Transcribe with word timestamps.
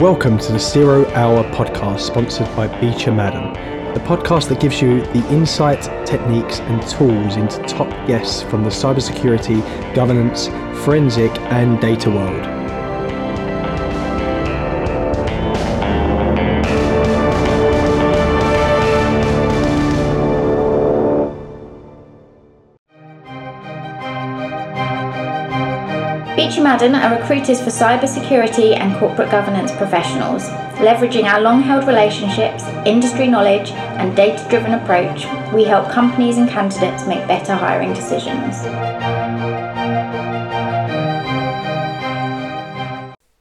Welcome 0.00 0.38
to 0.38 0.52
the 0.52 0.58
Zero 0.58 1.04
Hour 1.10 1.44
podcast 1.52 2.00
sponsored 2.00 2.46
by 2.56 2.68
Beecher 2.80 3.12
Madden, 3.12 3.52
the 3.92 4.00
podcast 4.00 4.48
that 4.48 4.58
gives 4.58 4.80
you 4.80 5.02
the 5.02 5.22
insight, 5.28 5.82
techniques, 6.06 6.58
and 6.60 6.80
tools 6.88 7.36
into 7.36 7.62
top 7.64 7.90
guests 8.06 8.40
from 8.40 8.64
the 8.64 8.70
cybersecurity, 8.70 9.60
governance, 9.94 10.46
forensic, 10.86 11.30
and 11.52 11.78
data 11.82 12.10
world. 12.10 12.59
Madden 26.62 26.94
are 26.94 27.18
recruiters 27.18 27.58
for 27.58 27.70
cybersecurity 27.70 28.78
and 28.78 28.94
corporate 28.98 29.30
governance 29.30 29.72
professionals. 29.72 30.42
Leveraging 30.76 31.24
our 31.24 31.40
long 31.40 31.62
held 31.62 31.86
relationships, 31.86 32.64
industry 32.84 33.26
knowledge, 33.28 33.70
and 33.70 34.14
data 34.14 34.46
driven 34.50 34.74
approach, 34.74 35.24
we 35.54 35.64
help 35.64 35.90
companies 35.90 36.36
and 36.36 36.50
candidates 36.50 37.06
make 37.06 37.26
better 37.26 37.54
hiring 37.54 37.94
decisions. 37.94 38.62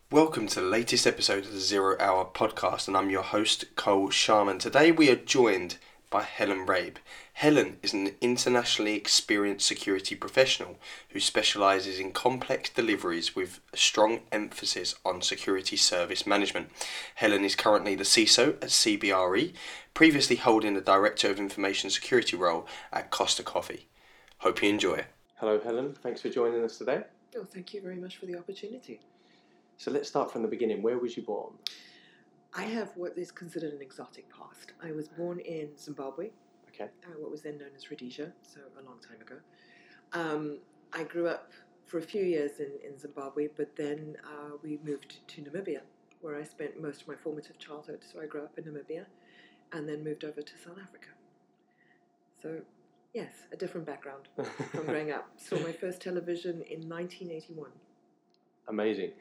Welcome 0.09 0.47
to 0.47 0.61
the 0.61 0.65
latest 0.65 1.05
episode 1.05 1.43
of 1.43 1.51
the 1.51 1.59
Zero 1.59 1.97
Hour 1.99 2.23
podcast, 2.33 2.87
and 2.87 2.95
I'm 2.95 3.09
your 3.09 3.23
host, 3.23 3.65
Karl 3.75 4.09
Sharman. 4.09 4.59
Today 4.59 4.93
we 4.93 5.11
are 5.11 5.17
joined 5.17 5.75
by 6.09 6.23
Helen 6.23 6.65
Rabe. 6.65 6.95
Helen 7.39 7.77
is 7.81 7.93
an 7.93 8.11
internationally 8.19 8.95
experienced 8.95 9.65
security 9.65 10.13
professional 10.13 10.77
who 11.11 11.21
specialises 11.21 11.97
in 11.97 12.11
complex 12.11 12.69
deliveries 12.69 13.33
with 13.33 13.61
a 13.71 13.77
strong 13.77 14.19
emphasis 14.33 14.95
on 15.05 15.21
security 15.21 15.77
service 15.77 16.27
management. 16.27 16.69
Helen 17.15 17.45
is 17.45 17.55
currently 17.55 17.95
the 17.95 18.03
CISO 18.03 18.61
at 18.61 18.71
CBRE, 18.71 19.53
previously 19.93 20.35
holding 20.35 20.73
the 20.73 20.81
Director 20.81 21.31
of 21.31 21.39
Information 21.39 21.89
Security 21.89 22.35
role 22.35 22.67
at 22.91 23.09
Costa 23.09 23.41
Coffee. 23.41 23.87
Hope 24.39 24.61
you 24.61 24.67
enjoy. 24.67 24.95
It. 24.95 25.07
Hello, 25.35 25.61
Helen. 25.61 25.93
Thanks 25.93 26.19
for 26.19 26.27
joining 26.27 26.61
us 26.65 26.77
today. 26.77 27.03
Oh, 27.37 27.45
thank 27.45 27.73
you 27.73 27.81
very 27.81 27.95
much 27.95 28.17
for 28.17 28.25
the 28.25 28.37
opportunity. 28.37 28.99
So 29.77 29.91
let's 29.91 30.09
start 30.09 30.29
from 30.29 30.41
the 30.41 30.49
beginning. 30.49 30.81
Where 30.81 30.97
was 30.97 31.15
you 31.15 31.23
born? 31.23 31.53
I 32.53 32.63
have 32.63 32.91
what 32.97 33.17
is 33.17 33.31
considered 33.31 33.71
an 33.71 33.81
exotic 33.81 34.25
past. 34.29 34.73
I 34.83 34.91
was 34.91 35.07
born 35.07 35.39
in 35.39 35.69
Zimbabwe, 35.77 36.31
Okay. 36.79 36.91
uh, 37.05 37.19
what 37.19 37.31
was 37.31 37.41
then 37.41 37.57
known 37.57 37.71
as 37.75 37.89
Rhodesia, 37.91 38.31
so 38.41 38.59
a 38.79 38.83
long 38.83 38.99
time 38.99 39.19
ago. 39.21 39.35
Um, 40.13 40.59
I 40.93 41.03
grew 41.03 41.27
up 41.27 41.51
for 41.85 41.97
a 41.97 42.01
few 42.01 42.23
years 42.23 42.59
in, 42.59 42.71
in 42.85 42.97
Zimbabwe, 42.97 43.47
but 43.55 43.75
then 43.75 44.15
uh, 44.23 44.51
we 44.63 44.79
moved 44.83 45.17
to 45.27 45.41
Namibia, 45.41 45.81
where 46.21 46.35
I 46.35 46.43
spent 46.43 46.81
most 46.81 47.01
of 47.01 47.07
my 47.07 47.15
formative 47.15 47.57
childhood. 47.59 47.99
So 48.11 48.21
I 48.21 48.25
grew 48.27 48.41
up 48.43 48.57
in 48.57 48.63
Namibia 48.65 49.05
and 49.73 49.89
then 49.89 50.03
moved 50.03 50.23
over 50.23 50.41
to 50.41 50.53
South 50.63 50.77
Africa. 50.81 51.09
So, 52.41 52.61
yes, 53.13 53.33
a 53.51 53.57
different 53.57 53.85
background 53.85 54.29
from 54.71 54.85
growing 54.85 55.11
up. 55.11 55.29
Saw 55.37 55.59
my 55.59 55.71
first 55.73 56.01
television 56.01 56.61
in 56.69 56.87
1981. 56.87 57.69
Amazing. 58.67 59.11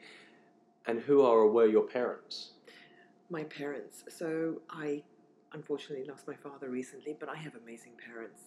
And 0.85 0.99
who 1.01 1.21
are 1.21 1.39
or 1.39 1.51
were 1.51 1.67
your 1.67 1.83
parents? 1.83 2.51
my 3.29 3.43
parents. 3.43 4.03
So 4.09 4.61
I 4.69 5.03
unfortunately 5.53 6.05
lost 6.07 6.27
my 6.27 6.35
father 6.35 6.69
recently, 6.69 7.15
but 7.19 7.29
I 7.29 7.35
have 7.35 7.55
amazing 7.55 7.93
parents. 8.05 8.41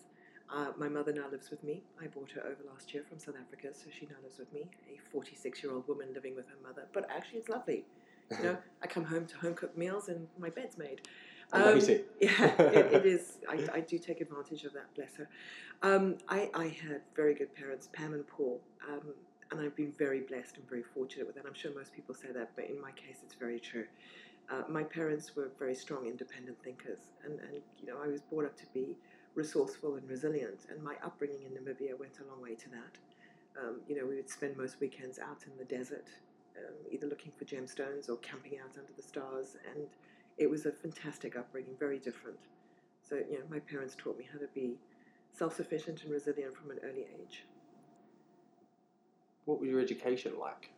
Uh, 0.52 0.66
my 0.76 0.88
mother 0.88 1.12
now 1.12 1.28
lives 1.30 1.50
with 1.50 1.64
me. 1.64 1.82
I 2.00 2.06
brought 2.06 2.30
her 2.32 2.42
over 2.42 2.58
last 2.70 2.92
year 2.92 3.02
from 3.08 3.18
South 3.18 3.36
Africa, 3.40 3.68
so 3.72 3.86
she 3.98 4.06
now 4.06 4.16
lives 4.22 4.38
with 4.38 4.52
me. 4.52 4.68
A 4.88 4.98
46 5.10 5.62
year 5.62 5.72
old 5.72 5.88
woman 5.88 6.08
living 6.14 6.36
with 6.36 6.46
her 6.48 6.56
mother, 6.62 6.86
but 6.92 7.08
actually 7.10 7.38
it's 7.38 7.48
lovely. 7.48 7.84
You 8.30 8.44
know, 8.44 8.56
I 8.82 8.86
come 8.86 9.04
home 9.04 9.26
to 9.26 9.36
home 9.38 9.54
cooked 9.54 9.78
meals 9.78 10.08
and 10.08 10.26
my 10.38 10.50
bed's 10.50 10.76
made. 10.76 11.00
Um, 11.52 11.62
Amazing. 11.62 12.00
yeah, 12.20 12.44
it, 12.60 12.92
it 12.92 13.06
is. 13.06 13.38
I, 13.48 13.66
I 13.74 13.80
do 13.80 13.98
take 13.98 14.20
advantage 14.20 14.64
of 14.64 14.72
that, 14.74 14.94
bless 14.94 15.14
her. 15.16 15.28
Um, 15.82 16.18
I, 16.28 16.50
I 16.54 16.64
had 16.68 17.00
very 17.16 17.34
good 17.34 17.54
parents, 17.54 17.88
Pam 17.92 18.14
and 18.14 18.26
Paul, 18.26 18.60
um, 18.88 19.00
and 19.50 19.60
I've 19.60 19.76
been 19.76 19.92
very 19.98 20.20
blessed 20.20 20.56
and 20.56 20.68
very 20.68 20.82
fortunate 20.82 21.26
with 21.26 21.36
that. 21.36 21.44
I'm 21.46 21.54
sure 21.54 21.70
most 21.74 21.92
people 21.92 22.14
say 22.14 22.28
that, 22.32 22.52
but 22.56 22.68
in 22.68 22.80
my 22.80 22.90
case, 22.92 23.16
it's 23.22 23.34
very 23.34 23.60
true. 23.60 23.86
Uh, 24.50 24.62
my 24.68 24.82
parents 24.82 25.34
were 25.34 25.50
very 25.58 25.74
strong, 25.74 26.06
independent 26.06 26.56
thinkers, 26.62 27.10
and, 27.24 27.38
and 27.40 27.62
you 27.78 27.86
know 27.86 27.96
I 28.02 28.08
was 28.08 28.20
brought 28.20 28.44
up 28.44 28.56
to 28.58 28.66
be 28.74 28.96
resourceful 29.34 29.96
and 29.96 30.08
resilient. 30.08 30.66
And 30.70 30.82
my 30.82 30.94
upbringing 31.04 31.42
in 31.42 31.52
Namibia 31.52 31.98
went 31.98 32.18
a 32.20 32.28
long 32.30 32.42
way 32.42 32.54
to 32.54 32.68
that. 32.70 32.98
Um, 33.60 33.80
you 33.88 33.96
know, 33.96 34.06
we 34.06 34.16
would 34.16 34.28
spend 34.28 34.56
most 34.56 34.80
weekends 34.80 35.18
out 35.18 35.44
in 35.46 35.56
the 35.58 35.64
desert, 35.64 36.08
um, 36.58 36.74
either 36.90 37.06
looking 37.06 37.32
for 37.38 37.44
gemstones 37.44 38.08
or 38.08 38.16
camping 38.18 38.58
out 38.58 38.76
under 38.78 38.92
the 38.96 39.02
stars, 39.02 39.56
and 39.74 39.86
it 40.38 40.50
was 40.50 40.66
a 40.66 40.72
fantastic 40.72 41.36
upbringing, 41.36 41.74
very 41.78 41.98
different. 41.98 42.38
So 43.08 43.16
you 43.16 43.38
know, 43.38 43.44
my 43.50 43.58
parents 43.58 43.94
taught 43.96 44.18
me 44.18 44.26
how 44.30 44.38
to 44.38 44.48
be 44.54 44.76
self-sufficient 45.32 46.02
and 46.02 46.12
resilient 46.12 46.56
from 46.56 46.70
an 46.70 46.78
early 46.82 47.06
age. 47.20 47.44
What 49.44 49.60
was 49.60 49.68
your 49.68 49.80
education 49.80 50.32
like? 50.38 50.70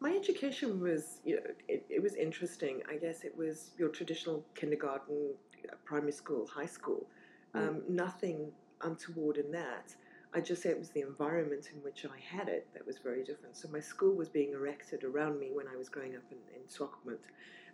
My 0.00 0.10
education 0.10 0.80
was, 0.80 1.20
you 1.24 1.36
know, 1.36 1.42
it, 1.68 1.86
it 1.88 2.02
was 2.02 2.14
interesting. 2.14 2.82
I 2.90 2.96
guess 2.96 3.24
it 3.24 3.36
was 3.36 3.70
your 3.78 3.88
traditional 3.88 4.44
kindergarten, 4.54 5.34
uh, 5.70 5.76
primary 5.84 6.12
school, 6.12 6.46
high 6.46 6.66
school. 6.66 7.06
Mm. 7.54 7.68
Um, 7.68 7.82
nothing 7.88 8.52
untoward 8.82 9.38
in 9.38 9.50
that. 9.52 9.94
I 10.34 10.40
just 10.40 10.62
say 10.62 10.68
it 10.68 10.78
was 10.78 10.90
the 10.90 11.00
environment 11.00 11.70
in 11.74 11.82
which 11.82 12.04
I 12.04 12.36
had 12.36 12.48
it 12.48 12.68
that 12.74 12.86
was 12.86 12.98
very 12.98 13.24
different. 13.24 13.56
So 13.56 13.68
my 13.68 13.80
school 13.80 14.14
was 14.14 14.28
being 14.28 14.52
erected 14.52 15.02
around 15.02 15.40
me 15.40 15.50
when 15.52 15.66
I 15.66 15.76
was 15.76 15.88
growing 15.88 16.14
up 16.14 16.24
in, 16.30 16.36
in 16.54 16.62
Swakopmund. 16.68 17.24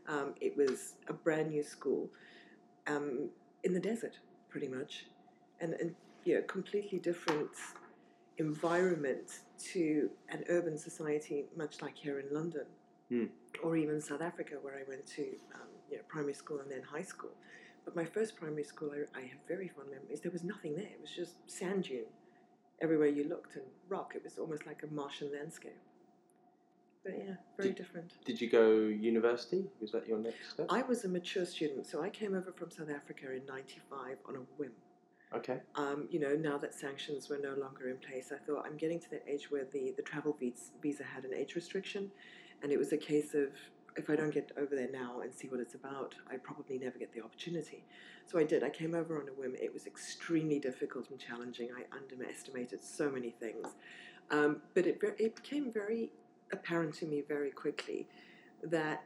Um, 0.06 0.34
it 0.40 0.56
was 0.56 0.94
a 1.08 1.12
brand 1.12 1.50
new 1.50 1.62
school 1.64 2.08
um, 2.86 3.30
in 3.64 3.72
the 3.72 3.80
desert, 3.80 4.18
pretty 4.48 4.68
much, 4.68 5.06
and, 5.60 5.74
and 5.74 5.94
you 6.24 6.34
know, 6.34 6.42
completely 6.42 6.98
different 6.98 7.50
environment 8.38 9.40
to 9.72 10.10
an 10.28 10.44
urban 10.48 10.76
society, 10.78 11.46
much 11.56 11.82
like 11.82 11.96
here 11.96 12.18
in 12.20 12.32
London, 12.34 12.66
Hmm. 13.08 13.26
or 13.62 13.76
even 13.76 14.00
South 14.00 14.22
Africa, 14.22 14.54
where 14.62 14.74
I 14.74 14.84
went 14.88 15.06
to 15.16 15.22
um, 15.54 15.68
you 15.90 15.96
know, 15.98 16.02
primary 16.08 16.32
school 16.34 16.60
and 16.60 16.70
then 16.70 16.82
high 16.82 17.02
school. 17.02 17.32
But 17.84 17.94
my 17.96 18.04
first 18.04 18.36
primary 18.36 18.64
school, 18.64 18.90
I, 18.92 19.18
I 19.18 19.22
have 19.22 19.38
very 19.46 19.68
fond 19.68 19.90
memories. 19.90 20.20
There 20.20 20.32
was 20.32 20.44
nothing 20.44 20.74
there; 20.74 20.86
it 20.86 21.00
was 21.00 21.10
just 21.10 21.34
sand 21.50 21.84
dune 21.84 22.06
everywhere 22.80 23.08
you 23.08 23.24
looked 23.24 23.56
and 23.56 23.64
rock. 23.88 24.12
It 24.14 24.24
was 24.24 24.38
almost 24.38 24.66
like 24.66 24.82
a 24.82 24.92
Martian 24.94 25.30
landscape. 25.32 25.78
But 27.04 27.14
yeah, 27.18 27.34
very 27.56 27.72
different. 27.72 28.12
Did 28.24 28.40
you 28.40 28.48
go 28.48 28.70
university? 29.12 29.68
Was 29.80 29.90
that 29.92 30.06
your 30.06 30.18
next 30.18 30.50
step? 30.50 30.66
I 30.70 30.82
was 30.82 31.04
a 31.04 31.08
mature 31.08 31.44
student, 31.44 31.84
so 31.86 32.00
I 32.00 32.08
came 32.10 32.34
over 32.34 32.52
from 32.52 32.70
South 32.70 32.90
Africa 32.90 33.32
in 33.32 33.44
'95 33.44 34.18
on 34.26 34.36
a 34.36 34.44
whim. 34.56 34.72
Okay. 35.36 35.60
um, 35.76 36.08
you 36.10 36.20
know, 36.20 36.34
now 36.34 36.58
that 36.58 36.74
sanctions 36.74 37.28
were 37.28 37.38
no 37.38 37.54
longer 37.54 37.88
in 37.88 37.98
place, 37.98 38.32
I 38.32 38.38
thought 38.44 38.64
I'm 38.66 38.76
getting 38.76 39.00
to 39.00 39.10
that 39.10 39.24
age 39.28 39.50
where 39.50 39.64
the, 39.72 39.92
the 39.96 40.02
travel 40.02 40.36
vis- 40.38 40.70
visa 40.82 41.04
had 41.04 41.24
an 41.24 41.34
age 41.34 41.54
restriction, 41.54 42.10
and 42.62 42.72
it 42.72 42.78
was 42.78 42.92
a 42.92 42.96
case 42.96 43.34
of 43.34 43.48
if 43.96 44.08
I 44.08 44.16
don't 44.16 44.32
get 44.32 44.52
over 44.56 44.74
there 44.74 44.88
now 44.90 45.20
and 45.20 45.34
see 45.34 45.48
what 45.48 45.60
it's 45.60 45.74
about, 45.74 46.14
I 46.30 46.36
probably 46.36 46.78
never 46.78 46.98
get 46.98 47.12
the 47.12 47.22
opportunity. 47.22 47.84
So 48.26 48.38
I 48.38 48.44
did. 48.44 48.62
I 48.62 48.70
came 48.70 48.94
over 48.94 49.20
on 49.20 49.28
a 49.28 49.32
whim. 49.32 49.54
It 49.60 49.72
was 49.72 49.86
extremely 49.86 50.58
difficult 50.58 51.10
and 51.10 51.18
challenging. 51.18 51.68
I 51.76 51.94
underestimated 51.94 52.82
so 52.82 53.10
many 53.10 53.30
things, 53.30 53.68
um, 54.30 54.62
but 54.74 54.86
it 54.86 54.98
it 55.18 55.36
became 55.36 55.72
very 55.72 56.10
apparent 56.52 56.94
to 56.94 57.06
me 57.06 57.22
very 57.26 57.50
quickly 57.50 58.08
that 58.62 59.04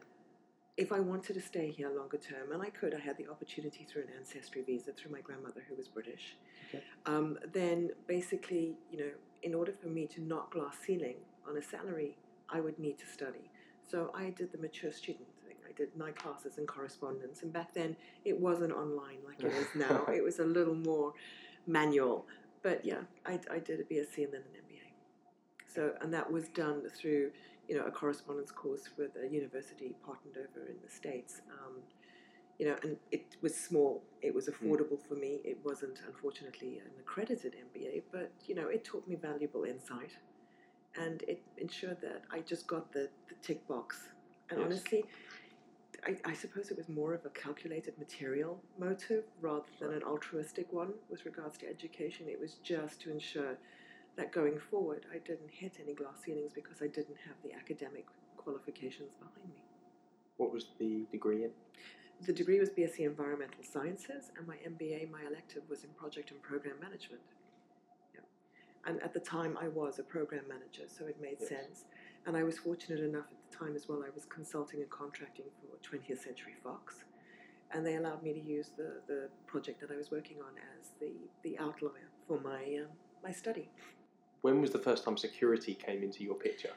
if 0.77 0.93
I 0.93 1.01
wanted 1.01 1.35
to 1.35 1.41
stay 1.41 1.71
here 1.71 1.89
longer 1.91 2.19
term, 2.19 2.53
and 2.53 2.63
I 2.63 2.69
could, 2.71 2.95
I 2.95 2.99
had 2.99 3.17
the 3.17 3.29
opportunity 3.29 3.87
through 3.91 4.03
an 4.03 4.09
ancestry 4.19 4.63
visa 4.63 4.93
through 4.93 5.11
my 5.11 5.21
grandmother 5.21 5.63
who 5.69 5.75
was 5.75 5.89
British, 5.89 6.37
Okay. 6.69 6.83
um, 7.07 7.39
then 7.53 7.91
basically, 8.07 8.77
you 8.91 8.99
know, 8.99 9.11
in 9.43 9.55
order 9.55 9.73
for 9.73 9.89
me 9.89 10.07
to 10.09 10.21
knock 10.21 10.53
glass 10.53 10.77
ceiling 10.85 11.17
on 11.49 11.57
a 11.57 11.63
salary, 11.63 12.19
I 12.51 12.61
would 12.61 12.79
need 12.79 12.99
to 12.99 13.07
study. 13.07 13.51
So 13.89 14.11
I 14.15 14.31
did 14.31 14.53
the 14.53 14.59
mature 14.59 14.93
student 14.93 15.29
thing. 15.47 15.57
I 15.67 15.73
did 15.73 15.97
my 15.97 16.11
classes 16.11 16.59
and 16.59 16.67
correspondence, 16.69 17.43
and 17.43 17.53
back 17.53 17.73
then 17.73 17.97
it 18.25 18.39
wasn't 18.39 18.73
online 18.73 19.19
like 19.27 19.43
it 19.43 19.53
is 19.53 19.69
now. 19.75 20.05
it 20.13 20.23
was 20.23 20.41
a 20.41 20.45
little 20.45 20.75
more 20.75 21.15
manual. 21.67 22.27
But 22.63 22.85
yeah, 22.85 23.01
I, 23.25 23.39
I 23.51 23.61
did 23.61 23.81
a 23.81 23.85
BSc 23.85 24.19
and 24.19 24.33
then 24.35 24.43
an 24.43 24.61
MBA. 24.69 25.73
So, 25.73 25.93
and 26.01 26.13
that 26.13 26.31
was 26.31 26.49
done 26.49 26.83
through 26.91 27.31
you 27.69 27.77
know, 27.77 27.85
a 27.85 27.91
correspondence 27.91 28.51
course 28.51 28.91
with 28.97 29.11
a 29.23 29.29
university 29.29 29.95
partnered 30.05 30.37
over 30.37 30.67
in 30.67 30.77
the 30.85 30.91
States. 30.91 31.43
Um, 31.51 31.83
you 32.59 32.67
know, 32.67 32.77
and 32.83 32.97
it 33.13 33.37
was 33.43 33.55
small. 33.55 34.03
It 34.23 34.35
was 34.35 34.49
affordable 34.49 34.99
for 35.07 35.15
me. 35.15 35.41
It 35.45 35.59
wasn't, 35.65 36.01
unfortunately, 36.07 36.79
an 36.79 36.91
accredited 36.99 37.55
MBA, 37.55 38.05
but, 38.13 38.31
you 38.47 38.55
know, 38.55 38.69
it 38.69 38.85
taught 38.85 39.07
me 39.07 39.17
valuable 39.17 39.65
insight. 39.65 40.13
And 40.99 41.23
it 41.29 41.43
ensured 41.59 42.01
that 42.01 42.23
I 42.33 42.41
just 42.41 42.67
got 42.67 42.93
the, 42.93 43.11
the 43.29 43.35
tick 43.43 43.67
box. 43.69 44.09
And 44.51 44.59
Yes. 44.59 44.67
honestly, 44.67 45.05
I, 46.07 46.17
I 46.25 46.33
suppose 46.35 46.71
it 46.71 46.77
was 46.79 46.89
more 46.89 47.13
of 47.15 47.25
a 47.27 47.31
calculated 47.31 47.99
material 47.99 48.59
motive 48.79 49.25
rather 49.41 49.67
than 49.81 49.93
an 49.93 50.03
altruistic 50.03 50.73
one 50.73 50.95
with 51.11 51.27
regards 51.27 51.59
to 51.59 51.69
education. 51.69 52.27
It 52.29 52.41
was 52.41 52.55
just 52.63 53.01
to 53.03 53.11
ensure 53.11 53.59
that 54.17 54.33
going 54.33 54.59
forward, 54.59 55.07
I 55.13 55.19
didn't 55.19 55.51
hit 55.51 55.75
any 55.83 55.95
glass 55.95 56.23
ceilings 56.25 56.53
because 56.55 56.79
I 56.83 56.87
didn't 56.87 57.17
have 57.27 57.37
the 57.45 57.53
academic 57.53 58.07
qualifications 58.37 59.11
behind 59.19 59.53
me. 59.55 59.63
What 60.39 60.53
was 60.53 60.69
the 60.79 61.05
degree 61.13 61.45
in? 61.45 61.51
The 62.23 62.33
degree 62.33 62.59
was 62.59 62.71
BSc 62.71 63.01
Environmental 63.01 63.63
Sciences, 63.63 64.31
and 64.39 64.47
my 64.47 64.57
MBA, 64.57 65.11
my 65.11 65.21
elective, 65.29 65.63
was 65.69 65.85
in 65.85 65.91
Project 65.91 66.31
and 66.31 66.43
Program 66.43 66.77
Management. 66.81 67.21
Yeah. 68.15 68.21
And 68.87 69.03
at 69.03 69.13
the 69.13 69.21
time, 69.21 69.59
I 69.61 69.69
was 69.69 69.99
a 69.99 70.03
program 70.03 70.45
manager, 70.49 70.85
so 70.87 71.07
it 71.07 71.21
made 71.21 71.37
Yes. 71.41 71.49
sense. 71.51 71.85
And 72.25 72.37
I 72.37 72.43
was 72.43 72.59
fortunate 72.59 73.01
enough 73.01 73.27
at 73.31 73.51
the 73.51 73.57
time 73.59 73.77
as 73.77 73.87
well, 73.89 74.03
I 74.03 74.11
was 74.15 74.25
consulting 74.25 74.81
and 74.81 74.89
contracting 74.91 75.45
for 75.61 75.77
20th 75.89 76.23
Century 76.23 76.55
Fox. 76.63 77.05
And 77.73 77.85
they 77.85 77.97
allowed 77.97 78.23
me 78.23 78.33
to 78.33 78.41
use 78.41 78.71
the, 78.77 79.03
the 79.07 79.29
project 79.47 79.81
that 79.81 79.91
I 79.91 79.97
was 79.97 80.11
working 80.11 80.39
on 80.39 80.53
as 80.81 80.93
the, 81.01 81.13
the 81.43 81.59
outlier 81.59 82.09
for 82.27 82.41
my, 82.41 82.63
um, 82.81 82.89
my 83.23 83.33
study. 83.33 83.69
When 84.47 84.61
was 84.61 84.71
the 84.71 84.79
first 84.79 85.03
time 85.05 85.17
security 85.17 85.75
came 85.75 86.05
into 86.05 86.23
your 86.23 86.37
picture? 86.37 86.75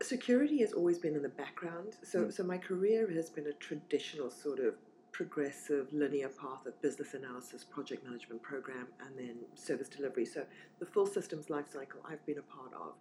security 0.00 0.58
has 0.58 0.72
always 0.72 0.98
been 0.98 1.14
in 1.14 1.22
the 1.22 1.28
background. 1.44 1.96
So, 2.02 2.24
Mm. 2.24 2.32
so 2.32 2.42
my 2.42 2.58
career 2.58 3.08
has 3.18 3.30
been 3.30 3.46
a 3.46 3.52
traditional 3.68 4.30
sort 4.32 4.58
of 4.58 4.74
progressive 5.12 5.92
linear 5.92 6.28
path 6.28 6.66
of 6.66 6.72
business 6.86 7.14
analysis, 7.14 7.62
project 7.62 8.02
management 8.04 8.42
program, 8.42 8.88
and 9.04 9.16
then 9.16 9.36
service 9.54 9.88
delivery. 9.88 10.24
So 10.24 10.44
the 10.80 10.86
full 10.86 11.06
systems 11.06 11.46
lifecycle 11.56 12.00
I've 12.04 12.24
been 12.26 12.38
a 12.38 12.48
part 12.58 12.72
of. 12.74 12.94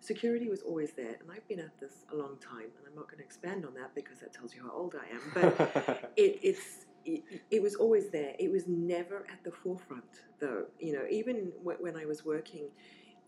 Security 0.00 0.48
was 0.48 0.62
always 0.62 0.90
there, 1.00 1.14
and 1.20 1.30
I've 1.34 1.46
been 1.52 1.60
at 1.60 1.78
this 1.78 1.94
a 2.12 2.16
long 2.16 2.36
time. 2.38 2.70
And 2.76 2.82
I'm 2.88 2.96
not 3.00 3.06
going 3.10 3.18
to 3.18 3.24
expand 3.30 3.64
on 3.64 3.74
that 3.74 3.94
because 3.94 4.18
that 4.22 4.32
tells 4.32 4.52
you 4.54 4.62
how 4.62 4.72
old 4.80 4.94
I 5.04 5.06
am. 5.16 5.22
But 5.38 6.10
it, 6.24 6.32
it's 6.50 6.86
it, 7.04 7.22
it 7.56 7.62
was 7.62 7.74
always 7.76 8.06
there. 8.10 8.34
It 8.40 8.50
was 8.50 8.64
never 8.66 9.18
at 9.34 9.40
the 9.44 9.52
forefront, 9.52 10.12
though. 10.40 10.66
You 10.80 10.92
know, 10.94 11.06
even 11.08 11.36
w- 11.64 11.78
when 11.86 11.96
I 11.96 12.04
was 12.04 12.24
working, 12.24 12.66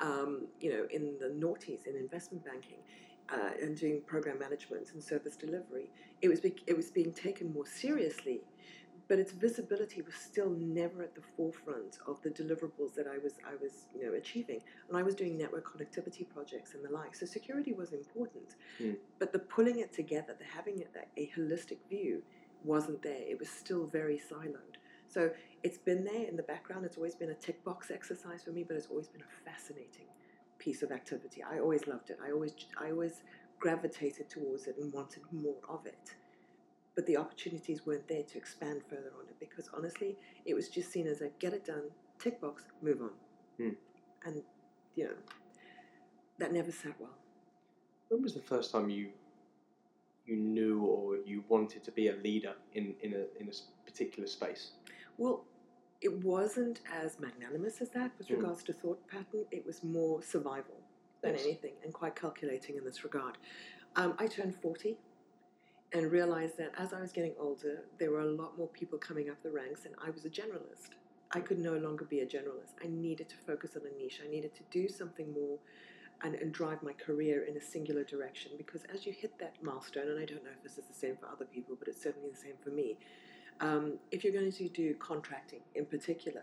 um, 0.01 0.47
you 0.61 0.71
know, 0.73 0.87
in 0.91 1.17
the 1.19 1.29
noughties 1.29 1.87
in 1.87 1.97
investment 1.97 2.45
banking 2.45 2.79
uh, 3.33 3.51
and 3.63 3.77
doing 3.77 4.01
program 4.07 4.39
management 4.39 4.93
and 4.95 5.03
service 5.03 5.37
delivery, 5.37 5.91
it 6.23 6.29
was 6.29 6.41
be- 6.41 6.63
it 6.67 6.77
was 6.77 6.91
being 6.91 7.13
taken 7.13 7.53
more 7.53 7.67
seriously. 7.67 8.41
But 9.09 9.19
its 9.19 9.33
visibility 9.33 10.03
was 10.03 10.15
still 10.15 10.51
never 10.51 11.03
at 11.03 11.17
the 11.17 11.21
forefront 11.37 11.99
of 12.07 12.23
the 12.23 12.31
deliverables 12.31 12.95
that 12.95 13.07
I 13.09 13.19
was 13.19 13.35
I 13.45 13.57
was 13.61 13.87
you 13.95 14.07
know 14.07 14.15
achieving, 14.17 14.61
and 14.89 14.97
I 14.97 15.03
was 15.03 15.15
doing 15.17 15.37
network 15.37 15.67
connectivity 15.73 16.29
projects 16.33 16.75
and 16.75 16.85
the 16.85 16.91
like. 16.93 17.15
So 17.17 17.27
security 17.27 17.73
was 17.73 17.93
important, 17.93 18.55
Mm. 18.81 18.97
but 19.19 19.33
the 19.33 19.41
pulling 19.41 19.81
it 19.81 19.93
together, 19.93 20.35
the 20.39 20.45
having 20.45 20.79
it, 20.81 20.91
a 21.17 21.31
holistic 21.37 21.79
view, 21.89 22.23
wasn't 22.65 23.03
there. 23.03 23.21
It 23.29 23.39
was 23.39 23.49
still 23.49 23.87
very 23.87 24.19
siloed. 24.31 24.77
So 25.11 25.31
it's 25.65 25.79
been 25.79 26.05
there 26.05 26.29
in 26.29 26.37
the 26.37 26.43
background. 26.45 26.85
It's 26.85 26.97
always 26.97 27.17
been 27.17 27.31
a 27.31 27.35
tick 27.35 27.63
box 27.65 27.91
exercise 27.91 28.45
for 28.45 28.53
me, 28.53 28.65
but 28.67 28.77
it's 28.77 28.87
always 28.87 29.09
been 29.09 29.23
a 29.23 29.51
fascinating 29.51 30.07
piece 30.59 30.83
of 30.83 30.93
activity. 30.93 31.43
I 31.43 31.59
always 31.59 31.89
loved 31.89 32.11
it. 32.11 32.19
I 32.25 32.31
always 32.31 32.55
I 32.81 32.91
always 32.91 33.23
gravitated 33.59 34.31
towards 34.31 34.67
it 34.69 34.77
and 34.79 34.93
wanted 34.93 35.23
more 35.33 35.57
of 35.69 35.85
it. 35.87 36.15
But 36.95 37.07
the 37.07 37.17
opportunities 37.17 37.85
weren't 37.85 38.07
there 38.09 38.23
to 38.23 38.39
expand 38.39 38.83
further 38.89 39.13
on 39.19 39.27
it 39.29 39.37
because 39.41 39.69
honestly, 39.77 40.17
it 40.45 40.55
was 40.55 40.69
just 40.69 40.93
seen 40.93 41.07
as 41.07 41.23
a 41.23 41.29
get 41.41 41.55
it 41.55 41.65
done, 41.65 41.91
tick 42.19 42.41
box, 42.41 42.65
move 42.81 43.01
on. 43.03 43.11
Hmm. 43.59 43.75
And 44.25 44.43
you 44.95 45.05
know, 45.05 45.15
that 46.39 46.53
never 46.53 46.71
sat 46.71 46.95
well. 47.01 47.17
When 48.09 48.23
was 48.23 48.35
the 48.35 48.41
first 48.41 48.71
time 48.71 48.91
you 48.91 49.09
you 50.31 50.37
knew 50.37 50.81
or 50.85 51.17
you 51.27 51.43
wanted 51.49 51.83
to 51.85 51.91
be 51.93 52.09
a 52.09 52.15
leader 52.17 52.55
in, 52.75 52.95
in 53.03 53.13
a 53.15 53.25
in 53.41 53.49
a 53.49 53.53
particular 53.85 54.29
space? 54.29 54.73
Well, 55.19 55.45
it 56.01 56.13
wasn't 56.25 56.81
as 57.03 57.19
magnanimous 57.19 57.81
as 57.81 57.91
that 57.91 58.13
with 58.17 58.29
Mm. 58.29 58.37
regards 58.37 58.63
to 58.65 58.73
thought 58.73 59.07
pattern. 59.09 59.45
It 59.51 59.67
was 59.67 59.83
more 59.83 60.23
survival 60.23 60.79
than 61.23 61.35
Yes. 61.35 61.45
anything 61.45 61.75
and 61.85 61.93
quite 61.93 62.15
calculating 62.15 62.77
in 62.77 62.85
this 62.85 63.05
regard. 63.05 63.37
Um, 63.97 64.15
I 64.19 64.27
turned 64.29 64.55
40 64.55 64.97
and 65.93 66.11
realized 66.13 66.57
that 66.57 66.73
as 66.79 66.93
I 66.93 67.01
was 67.01 67.13
getting 67.13 67.35
older, 67.39 67.85
there 67.99 68.13
were 68.13 68.21
a 68.21 68.33
lot 68.43 68.57
more 68.57 68.69
people 68.69 68.99
coming 68.99 69.29
up 69.29 69.43
the 69.43 69.51
ranks, 69.51 69.85
and 69.85 69.95
I 70.07 70.11
was 70.11 70.25
a 70.25 70.31
generalist. 70.31 70.91
I 71.33 71.41
could 71.41 71.59
no 71.59 71.77
longer 71.77 72.05
be 72.05 72.21
a 72.21 72.27
generalist. 72.27 72.75
I 72.83 72.87
needed 72.87 73.29
to 73.29 73.37
focus 73.37 73.77
on 73.77 73.83
a 73.87 73.93
niche. 74.01 74.21
I 74.25 74.29
needed 74.29 74.55
to 74.55 74.63
do 74.71 74.89
something 74.89 75.33
more 75.33 75.59
and, 76.23 76.35
and 76.35 76.53
drive 76.53 76.83
my 76.83 76.93
career 76.93 77.45
in 77.45 77.57
a 77.57 77.61
singular 77.61 78.05
direction 78.05 78.53
because 78.57 78.83
as 78.93 79.07
you 79.07 79.13
hit 79.13 79.39
that 79.39 79.55
milestone, 79.63 80.09
and 80.09 80.19
I 80.19 80.25
don't 80.25 80.45
know 80.45 80.51
if 80.57 80.63
this 80.63 80.79
is 80.79 80.85
the 80.85 80.95
same 80.95 81.17
for 81.17 81.27
other 81.27 81.47
people, 81.47 81.77
but 81.79 81.89
it's 81.89 82.03
certainly 82.03 82.29
the 82.31 82.37
same 82.37 82.55
for 82.63 82.71
me, 82.71 82.97
um, 83.61 83.99
if 84.11 84.25
you're 84.25 84.33
going 84.33 84.53
to 84.53 84.69
do 84.69 84.95
contracting 84.95 85.61
in 85.75 85.85
particular, 85.85 86.43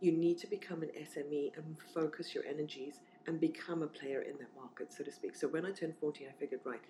you 0.00 0.12
need 0.12 0.38
to 0.38 0.46
become 0.46 0.82
an 0.82 0.90
SME 0.96 1.56
and 1.56 1.76
focus 1.94 2.34
your 2.34 2.44
energies 2.44 3.00
and 3.26 3.40
become 3.40 3.82
a 3.82 3.86
player 3.86 4.22
in 4.22 4.38
that 4.38 4.48
market, 4.56 4.92
so 4.92 5.02
to 5.02 5.12
speak. 5.12 5.34
So 5.34 5.48
when 5.48 5.66
I 5.66 5.72
turned 5.72 5.94
40, 6.00 6.26
I 6.26 6.30
figured, 6.38 6.60
right, 6.64 6.80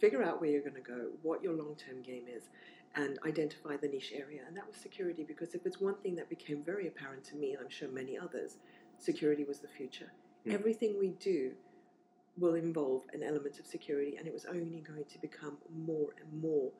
figure 0.00 0.22
out 0.22 0.40
where 0.40 0.50
you're 0.50 0.60
going 0.60 0.74
to 0.74 0.80
go, 0.80 1.06
what 1.22 1.42
your 1.42 1.54
long 1.54 1.76
term 1.76 2.02
game 2.02 2.24
is, 2.28 2.50
and 2.94 3.18
identify 3.26 3.76
the 3.76 3.88
niche 3.88 4.12
area. 4.14 4.42
And 4.46 4.56
that 4.56 4.66
was 4.66 4.76
security, 4.76 5.24
because 5.24 5.54
if 5.54 5.64
it's 5.64 5.80
one 5.80 5.94
thing 6.02 6.14
that 6.16 6.28
became 6.28 6.62
very 6.62 6.88
apparent 6.88 7.24
to 7.24 7.36
me, 7.36 7.52
and 7.52 7.60
I'm 7.60 7.70
sure 7.70 7.88
many 7.88 8.18
others, 8.18 8.58
security 8.98 9.44
was 9.44 9.60
the 9.60 9.68
future. 9.68 10.12
Mm. 10.46 10.54
Everything 10.54 10.96
we 10.98 11.08
do 11.20 11.52
will 12.38 12.54
involve 12.54 13.02
an 13.12 13.22
element 13.22 13.58
of 13.58 13.66
security, 13.66 14.16
and 14.16 14.26
it 14.26 14.32
was 14.32 14.46
only 14.46 14.80
going 14.80 15.04
to 15.04 15.18
become 15.20 15.58
more 15.74 16.08
and 16.20 16.42
more 16.42 16.70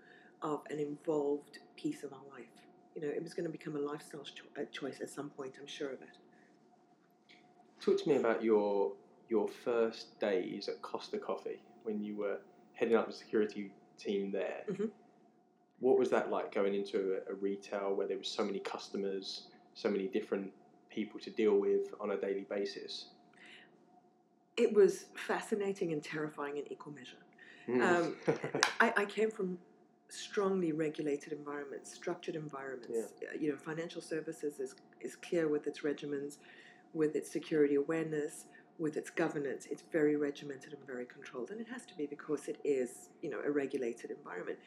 of 0.43 0.63
an 0.71 0.79
involved 0.79 1.59
piece 1.77 2.03
of 2.03 2.13
our 2.13 2.25
life. 2.31 2.47
You 2.95 3.03
know, 3.03 3.09
it 3.09 3.23
was 3.23 3.35
going 3.35 3.45
to 3.45 3.51
become 3.53 3.77
a 3.77 3.81
lifestyle 3.81 4.25
cho- 4.25 4.61
uh, 4.61 4.65
choice 4.71 5.01
at 5.01 5.09
some 5.09 5.31
point, 5.31 5.55
I'm 5.61 5.67
sure 5.67 5.91
of 5.91 6.03
it. 6.03 6.17
Talk 7.81 8.03
to 8.03 8.09
me 8.09 8.17
about 8.17 8.43
your 8.43 8.93
your 9.29 9.49
first 9.49 10.19
days 10.21 10.69
at 10.69 10.83
Costa 10.83 11.19
Coffee 11.19 11.61
when 11.85 12.03
you 12.03 12.17
were 12.17 12.39
heading 12.75 12.97
up 12.97 13.07
the 13.07 13.13
security 13.13 13.73
team 13.99 14.31
there. 14.31 14.65
Mhm. 14.69 14.91
What 15.81 15.99
was 15.99 16.11
that 16.11 16.31
like 16.31 16.55
going 16.55 16.75
into 16.75 17.19
a, 17.27 17.33
a 17.33 17.35
retail 17.35 17.95
where 17.95 18.07
there 18.07 18.19
was 18.19 18.29
so 18.29 18.45
many 18.45 18.61
customers, 18.61 19.49
so 19.75 19.89
many 19.89 20.07
different 20.07 20.53
people 20.91 21.19
to 21.21 21.31
deal 21.31 21.59
with 21.59 21.95
on 22.01 22.11
a 22.11 22.17
daily 22.17 22.47
basis? 22.49 23.09
It 24.57 24.73
was 24.73 25.07
fascinating 25.15 25.93
and 25.93 26.03
terrifying 26.03 26.59
in 26.59 26.71
equal 26.71 26.93
measure. 26.93 27.17
Um, 27.69 28.17
I, 28.81 28.93
I 28.97 29.05
came 29.05 29.31
from 29.31 29.59
strongly 30.09 30.73
regulated 30.73 31.33
environments, 31.33 31.93
structured 31.95 32.37
environments. 32.37 33.13
Uh, 33.23 33.37
You 33.39 33.53
know, 33.53 33.57
financial 33.57 34.03
services 34.03 34.61
is, 34.61 34.75
is 35.01 35.17
clear 35.17 35.49
with 35.49 35.67
its 35.67 35.81
regimens, 35.81 36.37
with 36.93 37.17
its 37.17 37.31
security 37.31 37.77
awareness, 37.77 38.45
with 38.79 38.97
its 38.97 39.09
governance. 39.09 39.67
It's 39.71 39.85
very 39.91 40.17
regimented 40.17 40.75
and 40.75 40.87
very 40.87 41.07
controlled, 41.07 41.51
and 41.51 41.61
it 41.61 41.69
has 41.69 41.87
to 41.87 41.97
be 41.97 42.06
because 42.06 42.49
it 42.49 42.59
is, 42.65 43.09
you 43.23 43.31
know, 43.31 43.41
a 43.44 43.51
regulated 43.51 44.11
environment. 44.11 44.59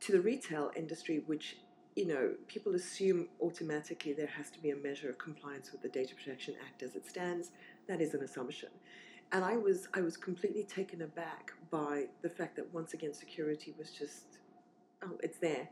To 0.00 0.12
the 0.12 0.20
retail 0.20 0.70
industry, 0.76 1.22
which 1.26 1.56
you 1.96 2.06
know, 2.06 2.34
people 2.46 2.74
assume 2.74 3.26
automatically 3.40 4.12
there 4.12 4.26
has 4.26 4.50
to 4.50 4.60
be 4.60 4.70
a 4.70 4.76
measure 4.76 5.08
of 5.08 5.16
compliance 5.16 5.72
with 5.72 5.80
the 5.80 5.88
Data 5.88 6.14
Protection 6.14 6.54
Act 6.66 6.82
as 6.82 6.94
it 6.94 7.06
stands. 7.06 7.52
That 7.88 8.02
is 8.02 8.12
an 8.12 8.22
assumption. 8.22 8.68
And 9.32 9.44
I 9.44 9.56
was 9.56 9.88
I 9.94 10.00
was 10.00 10.16
completely 10.16 10.64
taken 10.64 11.02
aback 11.02 11.52
by 11.70 12.06
the 12.22 12.28
fact 12.30 12.56
that 12.56 12.72
once 12.72 12.94
again 12.94 13.12
security 13.12 13.74
was 13.78 13.90
just 13.90 14.38
oh 15.02 15.18
it's 15.22 15.38
there. 15.38 15.68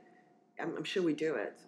I'm, 0.61 0.77
I'm 0.77 0.85
sure 0.85 1.03
we 1.03 1.15
do 1.15 1.35
it. 1.35 1.59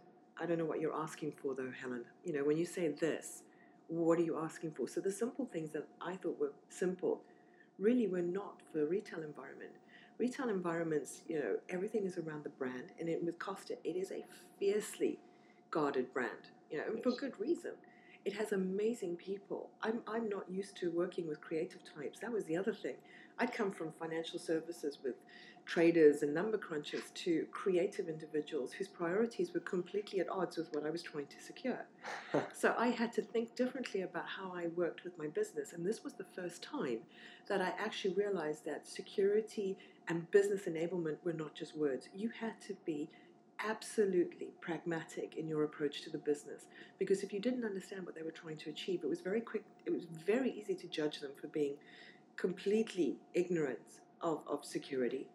I 0.40 0.46
don't 0.46 0.58
know 0.58 0.64
what 0.64 0.80
you're 0.80 0.94
asking 0.94 1.32
for 1.42 1.54
though, 1.54 1.72
Helen. 1.80 2.04
You 2.24 2.34
know, 2.34 2.44
when 2.44 2.56
you 2.58 2.66
say 2.66 2.88
this, 2.88 3.42
what 3.88 4.18
are 4.18 4.22
you 4.22 4.38
asking 4.38 4.72
for? 4.72 4.88
So 4.88 5.00
the 5.00 5.12
simple 5.12 5.46
things 5.46 5.70
that 5.70 5.86
I 6.00 6.16
thought 6.16 6.38
were 6.38 6.52
simple 6.68 7.22
really 7.78 8.06
were 8.06 8.22
not 8.22 8.60
for 8.72 8.86
retail 8.86 9.22
environment. 9.22 9.72
Retail 10.18 10.48
environments, 10.48 11.22
you 11.28 11.38
know, 11.38 11.56
everything 11.68 12.04
is 12.04 12.16
around 12.16 12.42
the 12.42 12.50
brand, 12.50 12.84
and 12.98 13.08
it, 13.08 13.22
with 13.22 13.38
Costa, 13.38 13.76
it 13.84 13.96
is 13.96 14.10
a 14.12 14.24
fiercely 14.58 15.18
guarded 15.70 16.12
brand, 16.14 16.50
you 16.70 16.78
know, 16.78 16.84
and 16.88 17.02
for 17.02 17.10
good 17.10 17.38
reason. 17.38 17.72
It 18.26 18.32
has 18.32 18.50
amazing 18.50 19.14
people. 19.16 19.70
I'm, 19.82 20.00
I'm 20.08 20.28
not 20.28 20.50
used 20.50 20.76
to 20.78 20.90
working 20.90 21.28
with 21.28 21.40
creative 21.40 21.80
types. 21.96 22.18
That 22.18 22.32
was 22.32 22.44
the 22.46 22.56
other 22.56 22.74
thing. 22.74 22.96
I'd 23.38 23.52
come 23.52 23.70
from 23.70 23.92
financial 23.92 24.40
services 24.40 24.98
with 25.04 25.14
traders 25.64 26.22
and 26.22 26.34
number 26.34 26.58
crunchers 26.58 27.14
to 27.14 27.46
creative 27.52 28.08
individuals 28.08 28.72
whose 28.72 28.88
priorities 28.88 29.54
were 29.54 29.60
completely 29.60 30.18
at 30.18 30.28
odds 30.28 30.56
with 30.56 30.74
what 30.74 30.84
I 30.84 30.90
was 30.90 31.04
trying 31.04 31.26
to 31.26 31.40
secure. 31.40 31.86
So 32.52 32.74
I 32.76 32.88
had 32.88 33.12
to 33.12 33.22
think 33.22 33.54
differently 33.54 34.02
about 34.02 34.26
how 34.26 34.52
I 34.52 34.66
worked 34.74 35.04
with 35.04 35.16
my 35.18 35.28
business. 35.28 35.72
And 35.72 35.86
this 35.86 36.02
was 36.02 36.14
the 36.14 36.26
first 36.34 36.62
time 36.62 36.98
that 37.48 37.60
I 37.62 37.72
actually 37.78 38.14
realized 38.14 38.64
that 38.64 38.88
security 38.88 39.76
and 40.08 40.28
business 40.32 40.62
enablement 40.62 41.18
were 41.24 41.32
not 41.32 41.54
just 41.54 41.76
words. 41.76 42.08
You 42.14 42.30
had 42.40 42.60
to 42.62 42.76
be 42.84 43.08
absolutely 43.68 44.48
pragmatic 44.60 45.36
in 45.36 45.48
your 45.48 45.64
approach 45.64 46.02
to 46.02 46.10
the 46.10 46.18
business 46.18 46.66
because 46.98 47.22
if 47.22 47.32
you 47.32 47.40
didn't 47.40 47.64
understand 47.64 48.04
what 48.06 48.14
they 48.14 48.22
were 48.22 48.30
trying 48.30 48.56
to 48.56 48.70
achieve 48.70 49.00
it 49.02 49.08
was 49.08 49.20
very 49.20 49.40
quick 49.40 49.64
it 49.86 49.90
was 49.92 50.04
very 50.04 50.50
easy 50.52 50.74
to 50.74 50.86
judge 50.86 51.20
them 51.20 51.30
for 51.40 51.48
being 51.48 51.74
completely 52.36 53.16
ignorant 53.34 53.78
of, 54.20 54.40
of 54.46 54.64
security 54.64 55.26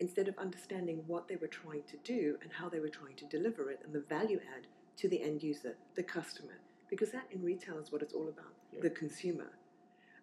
instead 0.00 0.28
of 0.28 0.36
understanding 0.38 1.02
what 1.06 1.26
they 1.28 1.36
were 1.36 1.48
trying 1.48 1.82
to 1.84 1.96
do 2.04 2.36
and 2.42 2.52
how 2.52 2.68
they 2.68 2.80
were 2.80 2.88
trying 2.88 3.16
to 3.16 3.24
deliver 3.26 3.70
it 3.70 3.80
and 3.84 3.92
the 3.92 4.04
value 4.08 4.40
add 4.56 4.66
to 4.96 5.08
the 5.08 5.22
end 5.22 5.42
user, 5.42 5.76
the 5.94 6.02
customer, 6.02 6.58
because 6.90 7.10
that 7.10 7.26
in 7.30 7.42
retail 7.42 7.78
is 7.78 7.90
what 7.92 8.02
it's 8.02 8.12
all 8.12 8.28
about 8.28 8.52
Yeah. 8.72 8.80
the 8.82 8.90
consumer. 8.90 9.50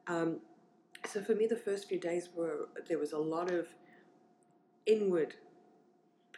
Um, 0.07 0.41
so 1.05 1.21
for 1.21 1.33
me, 1.33 1.47
the 1.47 1.55
first 1.57 1.87
few 1.87 1.99
days 1.99 2.29
were 2.35 2.69
there 2.87 2.99
was 2.99 3.13
a 3.13 3.17
lot 3.17 3.51
of 3.51 3.67
inward 4.85 5.35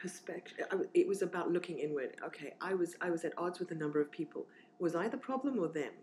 perspective. 0.01 0.65
It 0.93 1.07
was 1.07 1.21
about 1.21 1.51
looking 1.51 1.79
inward. 1.79 2.15
Okay, 2.23 2.53
I 2.61 2.73
was 2.73 2.95
I 3.01 3.09
was 3.09 3.25
at 3.25 3.33
odds 3.37 3.59
with 3.59 3.71
a 3.71 3.75
number 3.75 3.99
of 4.01 4.11
people. 4.11 4.45
Was 4.79 4.95
I 4.95 5.07
the 5.07 5.17
problem 5.17 5.59
or 5.59 5.67
them? 5.67 5.93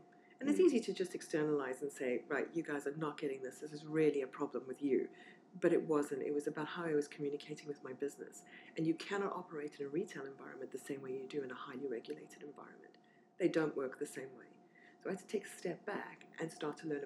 And 0.41 0.49
it's 0.51 0.59
Mm. 0.59 0.65
easy 0.67 0.81
to 0.81 0.93
just 0.93 1.15
externalize 1.15 1.83
and 1.83 1.91
say, 1.91 2.23
right, 2.29 2.49
you 2.53 2.63
guys 2.63 2.87
are 2.87 2.97
not 2.97 3.19
getting 3.19 3.41
this. 3.43 3.61
This 3.61 3.73
is 3.73 3.87
really 3.87 4.23
a 4.23 4.27
problem 4.27 4.67
with 4.67 4.83
you. 4.83 5.09
But 5.61 5.73
it 5.73 5.83
wasn't. 5.83 6.23
It 6.23 6.35
was 6.35 6.47
about 6.49 6.67
how 6.67 6.85
I 6.85 6.95
was 6.95 7.07
communicating 7.09 7.69
with 7.69 7.83
my 7.85 7.93
business. 7.93 8.43
And 8.77 8.87
you 8.87 8.95
cannot 8.95 9.33
operate 9.33 9.73
in 9.79 9.87
a 9.87 9.89
retail 9.89 10.27
environment 10.27 10.73
the 10.73 10.79
same 10.79 11.01
way 11.01 11.13
you 11.13 11.27
do 11.29 11.43
in 11.43 11.51
a 11.51 11.55
highly 11.55 11.87
regulated 11.87 12.43
environment. 12.43 12.99
They 13.39 13.49
don't 13.49 13.77
work 13.77 13.99
the 13.99 14.07
same 14.07 14.35
way. 14.37 14.51
So 15.03 15.09
I 15.09 15.13
had 15.13 15.21
to 15.21 15.27
take 15.27 15.47
a 15.47 15.49
step 15.51 15.85
back 15.87 16.27
and 16.41 16.51
start 16.51 16.77
to 16.79 16.89
learn 16.89 17.05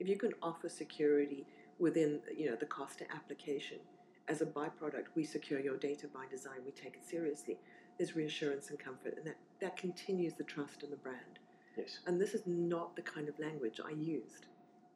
If 0.00 0.08
you 0.08 0.18
can 0.18 0.32
offer 0.42 0.68
security 0.68 1.46
within 1.78 2.18
you 2.36 2.50
know 2.50 2.56
the 2.56 2.66
Costa 2.66 3.04
application, 3.14 3.78
as 4.26 4.42
a 4.42 4.46
byproduct, 4.46 5.06
we 5.14 5.22
secure 5.22 5.60
your 5.60 5.76
data 5.76 6.08
by 6.12 6.26
design, 6.28 6.60
we 6.64 6.72
take 6.72 6.94
it 6.96 7.08
seriously. 7.08 7.58
There's 7.96 8.16
reassurance 8.16 8.70
and 8.70 8.78
comfort, 8.78 9.14
and 9.16 9.26
that, 9.28 9.36
that 9.60 9.76
continues 9.76 10.34
the 10.34 10.42
trust 10.42 10.82
in 10.82 10.90
the 10.90 10.96
brand. 10.96 11.38
Yes. 11.76 12.00
And 12.06 12.20
this 12.20 12.34
is 12.34 12.42
not 12.44 12.96
the 12.96 13.02
kind 13.02 13.28
of 13.28 13.38
language 13.38 13.80
I 13.84 13.92
used 13.92 14.46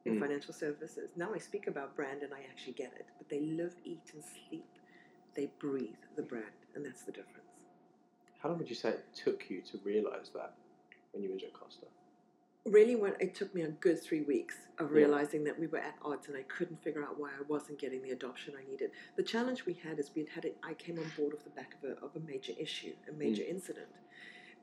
in 0.05 0.17
Mm. 0.17 0.21
financial 0.21 0.53
services. 0.53 1.11
Now 1.15 1.33
I 1.33 1.39
speak 1.39 1.69
about 1.69 1.95
brand 1.95 2.23
and 2.25 2.35
I 2.35 2.41
actually 2.51 2.73
get 2.73 2.93
it, 3.01 3.07
but 3.19 3.29
they 3.29 3.41
live, 3.41 3.75
eat, 3.85 4.11
and 4.15 4.25
sleep. 4.25 4.67
They 5.37 5.47
breathe 5.61 6.03
the 6.17 6.23
brand, 6.23 6.61
and 6.75 6.85
that's 6.85 7.03
the 7.03 7.13
difference. 7.13 7.40
How 8.43 8.49
long 8.49 8.59
would 8.59 8.69
you 8.71 8.75
say 8.77 8.91
it 8.91 9.05
took 9.15 9.51
you 9.51 9.61
to 9.63 9.79
realise 9.85 10.31
that 10.35 10.55
when 11.13 11.23
you 11.23 11.33
was 11.33 11.43
at 11.43 11.53
Costa? 11.53 11.87
Really, 12.67 12.95
when 12.95 13.15
it 13.21 13.35
took 13.35 13.55
me 13.55 13.63
a 13.63 13.69
good 13.69 14.03
three 14.03 14.23
weeks 14.23 14.67
of 14.79 14.91
Yeah. 14.91 14.99
realizing 14.99 15.45
that 15.45 15.59
we 15.59 15.67
were 15.67 15.79
at 15.79 15.97
odds 16.03 16.29
and 16.29 16.37
I 16.37 16.43
couldn't 16.45 16.83
figure 16.83 17.03
out 17.03 17.19
why 17.19 17.31
I 17.31 17.43
wasn't 17.43 17.79
getting 17.79 18.03
the 18.03 18.11
adoption 18.11 18.55
I 18.57 18.65
needed. 18.71 18.93
The 19.17 19.23
challenge 19.23 19.65
we 19.67 19.75
had 19.75 19.99
is 19.99 20.15
we'd 20.15 20.29
had 20.29 20.45
it. 20.45 20.59
I 20.63 20.75
came 20.75 20.99
on 20.99 21.11
board 21.17 21.35
off 21.35 21.45
the 21.45 21.51
back 21.51 21.75
of 21.83 21.91
a, 21.91 22.05
of 22.05 22.17
a 22.17 22.21
major 22.21 22.53
issue, 22.59 22.95
a 23.09 23.13
major 23.13 23.43
incident, 23.43 23.89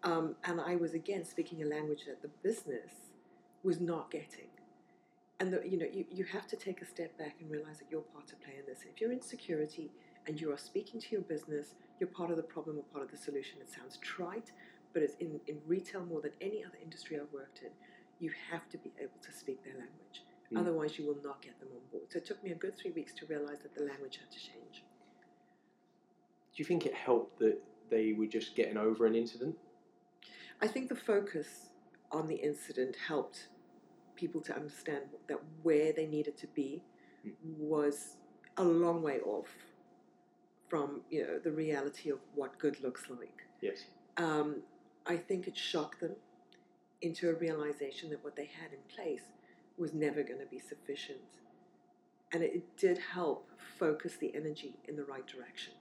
um, 0.03 0.35
and 0.43 0.61
I 0.61 0.75
was 0.75 0.93
again 0.93 1.25
speaking 1.25 1.63
a 1.63 1.65
language 1.65 2.05
that 2.05 2.21
the 2.21 2.29
business 2.43 2.91
was 3.63 3.79
not 3.79 4.11
getting. 4.11 4.49
And 5.39 5.53
the, 5.53 5.67
you 5.67 5.77
know, 5.77 5.87
you, 5.91 6.05
you 6.11 6.23
have 6.25 6.47
to 6.47 6.55
take 6.55 6.81
a 6.81 6.85
step 6.85 7.15
back 7.17 7.35
and 7.39 7.49
realize 7.49 7.77
that 7.79 7.85
you're 7.91 8.01
part 8.01 8.27
to 8.27 8.35
play 8.37 8.55
in 8.59 8.65
this. 8.65 8.85
If 8.91 8.99
you're 9.01 9.11
in 9.11 9.21
security 9.21 9.91
and 10.27 10.39
you 10.39 10.51
are 10.51 10.57
speaking 10.57 10.99
to 10.99 11.07
your 11.11 11.21
business, 11.21 11.75
you're 11.99 12.09
part 12.09 12.29
of 12.29 12.37
the 12.37 12.43
problem 12.43 12.77
or 12.77 12.83
part 12.83 13.03
of 13.03 13.11
the 13.11 13.17
solution. 13.17 13.59
It 13.61 13.71
sounds 13.71 13.97
trite, 13.97 14.51
but 14.93 15.01
it's 15.01 15.15
in, 15.15 15.39
in 15.47 15.57
retail 15.65 16.05
more 16.05 16.21
than 16.21 16.31
any 16.41 16.63
other 16.63 16.77
industry 16.83 17.17
I've 17.17 17.31
worked 17.33 17.61
in. 17.63 17.69
You 18.19 18.31
have 18.51 18.67
to 18.69 18.77
be 18.77 18.91
able 18.99 19.19
to 19.21 19.31
speak 19.31 19.63
their 19.63 19.73
language. 19.73 20.23
Mm. 20.53 20.59
Otherwise, 20.59 20.97
you 20.99 21.05
will 21.05 21.17
not 21.23 21.41
get 21.41 21.59
them 21.59 21.69
on 21.73 21.81
board. 21.91 22.05
So 22.09 22.17
it 22.17 22.25
took 22.25 22.43
me 22.43 22.51
a 22.51 22.55
good 22.55 22.77
three 22.77 22.91
weeks 22.91 23.13
to 23.13 23.25
realize 23.25 23.59
that 23.63 23.73
the 23.73 23.85
language 23.85 24.17
had 24.17 24.31
to 24.31 24.39
change. 24.39 24.83
Do 26.55 26.63
you 26.63 26.65
think 26.65 26.85
it 26.85 26.93
helped 26.93 27.39
that 27.39 27.57
they 27.89 28.13
were 28.13 28.25
just 28.25 28.55
getting 28.55 28.77
over 28.77 29.05
an 29.05 29.15
incident? 29.15 29.55
I 30.61 30.67
think 30.67 30.89
the 30.89 30.95
focus 30.95 31.69
on 32.11 32.27
the 32.27 32.35
incident 32.35 32.95
helped 33.07 33.47
people 34.15 34.41
to 34.41 34.55
understand 34.55 35.03
that 35.27 35.39
where 35.61 35.93
they 35.93 36.07
needed 36.07 36.37
to 36.39 36.47
be 36.47 36.83
Mm. 37.25 37.57
was 37.57 38.17
a 38.57 38.63
long 38.63 39.01
way 39.01 39.19
off 39.21 39.49
from 40.67 41.01
you 41.09 41.23
know 41.23 41.39
the 41.39 41.51
reality 41.51 42.09
of 42.09 42.19
what 42.35 42.57
good 42.59 42.81
looks 42.83 43.09
like. 43.09 43.43
Yes. 43.61 43.85
Um, 44.17 44.57
I 45.05 45.15
think 45.15 45.47
it 45.47 45.55
shocked 45.55 46.01
them 46.01 46.15
into 47.01 47.29
a 47.29 47.33
realization 47.33 48.09
that 48.09 48.23
what 48.23 48.35
they 48.35 48.45
had 48.45 48.71
in 48.73 48.79
place 48.93 49.21
was 49.77 49.93
never 49.93 50.23
going 50.23 50.39
to 50.39 50.45
be 50.47 50.59
sufficient, 50.59 51.19
and 52.33 52.43
it, 52.43 52.63
did 52.77 52.97
help 52.97 53.49
focus 53.79 54.17
the 54.19 54.35
energy 54.35 54.75
in 54.87 54.95
the 54.95 55.03
right 55.03 55.25
direction. 55.27 55.73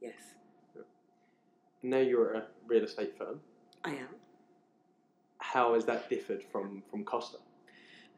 Yes, 0.00 0.20
Now 1.82 1.98
you're 1.98 2.34
a 2.34 2.46
real 2.66 2.84
estate 2.84 3.16
firm. 3.18 3.40
I 3.84 3.90
am. 3.90 4.08
How 5.38 5.74
has 5.74 5.84
that 5.84 6.08
differed 6.08 6.42
from 6.50 6.82
from 6.90 7.04
Costa? 7.04 7.38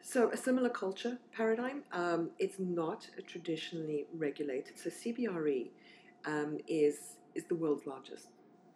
So 0.02 0.30
a 0.30 0.36
similar 0.36 0.68
culture 0.68 1.18
paradigm. 1.34 1.84
Um, 1.92 2.30
it's 2.38 2.58
not 2.58 3.08
a 3.16 3.22
traditionally 3.22 4.06
regulated. 4.12 4.78
So 4.78 4.90
CBRE 4.90 5.70
um, 6.26 6.58
is 6.68 7.16
is 7.34 7.44
the 7.44 7.54
world's 7.54 7.86
largest 7.86 8.28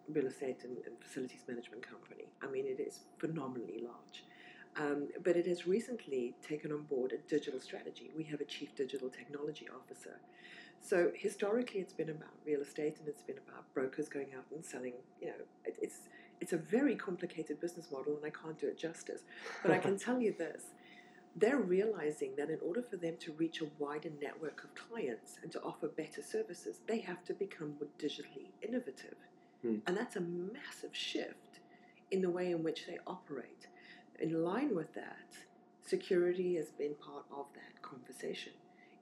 real 0.09 0.25
estate 0.25 0.63
and, 0.63 0.77
and 0.85 0.95
facilities 0.99 1.41
management 1.47 1.87
company. 1.87 2.25
I 2.41 2.47
mean, 2.47 2.65
it 2.65 2.79
is 2.79 3.01
phenomenally 3.17 3.81
large. 3.83 4.23
Um, 4.79 5.07
but 5.23 5.35
it 5.35 5.47
has 5.47 5.67
recently 5.67 6.35
taken 6.47 6.71
on 6.71 6.83
board 6.83 7.11
a 7.11 7.17
digital 7.29 7.59
strategy. 7.59 8.11
We 8.15 8.23
have 8.25 8.41
a 8.41 8.45
chief 8.45 8.75
digital 8.75 9.09
technology 9.09 9.67
officer. 9.75 10.19
So 10.81 11.11
historically, 11.15 11.79
it's 11.79 11.93
been 11.93 12.09
about 12.09 12.29
real 12.45 12.61
estate 12.61 12.97
and 12.99 13.07
it's 13.07 13.23
been 13.23 13.39
about 13.47 13.71
brokers 13.73 14.07
going 14.07 14.27
out 14.37 14.45
and 14.53 14.63
selling. 14.63 14.93
You 15.19 15.27
know, 15.27 15.33
it, 15.65 15.77
it's 15.81 15.99
it's 16.39 16.53
a 16.53 16.57
very 16.57 16.95
complicated 16.95 17.59
business 17.59 17.87
model, 17.91 18.15
and 18.15 18.23
I 18.23 18.29
can't 18.29 18.59
do 18.59 18.67
it 18.67 18.77
justice. 18.77 19.21
But 19.63 19.71
I 19.71 19.79
can 19.79 19.97
tell 20.05 20.21
you 20.21 20.33
this: 20.37 20.65
they're 21.39 21.59
realizing 21.59 22.31
that 22.35 22.49
in 22.49 22.57
order 22.65 22.81
for 22.81 22.97
them 22.97 23.15
to 23.19 23.31
reach 23.33 23.61
a 23.61 23.69
wider 23.77 24.09
network 24.19 24.63
of 24.63 24.73
clients 24.73 25.37
and 25.43 25.51
to 25.51 25.61
offer 25.61 25.87
better 25.87 26.23
services, 26.23 26.79
they 26.87 26.99
have 26.99 27.23
to 27.25 27.33
become 27.33 27.75
more 27.79 27.89
digitally 27.99 28.49
innovative. 28.61 29.15
Hmm. 29.61 29.75
And 29.85 29.95
that's 29.95 30.15
a 30.15 30.21
massive 30.21 30.93
shift 30.93 31.59
in 32.11 32.21
the 32.21 32.29
way 32.29 32.51
in 32.51 32.63
which 32.63 32.87
they 32.87 32.97
operate. 33.05 33.67
In 34.19 34.43
line 34.43 34.75
with 34.75 34.93
that, 34.95 35.37
security 35.85 36.55
has 36.55 36.71
been 36.71 36.95
part 36.95 37.25
of 37.31 37.45
that 37.53 37.81
conversation. 37.83 38.53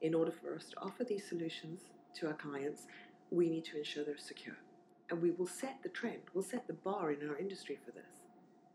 In 0.01 0.13
order 0.13 0.32
for 0.32 0.56
us 0.56 0.65
to 0.72 0.82
offer 0.82 1.06
these 1.06 1.27
solutions 1.27 1.82
to 2.15 2.27
our 2.27 2.34
clients, 2.34 2.84
we 3.32 3.50
need 3.50 3.63
to 3.65 3.77
ensure 3.77 4.04
they're 4.04 4.18
secure. 4.18 4.58
And 5.10 5.22
we 5.22 5.32
will 5.32 5.48
set 5.48 5.77
the 5.84 5.89
trend, 5.89 6.20
we'll 6.34 6.44
set 6.44 6.68
the 6.68 6.74
bar 6.74 7.12
in 7.12 7.30
our 7.30 7.38
industry 7.38 7.80
for 7.86 7.92
this. 7.92 8.25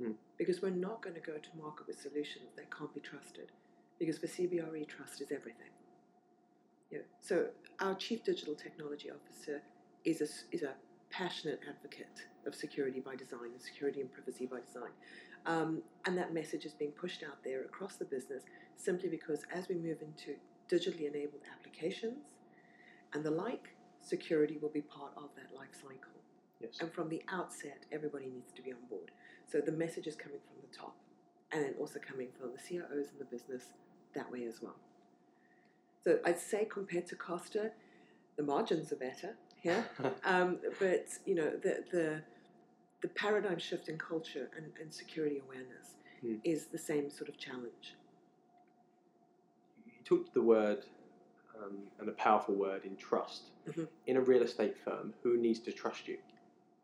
Hmm. 0.01 0.13
Because 0.39 0.63
we're 0.63 0.71
not 0.71 1.03
going 1.03 1.15
to 1.15 1.21
go 1.21 1.35
to 1.35 1.49
market 1.61 1.87
with 1.87 2.01
solutions 2.01 2.55
that 2.57 2.75
can't 2.77 2.93
be 2.95 3.01
trusted. 3.01 3.53
Because 3.99 4.19
for 4.19 4.27
CBRE, 4.27 4.89
trust 4.89 5.21
is 5.21 5.31
everything. 5.31 5.71
Yeah. 6.91 7.01
So 7.21 7.47
our 7.81 7.95
chief 7.95 8.25
digital 8.25 8.55
technology 8.55 9.11
officer 9.11 9.63
is 10.05 10.21
a, 10.23 10.55
is 10.55 10.63
a 10.63 10.73
passionate 11.11 11.61
advocate 11.69 12.27
of 12.47 12.55
security 12.55 13.01
by 13.01 13.15
design 13.15 13.51
and 13.53 13.61
security 13.61 14.01
and 14.01 14.11
privacy 14.11 14.47
by 14.47 14.61
design. 14.61 14.91
Um, 15.47 15.83
and 16.07 16.17
that 16.17 16.33
message 16.33 16.65
is 16.65 16.73
being 16.73 16.93
pushed 16.93 17.23
out 17.23 17.43
there 17.45 17.63
across 17.63 17.97
the 17.97 18.05
business 18.05 18.45
simply 18.77 19.09
because 19.09 19.45
as 19.55 19.69
we 19.69 19.75
move 19.75 19.99
into 20.03 20.37
digitally 20.71 21.09
enabled 21.09 21.43
applications 21.53 22.25
and 23.13 23.25
the 23.25 23.31
like, 23.31 23.71
security 24.01 24.59
will 24.61 24.71
be 24.71 24.81
part 24.81 25.13
of 25.17 25.29
that 25.37 25.55
life 25.55 25.75
cycle. 25.75 26.21
Yes. 26.61 26.77
And 26.81 26.93
from 26.93 27.09
the 27.09 27.23
outset, 27.31 27.85
everybody 27.93 28.27
needs 28.27 28.53
to 28.53 28.63
be 28.63 28.73
on 28.73 28.79
board. 28.89 29.11
So 29.51 29.61
the 29.61 29.73
message 29.73 30.07
is 30.07 30.17
coming 30.17 30.39
from 30.47 30.57
the 30.69 30.77
top 30.77 30.97
and 31.53 31.65
then 31.65 31.75
also 31.81 31.99
coming 31.99 32.29
from 32.39 32.51
the 32.53 32.59
CIOs 32.59 33.11
in 33.13 33.19
the 33.19 33.25
business 33.25 33.65
that 34.15 34.31
way 34.31 34.45
as 34.45 34.63
well. 34.63 34.77
So 36.05 36.19
I'd 36.25 36.39
say 36.39 36.65
compared 36.65 37.07
to 37.09 37.17
Costa, 37.17 37.73
the 38.37 38.43
margins 38.43 38.93
are 38.93 38.97
better 38.97 39.35
here. 39.63 39.85
Um, 40.25 40.59
but 40.79 41.07
you 41.27 41.35
know 41.35 41.51
the 41.63 41.85
the 41.91 42.23
the 43.03 43.09
paradigm 43.09 43.59
shift 43.59 43.89
in 43.89 43.97
culture 43.99 44.49
and, 44.57 44.67
and 44.81 44.93
security 44.93 45.41
awareness 45.47 45.97
Hmm. 46.21 46.35
is 46.45 46.67
the 46.67 46.77
same 46.79 47.09
sort 47.11 47.31
of 47.31 47.39
challenge. 47.39 47.95
you 49.87 49.93
took 50.05 50.35
the 50.35 50.43
word 50.43 50.85
um, 51.59 51.79
and 51.99 52.11
a 52.11 52.13
powerful 52.13 52.55
word 52.55 52.85
in 52.85 52.95
trust. 52.97 53.45
Mhm. 53.67 53.89
In 54.07 54.17
a 54.19 54.21
real 54.21 54.43
estate 54.43 54.77
firm, 54.85 55.15
who 55.23 55.39
needs 55.39 55.61
to 55.61 55.73
trust 55.73 56.07
you? 56.09 56.19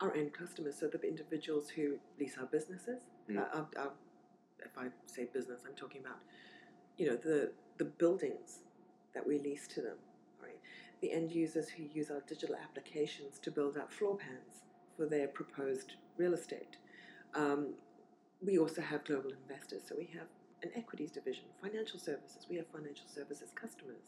Our 0.00 0.14
end 0.14 0.32
customers, 0.34 0.76
so 0.78 0.88
the 0.88 1.00
individuals 1.02 1.70
who 1.70 1.98
lease 2.20 2.36
our 2.38 2.46
businesses. 2.46 3.02
Hmm. 3.30 3.38
Uh, 3.38 3.42
our, 3.54 3.68
our, 3.78 3.92
if 4.60 4.76
I 4.76 4.88
say 5.06 5.26
business, 5.32 5.60
I'm 5.66 5.74
talking 5.74 6.02
about 6.02 6.18
you 6.98 7.06
know 7.06 7.16
the 7.16 7.52
the 7.78 7.84
buildings 7.84 8.60
that 9.14 9.26
we 9.26 9.38
lease 9.38 9.66
to 9.68 9.80
them. 9.80 9.96
Right, 10.42 10.58
the 11.00 11.12
end 11.12 11.32
users 11.32 11.68
who 11.70 11.84
use 11.84 12.10
our 12.10 12.22
digital 12.26 12.56
applications 12.56 13.38
to 13.40 13.50
build 13.50 13.78
out 13.78 13.92
floor 13.92 14.16
plans 14.16 14.64
for 14.96 15.06
their 15.06 15.28
proposed 15.28 15.94
real 16.18 16.34
estate. 16.34 16.76
Um, 17.34 17.74
we 18.42 18.58
also 18.58 18.82
have 18.82 19.04
global 19.04 19.30
investors. 19.30 19.82
So 19.88 19.94
we 19.96 20.08
have 20.14 20.28
an 20.62 20.70
equities 20.74 21.12
division, 21.12 21.44
financial 21.62 21.98
services. 21.98 22.46
We 22.48 22.56
have 22.56 22.66
financial 22.66 23.06
services 23.06 23.50
customers. 23.54 24.02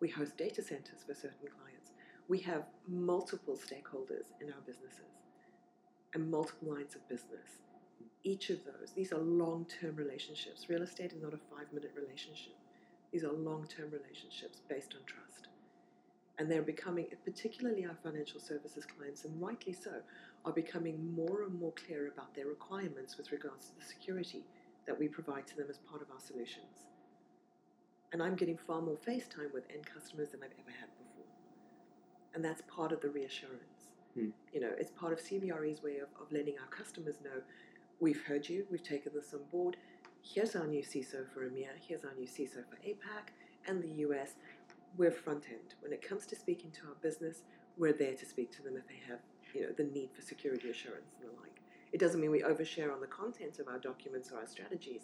We 0.00 0.08
host 0.08 0.36
data 0.36 0.62
centers 0.62 1.02
for 1.06 1.14
certain 1.14 1.48
clients. 1.58 1.92
We 2.28 2.38
have 2.40 2.64
multiple 2.86 3.56
stakeholders 3.56 4.32
in 4.40 4.48
our 4.48 4.60
businesses 4.66 5.18
and 6.14 6.30
multiple 6.30 6.72
lines 6.74 6.94
of 6.94 7.08
business. 7.08 7.62
Each 8.24 8.50
of 8.50 8.64
those, 8.64 8.92
these 8.94 9.12
are 9.12 9.18
long 9.18 9.66
term 9.80 9.96
relationships. 9.96 10.68
Real 10.68 10.82
estate 10.82 11.12
is 11.12 11.22
not 11.22 11.34
a 11.34 11.54
five 11.54 11.72
minute 11.72 11.92
relationship, 11.96 12.54
these 13.12 13.24
are 13.24 13.32
long 13.32 13.66
term 13.66 13.90
relationships 13.90 14.60
based 14.68 14.94
on 14.94 15.00
trust. 15.06 15.48
And 16.38 16.50
they're 16.50 16.62
becoming, 16.62 17.06
particularly 17.24 17.84
our 17.84 17.96
financial 18.02 18.38
services 18.38 18.84
clients, 18.86 19.24
and 19.24 19.40
rightly 19.40 19.72
so, 19.72 19.90
are 20.44 20.52
becoming 20.52 21.12
more 21.14 21.42
and 21.42 21.58
more 21.58 21.72
clear 21.72 22.08
about 22.08 22.34
their 22.34 22.46
requirements 22.46 23.16
with 23.16 23.32
regards 23.32 23.66
to 23.66 23.78
the 23.78 23.84
security 23.84 24.44
that 24.86 24.98
we 24.98 25.08
provide 25.08 25.46
to 25.48 25.56
them 25.56 25.66
as 25.68 25.78
part 25.78 26.00
of 26.00 26.10
our 26.12 26.20
solutions. 26.20 26.86
And 28.12 28.22
I'm 28.22 28.36
getting 28.36 28.56
far 28.56 28.80
more 28.80 28.96
face 28.96 29.28
time 29.28 29.50
with 29.52 29.64
end 29.72 29.84
customers 29.84 30.30
than 30.30 30.40
I've 30.42 30.56
ever 30.58 30.70
had 30.70 30.88
before. 30.96 31.28
And 32.34 32.44
that's 32.44 32.62
part 32.68 32.92
of 32.92 33.00
the 33.00 33.10
reassurance. 33.10 33.77
Hmm. 34.18 34.30
You 34.52 34.60
know, 34.60 34.70
it's 34.78 34.90
part 34.90 35.12
of 35.12 35.20
CBRE's 35.20 35.82
way 35.82 35.98
of, 35.98 36.08
of 36.20 36.32
letting 36.32 36.54
our 36.58 36.66
customers 36.66 37.16
know 37.22 37.40
we've 38.00 38.22
heard 38.24 38.48
you, 38.48 38.66
we've 38.70 38.82
taken 38.82 39.12
this 39.14 39.32
on 39.32 39.40
board. 39.52 39.76
Here's 40.22 40.56
our 40.56 40.66
new 40.66 40.82
CISO 40.82 41.28
for 41.32 41.48
EMEA, 41.48 41.68
here's 41.86 42.04
our 42.04 42.14
new 42.18 42.26
CISO 42.26 42.64
for 42.68 42.76
APAC 42.84 43.30
and 43.66 43.82
the 43.82 44.02
US. 44.08 44.32
We're 44.96 45.12
front 45.12 45.44
end. 45.50 45.74
When 45.80 45.92
it 45.92 46.02
comes 46.02 46.26
to 46.26 46.36
speaking 46.36 46.70
to 46.72 46.88
our 46.88 46.94
business, 47.00 47.42
we're 47.76 47.92
there 47.92 48.14
to 48.14 48.26
speak 48.26 48.50
to 48.56 48.62
them 48.62 48.76
if 48.76 48.88
they 48.88 49.00
have, 49.08 49.20
you 49.54 49.62
know, 49.62 49.72
the 49.76 49.84
need 49.84 50.10
for 50.14 50.22
security 50.22 50.70
assurance 50.70 51.14
and 51.20 51.30
the 51.30 51.40
like. 51.40 51.60
It 51.92 52.00
doesn't 52.00 52.20
mean 52.20 52.30
we 52.30 52.42
overshare 52.42 52.92
on 52.92 53.00
the 53.00 53.06
content 53.06 53.60
of 53.60 53.68
our 53.68 53.78
documents 53.78 54.32
or 54.32 54.38
our 54.38 54.48
strategies, 54.48 55.02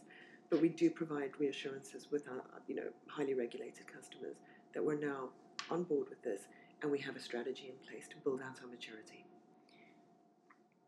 but 0.51 0.61
we 0.61 0.69
do 0.69 0.91
provide 0.91 1.31
reassurances 1.39 2.09
with 2.11 2.27
our, 2.29 2.43
you 2.67 2.75
know, 2.75 2.89
highly 3.07 3.35
regulated 3.35 3.87
customers 3.87 4.37
that 4.75 4.85
we're 4.85 4.99
now 4.99 5.29
on 5.71 5.85
board 5.85 6.09
with 6.11 6.23
this 6.23 6.43
and 6.85 6.93
we 6.93 6.99
have 6.99 7.17
a 7.17 7.21
strategy 7.21 7.73
in 7.73 7.89
place 7.91 8.07
to 8.07 8.17
build 8.23 8.43
out 8.43 8.61
our 8.63 8.69
maturity. 8.69 9.25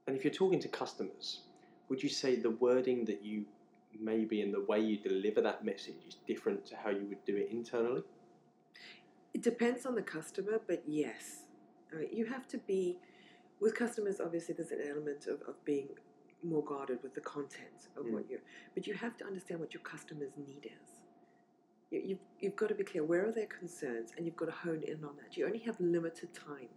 And 0.07 0.15
if 0.15 0.25
you're 0.25 0.33
talking 0.33 0.61
to 0.61 0.69
customers, 0.69 1.41
would 1.89 2.03
you 2.03 2.11
say 2.11 2.37
the 2.37 2.51
wording 2.51 3.07
that 3.07 3.25
you 3.25 3.47
maybe 3.99 4.43
and 4.43 4.53
the 4.53 4.61
way 4.61 4.79
you 4.79 4.99
deliver 4.99 5.41
that 5.41 5.65
message 5.65 6.03
is 6.07 6.17
different 6.27 6.67
to 6.67 6.77
how 6.77 6.91
you 6.91 7.07
would 7.09 7.25
do 7.25 7.35
it 7.37 7.49
internally? 7.51 8.03
It 9.33 9.43
depends 9.43 9.87
on 9.87 9.95
the 9.95 10.03
customer, 10.03 10.61
but 10.69 10.83
yes. 10.87 11.45
Mean, 11.95 12.09
you 12.13 12.27
have 12.27 12.47
to 12.49 12.59
be, 12.59 12.99
with 13.59 13.75
customers, 13.75 14.21
obviously, 14.21 14.55
there's 14.55 14.73
an 14.73 14.83
element 14.87 15.27
of, 15.29 15.41
of 15.49 15.65
being 15.65 15.89
more 16.43 16.63
guarded 16.63 17.03
with 17.03 17.15
the 17.15 17.23
content 17.23 17.89
of 17.97 18.05
Mm. 18.05 18.13
what 18.13 18.29
you're, 18.29 18.41
but 18.75 18.87
you 18.87 18.93
have 18.93 19.17
to 19.17 19.25
understand 19.25 19.61
what 19.61 19.73
your 19.73 19.83
customer's 19.83 20.37
need 20.37 20.67
is. 20.67 20.96
You, 21.91 22.03
you've, 22.05 22.19
you've 22.41 22.57
got 22.57 22.69
to 22.69 22.75
be 22.75 22.85
clear 22.85 23.05
where 23.05 23.27
are 23.27 23.33
their 23.33 23.47
concerns 23.47 24.11
and 24.17 24.27
you've 24.27 24.37
got 24.37 24.47
to 24.47 24.53
hone 24.53 24.83
in 24.83 25.05
on 25.05 25.17
that. 25.17 25.37
You 25.37 25.47
only 25.47 25.61
have 25.61 25.79
limited 25.81 26.35
time 26.35 26.69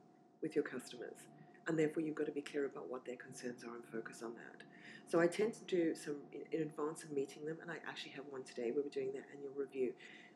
with 0.41 0.55
your 0.55 0.63
customers, 0.63 1.27
and 1.67 1.77
therefore 1.77 2.03
you've 2.03 2.15
got 2.15 2.27
to 2.27 2.31
be 2.31 2.41
clear 2.41 2.65
about 2.65 2.89
what 2.89 3.05
their 3.05 3.17
concerns 3.17 3.63
are 3.63 3.75
and 3.75 3.85
focus 3.91 4.21
on 4.23 4.33
that. 4.35 4.63
So 5.07 5.19
I 5.19 5.27
tend 5.27 5.53
to 5.53 5.63
do 5.65 5.95
some 5.95 6.17
in, 6.31 6.41
in 6.51 6.61
advance 6.67 7.03
of 7.03 7.11
meeting 7.11 7.45
them, 7.45 7.57
and 7.61 7.71
I 7.71 7.77
actually 7.87 8.11
have 8.11 8.25
one 8.29 8.43
today 8.43 8.71
where 8.71 8.83
we're 8.83 8.89
doing 8.89 9.11
their 9.11 9.25
annual 9.35 9.51
review. 9.57 9.93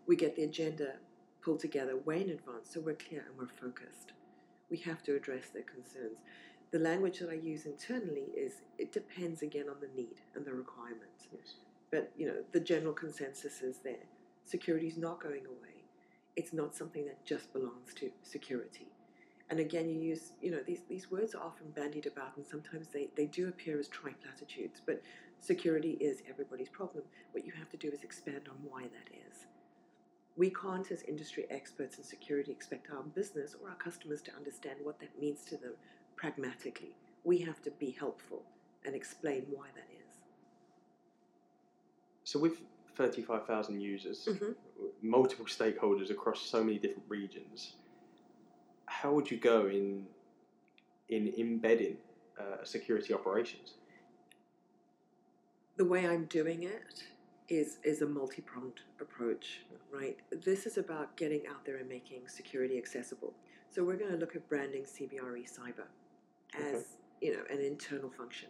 We 0.07 0.15
get 0.15 0.35
the 0.35 0.43
agenda 0.43 0.93
pulled 1.43 1.59
together 1.59 1.97
way 1.97 2.21
in 2.21 2.29
advance 2.29 2.69
so 2.73 2.79
we're 2.79 2.95
clear 2.95 3.25
and 3.27 3.37
we're 3.37 3.47
focused. 3.47 4.13
We 4.69 4.77
have 4.79 5.03
to 5.03 5.15
address 5.15 5.49
their 5.53 5.63
concerns. 5.63 6.17
The 6.71 6.79
language 6.79 7.19
that 7.19 7.29
I 7.29 7.33
use 7.33 7.65
internally 7.65 8.27
is 8.35 8.61
it 8.79 8.91
depends 8.91 9.43
again 9.43 9.65
on 9.69 9.75
the 9.79 9.89
need 9.95 10.21
and 10.35 10.43
the 10.43 10.53
requirement. 10.53 11.27
Yes. 11.31 11.55
But 11.91 12.11
you 12.17 12.25
know, 12.25 12.43
the 12.51 12.59
general 12.59 12.93
consensus 12.93 13.61
is 13.61 13.77
there. 13.83 14.07
Security 14.45 14.87
is 14.87 14.97
not 14.97 15.21
going 15.21 15.45
away. 15.45 15.85
It's 16.35 16.53
not 16.53 16.75
something 16.75 17.05
that 17.05 17.23
just 17.25 17.53
belongs 17.53 17.93
to 17.95 18.11
security. 18.23 18.87
And 19.49 19.59
again, 19.59 19.89
you 19.89 19.99
use, 19.99 20.31
you 20.41 20.51
know, 20.51 20.61
these, 20.65 20.81
these 20.89 21.11
words 21.11 21.35
are 21.35 21.43
often 21.43 21.69
bandied 21.75 22.07
about 22.07 22.35
and 22.37 22.45
sometimes 22.45 22.87
they, 22.87 23.09
they 23.15 23.27
do 23.27 23.49
appear 23.49 23.79
as 23.79 23.87
trite 23.87 24.15
platitudes, 24.21 24.81
but 24.85 25.01
security 25.41 25.91
is 25.99 26.23
everybody's 26.29 26.69
problem. 26.69 27.03
What 27.31 27.45
you 27.45 27.51
have 27.57 27.69
to 27.69 27.77
do 27.77 27.89
is 27.89 28.03
expand 28.03 28.49
on 28.49 28.55
why 28.63 28.83
that 28.83 29.13
is. 29.29 29.45
We 30.35 30.49
can't, 30.49 30.89
as 30.91 31.03
industry 31.03 31.45
experts 31.51 31.97
in 31.97 32.03
security, 32.03 32.51
expect 32.51 32.89
our 32.91 33.03
business 33.03 33.55
or 33.61 33.69
our 33.69 33.75
customers 33.75 34.21
to 34.23 34.35
understand 34.35 34.79
what 34.81 34.99
that 34.99 35.19
means 35.19 35.43
to 35.45 35.57
them 35.57 35.73
pragmatically. 36.15 36.95
We 37.23 37.37
have 37.39 37.61
to 37.63 37.71
be 37.71 37.91
helpful 37.91 38.41
and 38.85 38.95
explain 38.95 39.45
why 39.51 39.67
that 39.75 39.87
is. 39.91 40.17
So 42.23 42.39
with 42.39 42.61
35,000 42.95 43.79
users, 43.81 44.25
Mhm. 44.25 44.55
multiple 45.01 45.45
stakeholders 45.45 46.09
across 46.11 46.41
so 46.41 46.63
many 46.63 46.77
different 46.79 47.09
regions, 47.09 47.75
how 48.85 49.13
would 49.13 49.29
you 49.31 49.37
go 49.37 49.67
in 49.67 50.07
in 51.09 51.27
embedding 51.37 51.97
uh, 52.37 52.63
security 52.63 53.13
operations? 53.13 53.75
the 55.75 55.83
way 55.85 56.07
I'm 56.07 56.25
doing 56.25 56.61
it 56.63 57.03
is 57.49 57.79
is 57.83 58.03
a 58.03 58.05
multi-pronged 58.07 58.81
approach, 59.01 59.65
right? 59.91 60.19
This 60.29 60.67
is 60.67 60.77
about 60.77 61.17
getting 61.17 61.47
out 61.47 61.65
there 61.65 61.77
and 61.77 61.89
making 61.89 62.27
security 62.27 62.77
accessible. 62.77 63.33
So 63.71 63.83
we're 63.83 63.95
going 63.97 64.11
to 64.11 64.17
look 64.17 64.35
at 64.35 64.47
branding 64.47 64.83
CBRE 64.85 65.45
Cyber 65.45 65.87
as 66.53 66.75
Okay. 66.75 66.85
you 67.21 67.35
know 67.35 67.43
an 67.49 67.59
internal 67.59 68.11
function. 68.11 68.49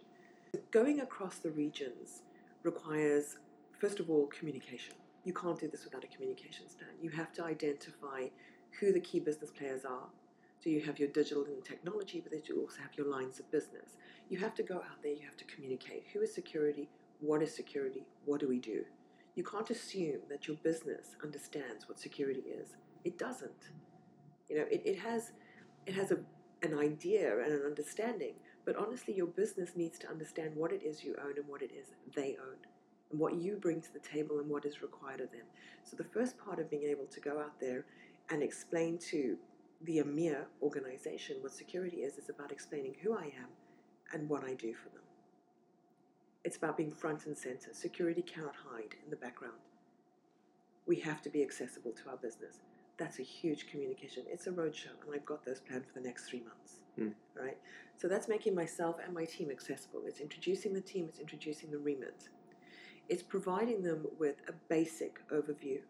Going 0.70 1.00
across 1.00 1.38
the 1.38 1.50
regions 1.50 2.22
requires, 2.62 3.38
first 3.78 4.00
of 4.00 4.10
all, 4.10 4.26
communication. 4.26 4.94
You 5.24 5.32
can't 5.32 5.58
do 5.58 5.68
this 5.68 5.84
without 5.84 6.04
a 6.04 6.06
communications 6.08 6.74
plan. 6.74 6.90
You 7.00 7.10
have 7.10 7.32
to 7.34 7.44
identify 7.44 8.28
who 8.78 8.92
the 8.92 9.00
key 9.00 9.20
business 9.20 9.50
players 9.50 9.84
are. 9.84 10.08
So 10.62 10.70
you 10.70 10.80
have 10.82 10.98
your 10.98 11.08
digital 11.08 11.44
and 11.44 11.64
technology, 11.64 12.20
but 12.20 12.32
then 12.32 12.42
you 12.46 12.60
also 12.60 12.80
have 12.80 12.96
your 12.96 13.06
lines 13.06 13.38
of 13.38 13.50
business. 13.50 13.96
You 14.28 14.38
have 14.38 14.54
to 14.54 14.62
go 14.62 14.76
out 14.76 15.02
there, 15.02 15.12
you 15.12 15.24
have 15.24 15.36
to 15.36 15.44
communicate. 15.44 16.04
Who 16.12 16.20
is 16.20 16.34
security? 16.34 16.88
What 17.20 17.42
is 17.42 17.54
security? 17.54 18.06
What 18.24 18.40
do 18.40 18.48
we 18.48 18.58
do? 18.58 18.84
You 19.34 19.44
can't 19.44 19.68
assume 19.70 20.20
that 20.30 20.46
your 20.46 20.56
business 20.58 21.16
understands 21.22 21.88
what 21.88 21.98
security 21.98 22.40
is. 22.40 22.68
It 23.04 23.18
doesn't. 23.18 23.70
You 24.48 24.58
know, 24.58 24.66
it, 24.70 24.82
it 24.84 24.98
has 24.98 25.32
it 25.86 25.94
has 25.94 26.12
a, 26.12 26.18
an 26.62 26.78
idea 26.78 27.38
and 27.42 27.52
an 27.52 27.62
understanding, 27.66 28.34
but 28.64 28.76
honestly 28.76 29.14
your 29.14 29.26
business 29.26 29.70
needs 29.76 29.98
to 29.98 30.08
understand 30.08 30.54
what 30.54 30.72
it 30.72 30.82
is 30.82 31.04
you 31.04 31.14
own 31.22 31.34
and 31.36 31.48
what 31.48 31.62
it 31.62 31.72
is 31.78 31.88
they 32.14 32.36
own. 32.40 32.56
What 33.18 33.34
you 33.34 33.56
bring 33.56 33.80
to 33.80 33.92
the 33.92 34.00
table 34.00 34.38
and 34.40 34.48
what 34.48 34.64
is 34.64 34.82
required 34.82 35.20
of 35.20 35.30
them. 35.30 35.46
So 35.84 35.96
the 35.96 36.04
first 36.04 36.38
part 36.38 36.58
of 36.58 36.70
being 36.70 36.84
able 36.84 37.06
to 37.06 37.20
go 37.20 37.38
out 37.38 37.60
there 37.60 37.84
and 38.30 38.42
explain 38.42 38.98
to 39.10 39.36
the 39.82 39.98
EMEA 39.98 40.44
organization 40.62 41.36
what 41.40 41.52
security 41.52 41.98
is 41.98 42.16
is 42.16 42.30
about 42.30 42.50
explaining 42.50 42.94
who 43.02 43.14
I 43.16 43.24
am 43.24 43.48
and 44.12 44.28
what 44.28 44.44
I 44.44 44.54
do 44.54 44.74
for 44.74 44.88
them. 44.90 45.02
It's 46.44 46.56
about 46.56 46.76
being 46.76 46.92
front 46.92 47.26
and 47.26 47.36
center. 47.36 47.70
Security 47.72 48.22
cannot 48.22 48.54
hide 48.70 48.96
in 49.04 49.10
the 49.10 49.16
background. 49.16 49.54
We 50.86 51.00
have 51.00 51.22
to 51.22 51.30
be 51.30 51.42
accessible 51.42 51.92
to 51.92 52.10
our 52.10 52.16
business. 52.16 52.60
That's 52.98 53.18
a 53.18 53.22
huge 53.22 53.66
communication. 53.66 54.24
It's 54.30 54.46
a 54.46 54.50
roadshow, 54.50 54.94
and 55.04 55.14
I've 55.14 55.24
got 55.24 55.44
those 55.44 55.60
planned 55.60 55.86
for 55.86 55.98
the 55.98 56.06
next 56.06 56.28
three 56.28 56.40
months. 56.42 56.80
Hmm. 56.96 57.08
All 57.38 57.44
right. 57.44 57.58
So 57.96 58.08
that's 58.08 58.28
making 58.28 58.54
myself 58.54 58.96
and 59.04 59.14
my 59.14 59.24
team 59.24 59.50
accessible. 59.50 60.02
It's 60.06 60.20
introducing 60.20 60.74
the 60.74 60.80
team. 60.80 61.06
It's 61.08 61.18
introducing 61.18 61.70
the 61.70 61.78
remit. 61.78 62.28
It's 63.08 63.22
providing 63.22 63.82
them 63.82 64.06
with 64.18 64.36
a 64.48 64.52
basic 64.68 65.20
overview 65.28 65.80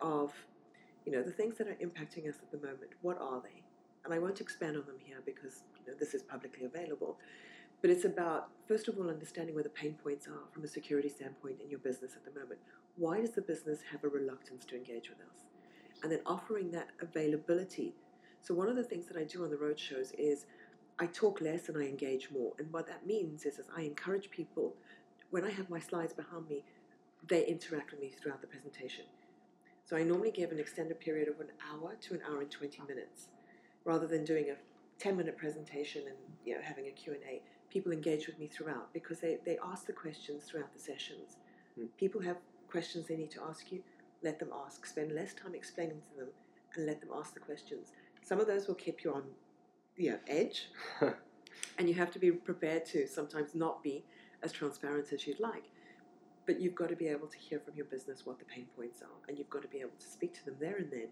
of, 0.00 0.32
you 1.06 1.12
know, 1.12 1.22
the 1.22 1.30
things 1.30 1.56
that 1.58 1.68
are 1.68 1.76
impacting 1.76 2.28
us 2.28 2.36
at 2.42 2.50
the 2.50 2.58
moment. 2.58 2.90
What 3.02 3.18
are 3.20 3.40
they? 3.40 3.62
And 4.04 4.12
I 4.12 4.18
won't 4.18 4.40
expand 4.40 4.76
on 4.76 4.84
them 4.84 4.98
here 5.02 5.22
because 5.24 5.62
you 5.80 5.90
know 5.90 5.98
this 5.98 6.12
is 6.12 6.22
publicly 6.22 6.66
available. 6.66 7.16
But 7.80 7.90
it's 7.90 8.04
about, 8.04 8.48
first 8.66 8.88
of 8.88 8.98
all, 8.98 9.10
understanding 9.10 9.54
where 9.54 9.64
the 9.64 9.70
pain 9.70 9.94
points 10.02 10.26
are 10.26 10.48
from 10.52 10.64
a 10.64 10.68
security 10.68 11.08
standpoint 11.08 11.60
in 11.62 11.70
your 11.70 11.80
business 11.80 12.12
at 12.16 12.24
the 12.24 12.38
moment. 12.38 12.60
Why 12.96 13.20
does 13.20 13.32
the 13.32 13.42
business 13.42 13.80
have 13.90 14.04
a 14.04 14.08
reluctance 14.08 14.64
to 14.66 14.76
engage 14.76 15.10
with 15.10 15.18
us? 15.20 15.44
And 16.02 16.12
then 16.12 16.20
offering 16.26 16.70
that 16.72 16.88
availability. 17.00 17.94
So, 18.40 18.54
one 18.54 18.68
of 18.68 18.76
the 18.76 18.84
things 18.84 19.06
that 19.08 19.16
I 19.16 19.24
do 19.24 19.44
on 19.44 19.50
the 19.50 19.56
road 19.56 19.78
shows 19.78 20.12
is 20.18 20.46
I 20.98 21.06
talk 21.06 21.40
less 21.40 21.68
and 21.68 21.76
I 21.76 21.82
engage 21.82 22.30
more. 22.30 22.52
And 22.58 22.72
what 22.72 22.86
that 22.86 23.06
means 23.06 23.44
is, 23.46 23.58
is 23.58 23.66
I 23.76 23.82
encourage 23.82 24.30
people, 24.30 24.74
when 25.30 25.44
I 25.44 25.50
have 25.50 25.70
my 25.70 25.80
slides 25.80 26.12
behind 26.12 26.48
me, 26.48 26.64
they 27.28 27.46
interact 27.46 27.90
with 27.90 28.00
me 28.00 28.10
throughout 28.10 28.40
the 28.40 28.46
presentation. 28.46 29.04
So, 29.86 29.96
I 29.96 30.02
normally 30.02 30.30
give 30.30 30.50
an 30.50 30.58
extended 30.58 30.98
period 31.00 31.28
of 31.28 31.40
an 31.40 31.48
hour 31.70 31.94
to 32.00 32.14
an 32.14 32.20
hour 32.28 32.40
and 32.40 32.50
20 32.50 32.82
minutes 32.88 33.28
rather 33.84 34.06
than 34.06 34.24
doing 34.24 34.46
a 34.50 34.56
10 34.98 35.16
minute 35.16 35.36
presentation 35.36 36.02
and 36.06 36.16
you 36.46 36.54
know 36.54 36.60
having 36.62 36.86
a 36.86 36.90
q&a 36.90 37.42
people 37.68 37.90
engage 37.90 38.28
with 38.28 38.38
me 38.38 38.46
throughout 38.46 38.92
because 38.94 39.18
they, 39.18 39.38
they 39.44 39.58
ask 39.62 39.86
the 39.86 39.92
questions 39.92 40.44
throughout 40.44 40.72
the 40.72 40.78
sessions. 40.78 41.36
Hmm. 41.74 41.86
people 41.98 42.20
have 42.22 42.36
questions 42.70 43.08
they 43.08 43.16
need 43.16 43.32
to 43.32 43.42
ask 43.42 43.72
you 43.72 43.82
let 44.24 44.38
them 44.38 44.48
ask. 44.64 44.86
Spend 44.86 45.12
less 45.12 45.34
time 45.34 45.54
explaining 45.54 46.00
to 46.10 46.20
them 46.20 46.28
and 46.74 46.86
let 46.86 47.00
them 47.00 47.10
ask 47.14 47.34
the 47.34 47.40
questions. 47.40 47.92
Some 48.24 48.40
of 48.40 48.46
those 48.46 48.66
will 48.66 48.74
keep 48.74 49.04
you 49.04 49.12
on 49.12 49.22
you 49.96 50.12
know, 50.12 50.18
edge. 50.26 50.70
And 51.78 51.88
you 51.88 51.94
have 51.94 52.10
to 52.12 52.18
be 52.18 52.30
prepared 52.30 52.84
to 52.86 53.06
sometimes 53.06 53.54
not 53.54 53.82
be 53.82 54.04
as 54.44 54.52
transparent 54.52 55.12
as 55.12 55.26
you'd 55.26 55.40
like. 55.40 55.64
But 56.46 56.60
you've 56.60 56.74
got 56.74 56.90
to 56.90 56.96
be 56.96 57.08
able 57.08 57.26
to 57.28 57.38
hear 57.38 57.58
from 57.58 57.74
your 57.74 57.86
business 57.86 58.26
what 58.26 58.38
the 58.38 58.44
pain 58.44 58.66
points 58.76 59.00
are, 59.00 59.28
and 59.28 59.38
you've 59.38 59.50
got 59.50 59.62
to 59.62 59.68
be 59.68 59.78
able 59.78 59.98
to 59.98 60.06
speak 60.06 60.34
to 60.34 60.44
them 60.44 60.56
there 60.60 60.76
and 60.76 60.90
then 60.92 61.08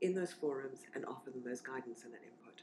in 0.00 0.14
those 0.14 0.32
forums 0.32 0.80
and 0.94 1.04
offer 1.04 1.30
them 1.30 1.42
those 1.44 1.60
guidance 1.60 2.04
and 2.04 2.12
that 2.12 2.22
input. 2.22 2.62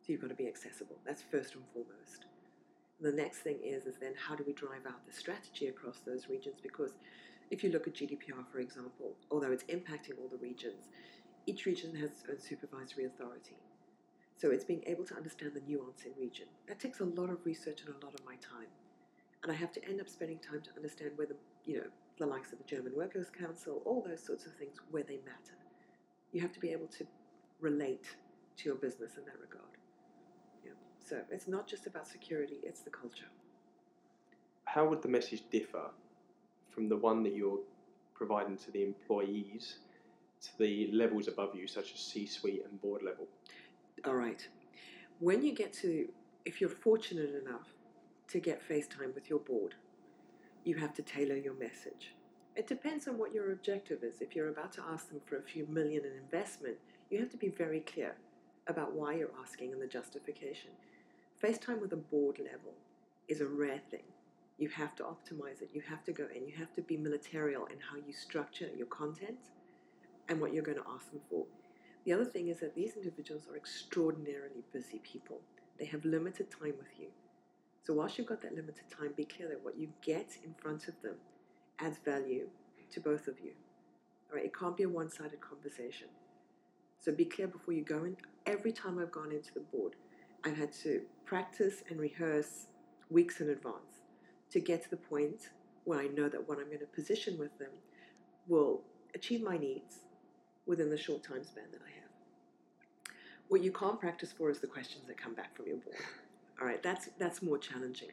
So 0.00 0.12
you've 0.12 0.20
got 0.20 0.30
to 0.30 0.34
be 0.34 0.48
accessible. 0.48 0.96
That's 1.06 1.22
first 1.22 1.54
and 1.54 1.62
foremost. 1.72 2.26
The 3.00 3.12
next 3.12 3.38
thing 3.38 3.58
is 3.64 3.86
is 3.86 3.94
then 4.00 4.14
how 4.18 4.34
do 4.34 4.42
we 4.44 4.52
drive 4.52 4.84
out 4.86 5.06
the 5.06 5.12
strategy 5.12 5.68
across 5.68 6.00
those 6.00 6.28
regions? 6.28 6.56
Because 6.60 6.94
if 7.50 7.62
you 7.62 7.70
look 7.70 7.86
at 7.86 7.94
GDPR, 7.94 8.44
for 8.50 8.58
example, 8.58 9.14
although 9.30 9.52
it's 9.52 9.64
impacting 9.64 10.18
all 10.20 10.28
the 10.28 10.42
regions, 10.42 10.88
each 11.46 11.64
region 11.64 11.94
has 11.94 12.10
its 12.10 12.24
own 12.28 12.40
supervisory 12.40 13.04
authority. 13.04 13.56
So 14.36 14.50
it's 14.50 14.64
being 14.64 14.82
able 14.86 15.04
to 15.04 15.14
understand 15.16 15.52
the 15.54 15.62
nuance 15.66 16.02
in 16.04 16.12
region. 16.20 16.46
That 16.66 16.78
takes 16.78 17.00
a 17.00 17.04
lot 17.04 17.30
of 17.30 17.44
research 17.44 17.82
and 17.84 17.94
a 17.94 18.04
lot 18.04 18.14
of 18.14 18.24
my 18.24 18.34
time. 18.36 18.68
And 19.42 19.52
I 19.52 19.54
have 19.54 19.72
to 19.72 19.84
end 19.88 20.00
up 20.00 20.08
spending 20.08 20.38
time 20.38 20.60
to 20.62 20.70
understand 20.76 21.12
whether, 21.16 21.34
you 21.64 21.78
know, 21.78 21.86
the 22.18 22.26
likes 22.26 22.52
of 22.52 22.58
the 22.58 22.64
German 22.64 22.92
Workers' 22.96 23.30
Council, 23.30 23.82
all 23.84 24.04
those 24.06 24.22
sorts 24.24 24.46
of 24.46 24.54
things, 24.54 24.76
where 24.90 25.04
they 25.04 25.18
matter. 25.24 25.56
You 26.32 26.40
have 26.40 26.52
to 26.52 26.60
be 26.60 26.70
able 26.70 26.88
to 26.88 27.06
relate 27.60 28.06
to 28.56 28.64
your 28.64 28.74
business 28.74 29.16
in 29.16 29.24
that 29.24 29.38
regard. 29.40 29.70
Yeah. 30.64 30.72
So 30.98 31.20
it's 31.30 31.46
not 31.46 31.68
just 31.68 31.86
about 31.86 32.06
security, 32.08 32.56
it's 32.62 32.80
the 32.80 32.90
culture. 32.90 33.28
How 34.64 34.86
would 34.88 35.02
the 35.02 35.08
message 35.08 35.44
differ 35.50 35.90
from 36.68 36.88
the 36.88 36.96
one 36.96 37.22
that 37.22 37.34
you're 37.34 37.60
providing 38.14 38.56
to 38.58 38.70
the 38.72 38.82
employees 38.82 39.78
to 40.40 40.58
the 40.58 40.90
levels 40.92 41.28
above 41.28 41.54
you, 41.54 41.66
such 41.66 41.94
as 41.94 42.00
C 42.00 42.26
suite 42.26 42.64
and 42.68 42.80
board 42.80 43.02
level? 43.02 43.26
All 44.04 44.14
right. 44.14 44.46
When 45.20 45.42
you 45.42 45.54
get 45.54 45.72
to, 45.74 46.08
if 46.44 46.60
you're 46.60 46.70
fortunate 46.70 47.34
enough 47.42 47.68
to 48.28 48.40
get 48.40 48.66
FaceTime 48.66 49.14
with 49.14 49.30
your 49.30 49.38
board, 49.38 49.74
you 50.64 50.76
have 50.76 50.92
to 50.94 51.02
tailor 51.02 51.36
your 51.36 51.54
message. 51.54 52.14
It 52.56 52.66
depends 52.66 53.08
on 53.08 53.16
what 53.16 53.32
your 53.32 53.52
objective 53.52 54.02
is. 54.02 54.20
If 54.20 54.36
you're 54.36 54.48
about 54.48 54.72
to 54.72 54.82
ask 54.82 55.08
them 55.08 55.20
for 55.24 55.36
a 55.36 55.42
few 55.42 55.66
million 55.66 56.04
in 56.04 56.12
investment, 56.12 56.76
you 57.10 57.18
have 57.20 57.30
to 57.30 57.36
be 57.36 57.48
very 57.48 57.80
clear 57.80 58.16
about 58.66 58.92
why 58.92 59.14
you're 59.14 59.30
asking 59.40 59.72
and 59.72 59.80
the 59.80 59.86
justification. 59.86 60.70
FaceTime 61.42 61.80
with 61.80 61.92
a 61.92 61.96
board 61.96 62.38
level 62.38 62.74
is 63.28 63.40
a 63.40 63.46
rare 63.46 63.80
thing. 63.90 64.02
You 64.58 64.68
have 64.70 64.94
to 64.96 65.04
optimize 65.04 65.62
it. 65.62 65.70
You 65.72 65.82
have 65.88 66.04
to 66.04 66.12
go 66.12 66.26
in. 66.34 66.46
You 66.46 66.56
have 66.56 66.74
to 66.74 66.82
be 66.82 66.96
militarial 66.96 67.70
in 67.70 67.78
how 67.78 67.96
you 68.04 68.12
structure 68.12 68.68
your 68.76 68.88
content 68.88 69.38
and 70.28 70.40
what 70.40 70.52
you're 70.52 70.64
going 70.64 70.78
to 70.78 70.90
ask 70.92 71.10
them 71.10 71.20
for. 71.30 71.46
The 72.04 72.12
other 72.12 72.24
thing 72.24 72.48
is 72.48 72.60
that 72.60 72.74
these 72.74 72.96
individuals 72.96 73.46
are 73.50 73.56
extraordinarily 73.56 74.64
busy 74.72 75.00
people. 75.04 75.40
They 75.78 75.86
have 75.86 76.04
limited 76.04 76.50
time 76.50 76.74
with 76.78 76.98
you. 76.98 77.08
So, 77.84 77.94
whilst 77.94 78.18
you've 78.18 78.26
got 78.26 78.42
that 78.42 78.54
limited 78.54 78.84
time, 78.90 79.12
be 79.16 79.24
clear 79.24 79.48
that 79.48 79.64
what 79.64 79.78
you 79.78 79.88
get 80.04 80.36
in 80.44 80.54
front 80.54 80.88
of 80.88 81.00
them 81.02 81.14
adds 81.78 81.98
value 82.04 82.48
to 82.90 83.00
both 83.00 83.28
of 83.28 83.40
you. 83.40 83.52
All 84.30 84.36
right, 84.36 84.44
it 84.44 84.56
can't 84.58 84.76
be 84.76 84.82
a 84.82 84.88
one 84.88 85.10
sided 85.10 85.40
conversation. 85.40 86.08
So, 87.00 87.12
be 87.12 87.24
clear 87.24 87.48
before 87.48 87.74
you 87.74 87.82
go 87.82 88.04
in. 88.04 88.16
Every 88.46 88.72
time 88.72 88.98
I've 88.98 89.12
gone 89.12 89.32
into 89.32 89.54
the 89.54 89.60
board, 89.60 89.94
I've 90.44 90.56
had 90.56 90.72
to 90.84 91.02
practice 91.24 91.82
and 91.88 91.98
rehearse 91.98 92.66
weeks 93.10 93.40
in 93.40 93.50
advance 93.50 94.04
to 94.50 94.60
get 94.60 94.82
to 94.84 94.90
the 94.90 94.96
point 94.96 95.50
where 95.84 96.00
I 96.00 96.08
know 96.08 96.28
that 96.28 96.46
what 96.48 96.58
I'm 96.58 96.66
going 96.66 96.80
to 96.80 96.86
position 96.86 97.38
with 97.38 97.56
them 97.58 97.70
will 98.46 98.82
achieve 99.14 99.42
my 99.42 99.56
needs 99.56 100.00
within 100.66 100.90
the 100.90 100.98
short 100.98 101.22
time 101.22 101.44
span 101.44 101.64
that 101.72 101.80
I 101.80 101.90
have. 101.90 103.14
What 103.48 103.62
you 103.62 103.72
can't 103.72 103.98
practice 103.98 104.32
for 104.32 104.50
is 104.50 104.60
the 104.60 104.66
questions 104.66 105.04
that 105.06 105.16
come 105.16 105.34
back 105.34 105.56
from 105.56 105.66
your 105.66 105.78
board. 105.78 105.96
All 106.60 106.66
right, 106.66 106.82
that's 106.82 107.08
that's 107.18 107.42
more 107.42 107.58
challenging. 107.58 108.08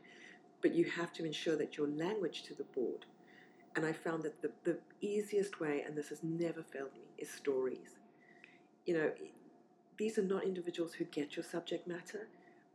But 0.61 0.73
you 0.73 0.85
have 0.85 1.13
to 1.13 1.25
ensure 1.25 1.55
that 1.57 1.77
your 1.77 1.87
language 1.87 2.43
to 2.43 2.53
the 2.55 2.63
board, 2.63 3.05
and 3.75 3.85
I 3.85 3.93
found 3.93 4.23
that 4.23 4.41
the, 4.41 4.51
the 4.63 4.77
easiest 5.01 5.59
way, 5.59 5.83
and 5.85 5.95
this 5.95 6.09
has 6.09 6.23
never 6.23 6.63
failed 6.63 6.93
me, 6.93 7.01
is 7.17 7.29
stories. 7.29 7.99
You 8.85 8.95
know, 8.95 9.11
these 9.97 10.17
are 10.17 10.23
not 10.23 10.43
individuals 10.43 10.93
who 10.93 11.05
get 11.05 11.35
your 11.35 11.43
subject 11.43 11.87
matter, 11.87 12.27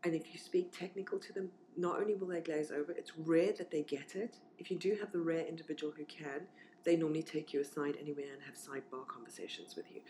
and 0.05 0.15
if 0.15 0.33
you 0.33 0.39
speak 0.39 0.77
technical 0.77 1.19
to 1.19 1.33
them, 1.33 1.51
not 1.77 2.01
only 2.01 2.15
will 2.15 2.29
they 2.29 2.41
glaze 2.41 2.71
over, 2.71 2.93
it's 2.93 3.13
rare 3.17 3.53
that 3.53 3.71
they 3.71 3.83
get 3.83 4.15
it. 4.17 4.37
If 4.59 4.71
you 4.71 4.79
do 4.79 4.97
have 5.01 5.13
the 5.13 5.21
rare 5.21 5.47
individual 5.47 5.93
who 5.97 6.05
can, 6.05 6.43
they 6.85 6.97
normally 6.97 7.23
take 7.23 7.53
you 7.53 7.61
aside 7.61 7.97
anywhere 8.01 8.33
and 8.33 8.43
have 8.43 8.55
sidebar 8.55 9.07
conversations 9.07 9.77
with 9.77 9.91
you. 9.93 10.01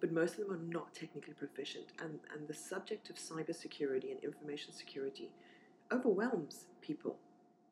But 0.00 0.12
most 0.12 0.38
of 0.38 0.46
them 0.46 0.52
are 0.52 0.72
not 0.72 0.94
technically 0.94 1.34
proficient, 1.34 1.86
and, 2.00 2.18
and 2.34 2.48
the 2.48 2.54
subject 2.54 3.10
of 3.10 3.16
cybersecurity 3.16 4.10
and 4.10 4.22
information 4.22 4.72
security 4.72 5.30
overwhelms 5.92 6.66
people. 6.80 7.16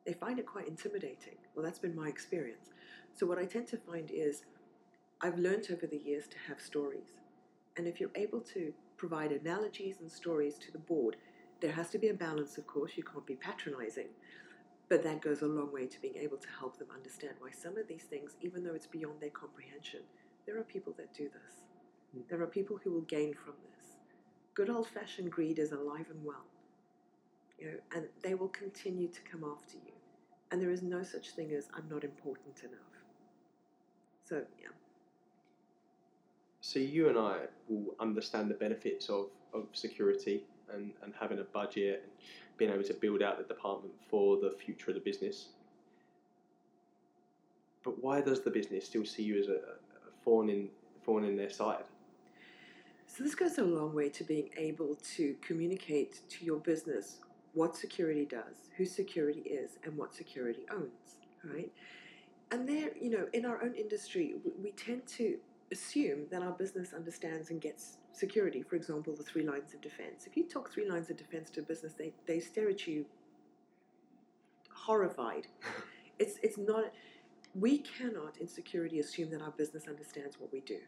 They 0.05 0.13
find 0.13 0.39
it 0.39 0.45
quite 0.45 0.67
intimidating. 0.67 1.35
Well, 1.55 1.63
that's 1.63 1.79
been 1.79 1.95
my 1.95 2.07
experience. 2.07 2.69
So, 3.15 3.25
what 3.25 3.39
I 3.39 3.45
tend 3.45 3.67
to 3.67 3.77
find 3.77 4.11
is 4.11 4.43
I've 5.21 5.37
learned 5.37 5.67
over 5.71 5.87
the 5.87 5.97
years 5.97 6.27
to 6.27 6.37
have 6.47 6.61
stories. 6.61 7.19
And 7.77 7.87
if 7.87 7.99
you're 7.99 8.11
able 8.15 8.41
to 8.41 8.73
provide 8.97 9.31
analogies 9.31 9.95
and 10.01 10.11
stories 10.11 10.57
to 10.59 10.71
the 10.71 10.77
board, 10.77 11.15
there 11.61 11.71
has 11.71 11.89
to 11.89 11.97
be 11.97 12.09
a 12.09 12.13
balance, 12.13 12.57
of 12.57 12.67
course, 12.67 12.93
you 12.95 13.03
can't 13.03 13.25
be 13.25 13.35
patronizing. 13.35 14.07
But 14.89 15.03
that 15.03 15.21
goes 15.21 15.43
a 15.43 15.45
long 15.45 15.71
way 15.71 15.85
to 15.85 16.01
being 16.01 16.17
able 16.17 16.37
to 16.37 16.47
help 16.59 16.79
them 16.79 16.87
understand 16.93 17.35
why 17.39 17.51
some 17.51 17.77
of 17.77 17.87
these 17.87 18.03
things, 18.03 18.35
even 18.41 18.63
though 18.63 18.73
it's 18.73 18.87
beyond 18.87 19.21
their 19.21 19.29
comprehension, 19.29 20.01
there 20.47 20.57
are 20.57 20.63
people 20.63 20.93
that 20.97 21.13
do 21.13 21.29
this. 21.29 21.65
Mm. 22.17 22.27
There 22.27 22.41
are 22.41 22.47
people 22.47 22.79
who 22.83 22.91
will 22.91 23.01
gain 23.01 23.35
from 23.35 23.53
this. 23.63 23.97
Good 24.55 24.69
old 24.69 24.87
fashioned 24.87 25.31
greed 25.31 25.59
is 25.59 25.71
alive 25.71 26.07
and 26.09 26.25
well. 26.25 26.45
You 27.59 27.67
know, 27.67 27.77
and 27.95 28.05
they 28.23 28.33
will 28.33 28.47
continue 28.47 29.07
to 29.09 29.21
come 29.21 29.43
after 29.43 29.75
you. 29.75 29.93
And 30.51 30.59
there 30.59 30.71
is 30.71 30.81
no 30.81 31.03
such 31.03 31.31
thing 31.31 31.53
as 31.53 31.67
I'm 31.75 31.87
not 31.87 32.03
important 32.03 32.59
enough. 32.61 32.79
So, 34.25 34.43
yeah. 34.59 34.69
So, 36.61 36.79
you 36.79 37.09
and 37.09 37.17
I 37.17 37.41
will 37.67 37.95
understand 37.99 38.49
the 38.49 38.55
benefits 38.55 39.09
of, 39.09 39.27
of 39.53 39.67
security 39.73 40.43
and, 40.73 40.91
and 41.03 41.13
having 41.19 41.39
a 41.39 41.43
budget 41.43 42.03
and 42.03 42.11
being 42.59 42.71
able 42.71 42.83
to 42.83 42.93
build 42.93 43.23
out 43.23 43.37
the 43.37 43.51
department 43.51 43.93
for 44.09 44.37
the 44.37 44.51
future 44.51 44.91
of 44.91 44.95
the 44.95 45.01
business. 45.01 45.47
But 47.83 48.03
why 48.03 48.21
does 48.21 48.41
the 48.41 48.51
business 48.51 48.85
still 48.85 49.05
see 49.05 49.23
you 49.23 49.39
as 49.39 49.47
a, 49.47 49.53
a 49.53 50.11
thorn 50.23 50.49
in 50.49 50.69
thorn 51.03 51.23
in 51.23 51.35
their 51.35 51.49
side? 51.49 51.85
So 53.07 53.23
this 53.23 53.33
goes 53.33 53.57
a 53.57 53.63
long 53.63 53.95
way 53.95 54.09
to 54.09 54.23
being 54.23 54.49
able 54.57 54.95
to 55.15 55.35
communicate 55.41 56.21
to 56.29 56.45
your 56.45 56.59
business 56.59 57.17
what 57.53 57.75
security 57.75 58.25
does, 58.25 58.69
who 58.77 58.85
security 58.85 59.41
is, 59.41 59.79
and 59.83 59.97
what 59.97 60.13
security 60.13 60.65
owns, 60.71 61.17
right? 61.43 61.71
And 62.51 62.67
there, 62.67 62.91
you 62.99 63.09
know, 63.09 63.27
in 63.33 63.45
our 63.45 63.63
own 63.63 63.73
industry, 63.73 64.35
we 64.61 64.71
tend 64.71 65.07
to 65.17 65.37
assume 65.71 66.25
that 66.31 66.41
our 66.41 66.51
business 66.51 66.93
understands 66.93 67.49
and 67.49 67.59
gets 67.61 67.97
security, 68.11 68.61
for 68.61 68.75
example, 68.75 69.15
the 69.15 69.23
three 69.23 69.43
lines 69.43 69.73
of 69.73 69.81
defense. 69.81 70.25
If 70.25 70.35
you 70.35 70.43
talk 70.43 70.71
three 70.71 70.89
lines 70.89 71.09
of 71.09 71.17
defense 71.17 71.49
to 71.51 71.61
a 71.61 71.63
business, 71.63 71.93
they, 71.93 72.13
they 72.27 72.39
stare 72.39 72.69
at 72.69 72.87
you 72.87 73.05
horrified. 74.73 75.47
it's, 76.19 76.37
it's 76.43 76.57
not, 76.57 76.91
we 77.55 77.79
cannot 77.79 78.37
in 78.37 78.47
security 78.47 78.99
assume 78.99 79.29
that 79.31 79.41
our 79.41 79.51
business 79.51 79.87
understands 79.87 80.39
what 80.39 80.51
we 80.51 80.61
do. 80.61 80.79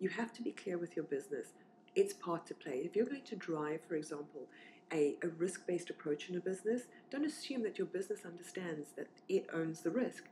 You 0.00 0.08
have 0.10 0.32
to 0.34 0.42
be 0.42 0.52
clear 0.52 0.78
with 0.78 0.96
your 0.96 1.04
business. 1.04 1.48
It's 1.94 2.12
part 2.12 2.46
to 2.46 2.54
play. 2.54 2.82
If 2.84 2.96
you're 2.96 3.06
going 3.06 3.22
to 3.22 3.36
drive, 3.36 3.80
for 3.88 3.94
example, 3.94 4.48
a, 4.92 5.16
a 5.22 5.28
risk 5.28 5.66
based 5.66 5.90
approach 5.90 6.28
in 6.28 6.36
a 6.36 6.40
business, 6.40 6.82
don't 7.10 7.24
assume 7.24 7.62
that 7.62 7.78
your 7.78 7.86
business 7.86 8.20
understands 8.24 8.88
that 8.96 9.08
it 9.28 9.46
owns 9.52 9.80
the 9.80 9.90
risk. 9.90 10.24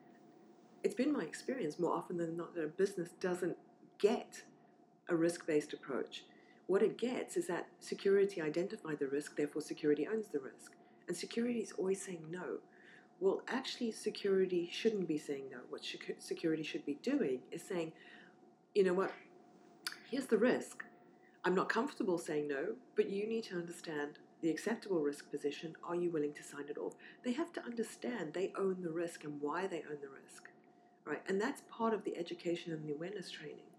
It's 0.82 0.94
been 0.94 1.12
my 1.12 1.22
experience 1.22 1.78
more 1.78 1.92
often 1.92 2.16
than 2.16 2.36
not 2.36 2.54
that 2.54 2.64
a 2.64 2.68
business 2.68 3.10
doesn't 3.20 3.56
get 3.98 4.42
a 5.12 5.16
risk 5.16 5.46
based 5.46 5.74
approach. 5.74 6.24
What 6.66 6.82
it 6.82 6.96
gets 6.96 7.36
is 7.36 7.46
that 7.46 7.68
security 7.80 8.40
identified 8.40 8.98
the 8.98 9.06
risk, 9.06 9.36
therefore, 9.36 9.62
security 9.62 10.08
owns 10.08 10.28
the 10.28 10.40
risk. 10.40 10.72
And 11.06 11.16
security 11.16 11.60
is 11.60 11.72
always 11.72 12.02
saying 12.02 12.24
no. 12.30 12.58
Well, 13.20 13.42
actually, 13.46 13.92
security 13.92 14.68
shouldn't 14.72 15.06
be 15.06 15.18
saying 15.18 15.44
no. 15.50 15.58
What 15.68 15.82
security 16.18 16.62
should 16.62 16.86
be 16.86 16.98
doing 17.02 17.40
is 17.52 17.62
saying, 17.62 17.92
you 18.74 18.84
know 18.84 18.94
what, 18.94 19.12
here's 20.10 20.26
the 20.26 20.38
risk. 20.38 20.84
I'm 21.44 21.54
not 21.54 21.68
comfortable 21.68 22.18
saying 22.18 22.48
no, 22.48 22.74
but 22.96 23.10
you 23.10 23.28
need 23.28 23.44
to 23.44 23.56
understand 23.56 24.18
the 24.40 24.50
acceptable 24.50 25.00
risk 25.00 25.30
position. 25.30 25.74
Are 25.86 25.94
you 25.94 26.10
willing 26.10 26.32
to 26.32 26.42
sign 26.42 26.64
it 26.68 26.78
off? 26.78 26.94
They 27.22 27.32
have 27.32 27.52
to 27.52 27.64
understand 27.64 28.32
they 28.32 28.52
own 28.56 28.78
the 28.80 28.90
risk 28.90 29.24
and 29.24 29.40
why 29.40 29.66
they 29.66 29.84
own 29.90 29.98
the 30.00 30.08
risk, 30.08 30.48
right? 31.04 31.22
And 31.28 31.40
that's 31.40 31.62
part 31.70 31.92
of 31.92 32.02
the 32.04 32.16
education 32.16 32.72
and 32.72 32.88
the 32.88 32.94
awareness 32.94 33.30
training 33.30 33.71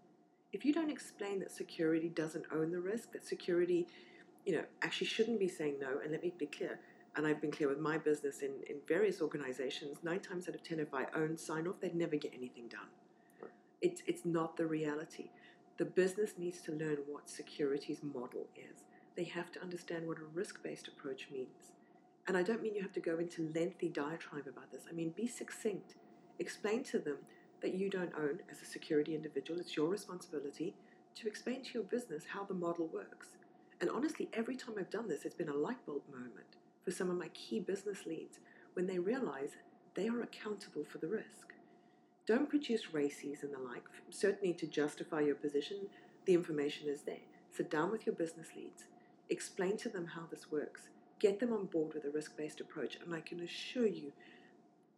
if 0.53 0.63
you 0.63 0.71
don't 0.71 0.89
explain 0.89 1.39
that 1.39 1.51
security 1.51 2.09
doesn't 2.09 2.45
own 2.53 2.71
the 2.71 2.79
risk, 2.79 3.11
that 3.11 3.25
security, 3.25 3.87
you 4.45 4.53
know, 4.53 4.63
actually 4.83 5.07
shouldn't 5.07 5.39
be 5.39 5.47
saying 5.47 5.75
no, 5.81 5.99
and 6.01 6.11
let 6.11 6.21
me 6.21 6.31
be 6.37 6.45
clear, 6.45 6.79
and 7.15 7.27
I've 7.27 7.41
been 7.41 7.51
clear 7.51 7.67
with 7.69 7.79
my 7.79 7.97
business 7.97 8.41
in, 8.41 8.51
in 8.69 8.77
various 8.87 9.21
organizations, 9.21 9.97
nine 10.03 10.19
times 10.19 10.47
out 10.47 10.55
of 10.55 10.63
ten, 10.63 10.79
if 10.79 10.93
I 10.93 11.07
own 11.15 11.37
sign 11.37 11.67
off, 11.67 11.79
they'd 11.81 11.95
never 11.95 12.15
get 12.15 12.33
anything 12.35 12.67
done. 12.67 12.87
Right. 13.41 13.51
It's, 13.81 14.03
it's 14.05 14.25
not 14.25 14.55
the 14.55 14.67
reality. 14.67 15.31
The 15.77 15.85
business 15.85 16.33
needs 16.37 16.61
to 16.61 16.71
learn 16.71 16.97
what 17.07 17.29
security's 17.29 18.03
model 18.03 18.47
is. 18.55 18.83
They 19.15 19.23
have 19.25 19.51
to 19.53 19.61
understand 19.61 20.07
what 20.07 20.17
a 20.19 20.25
risk 20.33 20.61
based 20.63 20.87
approach 20.87 21.27
means. 21.31 21.71
And 22.27 22.37
I 22.37 22.43
don't 22.43 22.61
mean 22.61 22.75
you 22.75 22.81
have 22.81 22.93
to 22.93 22.99
go 22.99 23.17
into 23.17 23.51
lengthy 23.53 23.89
diatribe 23.89 24.47
about 24.47 24.71
this. 24.71 24.83
I 24.89 24.93
mean, 24.93 25.09
be 25.09 25.27
succinct. 25.27 25.95
Explain 26.39 26.83
to 26.85 26.99
them 26.99 27.17
that 27.63 27.73
you 27.73 27.89
don't 27.89 28.13
own 28.15 28.39
as 28.51 28.61
a 28.61 28.65
security 28.65 29.15
individual. 29.15 29.59
It's 29.59 29.75
your 29.75 29.87
responsibility 29.87 30.75
to 31.15 31.27
explain 31.27 31.63
to 31.63 31.73
your 31.73 31.83
business 31.83 32.25
how 32.33 32.43
the 32.43 32.53
model 32.53 32.87
works. 32.93 33.29
And 33.81 33.89
honestly, 33.89 34.29
every 34.33 34.55
time 34.55 34.75
I've 34.77 34.91
done 34.91 35.07
this, 35.07 35.25
it's 35.25 35.33
been 35.33 35.49
a 35.49 35.55
light 35.55 35.83
bulb 35.85 36.03
moment 36.11 36.57
for 36.83 36.91
some 36.91 37.09
of 37.09 37.17
my 37.17 37.29
key 37.29 37.59
business 37.59 38.05
leads 38.05 38.39
when 38.73 38.85
they 38.85 38.99
realize 38.99 39.51
they 39.95 40.07
are 40.07 40.21
accountable 40.21 40.83
for 40.83 40.97
the 40.97 41.07
risk. 41.07 41.53
Don't 42.25 42.49
produce 42.49 42.93
RACIs 42.93 43.43
and 43.43 43.53
the 43.53 43.59
like, 43.59 43.83
certainly 44.09 44.53
to 44.53 44.67
justify 44.67 45.21
your 45.21 45.35
position. 45.35 45.87
The 46.25 46.33
information 46.33 46.87
is 46.87 47.01
there. 47.01 47.17
Sit 47.51 47.69
down 47.69 47.91
with 47.91 48.05
your 48.05 48.15
business 48.15 48.47
leads, 48.55 48.85
explain 49.29 49.77
to 49.77 49.89
them 49.89 50.07
how 50.07 50.23
this 50.29 50.51
works, 50.51 50.89
get 51.19 51.39
them 51.39 51.53
on 51.53 51.65
board 51.65 51.93
with 51.93 52.05
a 52.05 52.09
risk 52.09 52.35
based 52.35 52.59
approach, 52.59 52.97
and 53.03 53.13
I 53.13 53.21
can 53.21 53.39
assure 53.41 53.87
you 53.87 54.11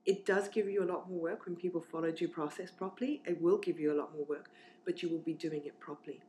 it 0.06 0.26
does 0.26 0.48
give 0.50 0.70
you 0.70 0.84
a 0.84 0.91
lot 0.91 1.10
more 1.10 1.20
work 1.20 1.46
when 1.46 1.56
people 1.56 1.82
follow 1.82 2.12
due 2.12 2.28
process 2.28 2.70
properly. 2.72 3.22
It 3.26 3.41
will 3.41 3.58
give 3.58 3.80
you 3.80 3.91
a 3.91 3.98
lot 4.00 4.13
more 4.15 4.26
work, 4.26 4.50
but 4.86 5.02
you 5.02 5.10
will 5.10 5.20
be 5.20 5.34
doing 5.34 5.65
it 5.65 5.80
properly, 5.80 6.22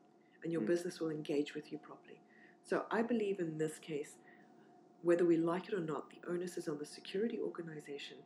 and 0.42 0.52
your 0.52 0.62
Mm. 0.62 0.66
business 0.66 1.00
will 1.00 1.10
engage 1.10 1.54
with 1.54 1.70
you 1.70 1.78
properly. 1.78 2.20
So 2.62 2.86
I 2.90 3.02
believe 3.02 3.38
in 3.38 3.58
this 3.58 3.78
case, 3.78 4.16
whether 5.02 5.24
we 5.24 5.36
like 5.36 5.68
it 5.68 5.74
or 5.74 5.80
not, 5.80 6.10
the 6.10 6.26
onus 6.28 6.56
is 6.56 6.68
on 6.68 6.78
the 6.78 6.86
security 6.86 7.38
organization 7.38 8.16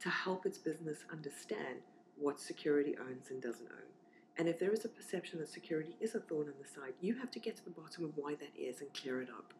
to 0.00 0.10
help 0.10 0.44
its 0.46 0.58
business 0.58 1.04
understand 1.10 1.82
what 2.16 2.40
security 2.40 2.96
owns 2.98 3.30
and 3.30 3.40
doesn't 3.40 3.70
own. 3.70 3.90
And 4.36 4.48
if 4.48 4.58
there 4.58 4.72
is 4.72 4.84
a 4.84 4.88
perception 4.88 5.38
that 5.40 5.48
security 5.48 5.96
is 6.00 6.14
a 6.14 6.20
thorn 6.20 6.48
in 6.48 6.54
the 6.60 6.68
side, 6.68 6.94
you 7.00 7.14
have 7.14 7.30
to 7.32 7.38
get 7.38 7.56
to 7.56 7.64
the 7.64 7.70
bottom 7.70 8.04
of 8.04 8.16
why 8.16 8.34
that 8.34 8.56
is 8.56 8.80
and 8.80 8.92
clear 8.94 9.22
it 9.22 9.30
up. 9.30 9.52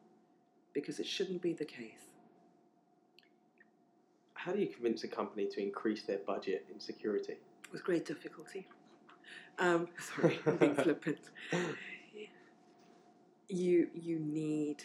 Because 0.73 1.01
it 1.01 1.07
shouldn't 1.07 1.43
be 1.43 1.53
the 1.53 1.65
case. 1.65 2.12
How 4.45 4.53
do 4.53 4.59
you 4.59 4.67
convince 4.67 5.05
a 5.05 5.09
company 5.09 5.47
to 5.47 5.63
increase 5.63 6.03
their 6.03 6.19
budget 6.19 6.67
in 6.73 6.81
security? 6.81 7.37
with 7.73 7.83
great 7.83 8.05
difficulty. 8.05 8.69
Um, 9.59 9.89
sorry, 9.99 10.39
I'm 10.47 10.57
being 10.59 10.75
flippant. 10.75 11.19
You 13.49 13.89
you 13.95 14.19
need 14.19 14.83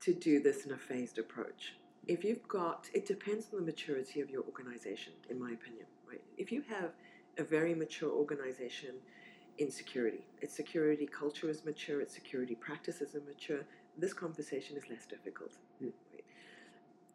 to 0.00 0.14
do 0.14 0.40
this 0.40 0.64
in 0.64 0.72
a 0.72 0.76
phased 0.76 1.18
approach. 1.18 1.74
If 2.06 2.24
you've 2.24 2.46
got, 2.48 2.88
it 2.94 3.06
depends 3.06 3.46
on 3.52 3.60
the 3.60 3.66
maturity 3.66 4.20
of 4.20 4.30
your 4.30 4.42
organization, 4.44 5.12
in 5.28 5.38
my 5.38 5.50
opinion. 5.50 5.86
Right? 6.08 6.22
If 6.38 6.50
you 6.50 6.62
have 6.68 6.92
a 7.36 7.42
very 7.42 7.74
mature 7.74 8.10
organization 8.10 8.94
in 9.58 9.70
security, 9.70 10.26
its 10.40 10.54
security 10.54 11.06
culture 11.06 11.50
is 11.50 11.64
mature, 11.64 12.00
its 12.00 12.14
security 12.14 12.54
practices 12.54 13.14
are 13.14 13.20
mature. 13.20 13.60
This 13.98 14.12
conversation 14.12 14.76
is 14.76 14.88
less 14.88 15.06
difficult. 15.06 15.52
Mm. 15.82 15.92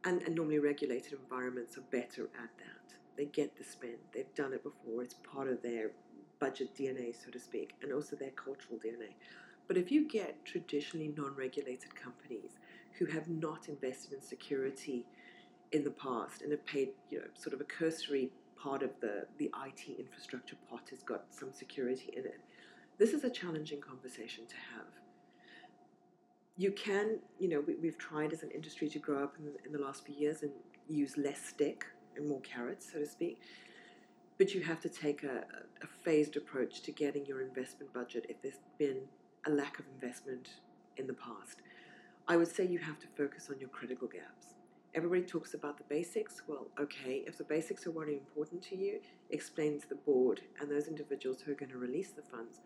And, 0.05 0.21
and 0.23 0.35
normally 0.35 0.59
regulated 0.59 1.13
environments 1.13 1.77
are 1.77 1.85
better 1.91 2.23
at 2.23 2.49
that. 2.57 2.95
They 3.15 3.25
get 3.25 3.55
the 3.57 3.63
spend. 3.63 3.97
They've 4.13 4.33
done 4.35 4.53
it 4.53 4.63
before. 4.63 5.01
It's 5.01 5.15
part 5.15 5.47
of 5.47 5.61
their 5.61 5.91
budget 6.39 6.75
DNA, 6.75 7.15
so 7.15 7.31
to 7.31 7.39
speak, 7.39 7.73
and 7.81 7.93
also 7.93 8.15
their 8.15 8.31
cultural 8.31 8.77
DNA. 8.77 9.13
But 9.67 9.77
if 9.77 9.91
you 9.91 10.07
get 10.07 10.43
traditionally 10.43 11.13
non 11.15 11.35
regulated 11.35 11.95
companies 11.95 12.51
who 12.99 13.05
have 13.05 13.29
not 13.29 13.69
invested 13.69 14.13
in 14.13 14.21
security 14.21 15.05
in 15.71 15.83
the 15.83 15.91
past 15.91 16.41
and 16.41 16.51
have 16.51 16.65
paid, 16.65 16.89
you 17.09 17.19
know, 17.19 17.27
sort 17.33 17.53
of 17.53 17.61
a 17.61 17.63
cursory 17.63 18.29
part 18.57 18.83
of 18.83 18.91
the, 19.01 19.25
the 19.37 19.51
IT 19.65 19.99
infrastructure 19.99 20.55
pot 20.69 20.87
has 20.89 21.03
got 21.03 21.25
some 21.29 21.51
security 21.51 22.13
in 22.15 22.25
it, 22.25 22.39
this 22.97 23.13
is 23.13 23.23
a 23.23 23.29
challenging 23.29 23.81
conversation 23.81 24.45
to 24.47 24.55
have. 24.55 25.02
You 26.55 26.71
can, 26.71 27.19
you 27.39 27.49
know, 27.49 27.63
we, 27.65 27.75
we've 27.75 27.97
tried 27.97 28.31
as 28.31 28.43
an 28.43 28.51
industry 28.51 28.87
to 28.89 28.99
grow 28.99 29.23
up 29.23 29.35
in, 29.39 29.53
in 29.65 29.71
the 29.71 29.79
last 29.79 30.05
few 30.05 30.15
years 30.15 30.43
and 30.43 30.51
use 30.87 31.17
less 31.17 31.43
stick 31.43 31.85
and 32.15 32.27
more 32.27 32.41
carrots, 32.41 32.91
so 32.91 32.99
to 32.99 33.07
speak. 33.07 33.41
But 34.37 34.53
you 34.53 34.61
have 34.61 34.79
to 34.81 34.89
take 34.89 35.23
a, 35.23 35.45
a 35.81 35.87
phased 36.03 36.37
approach 36.37 36.81
to 36.83 36.91
getting 36.91 37.25
your 37.25 37.41
investment 37.41 37.91
budget 37.91 38.27
if 38.29 38.41
there's 38.41 38.59
been 38.77 39.01
a 39.47 39.49
lack 39.49 39.79
of 39.79 39.85
investment 39.95 40.49
in 40.97 41.07
the 41.07 41.13
past. 41.13 41.61
I 42.27 42.37
would 42.37 42.47
say 42.47 42.65
you 42.65 42.79
have 42.79 42.99
to 42.99 43.07
focus 43.17 43.49
on 43.51 43.59
your 43.59 43.69
critical 43.69 44.07
gaps. 44.07 44.53
Everybody 44.95 45.23
talks 45.23 45.55
about 45.55 45.77
the 45.77 45.83
basics. 45.89 46.43
Well, 46.47 46.67
okay, 46.79 47.23
if 47.25 47.37
the 47.37 47.43
basics 47.43 47.87
are 47.87 47.91
really 47.91 48.13
important 48.13 48.61
to 48.63 48.77
you, 48.77 48.99
explain 49.31 49.81
to 49.81 49.89
the 49.89 49.95
board 49.95 50.41
and 50.61 50.69
those 50.69 50.87
individuals 50.87 51.41
who 51.41 51.51
are 51.51 51.55
going 51.55 51.71
to 51.71 51.79
release 51.79 52.11
the 52.11 52.21
funds 52.21 52.59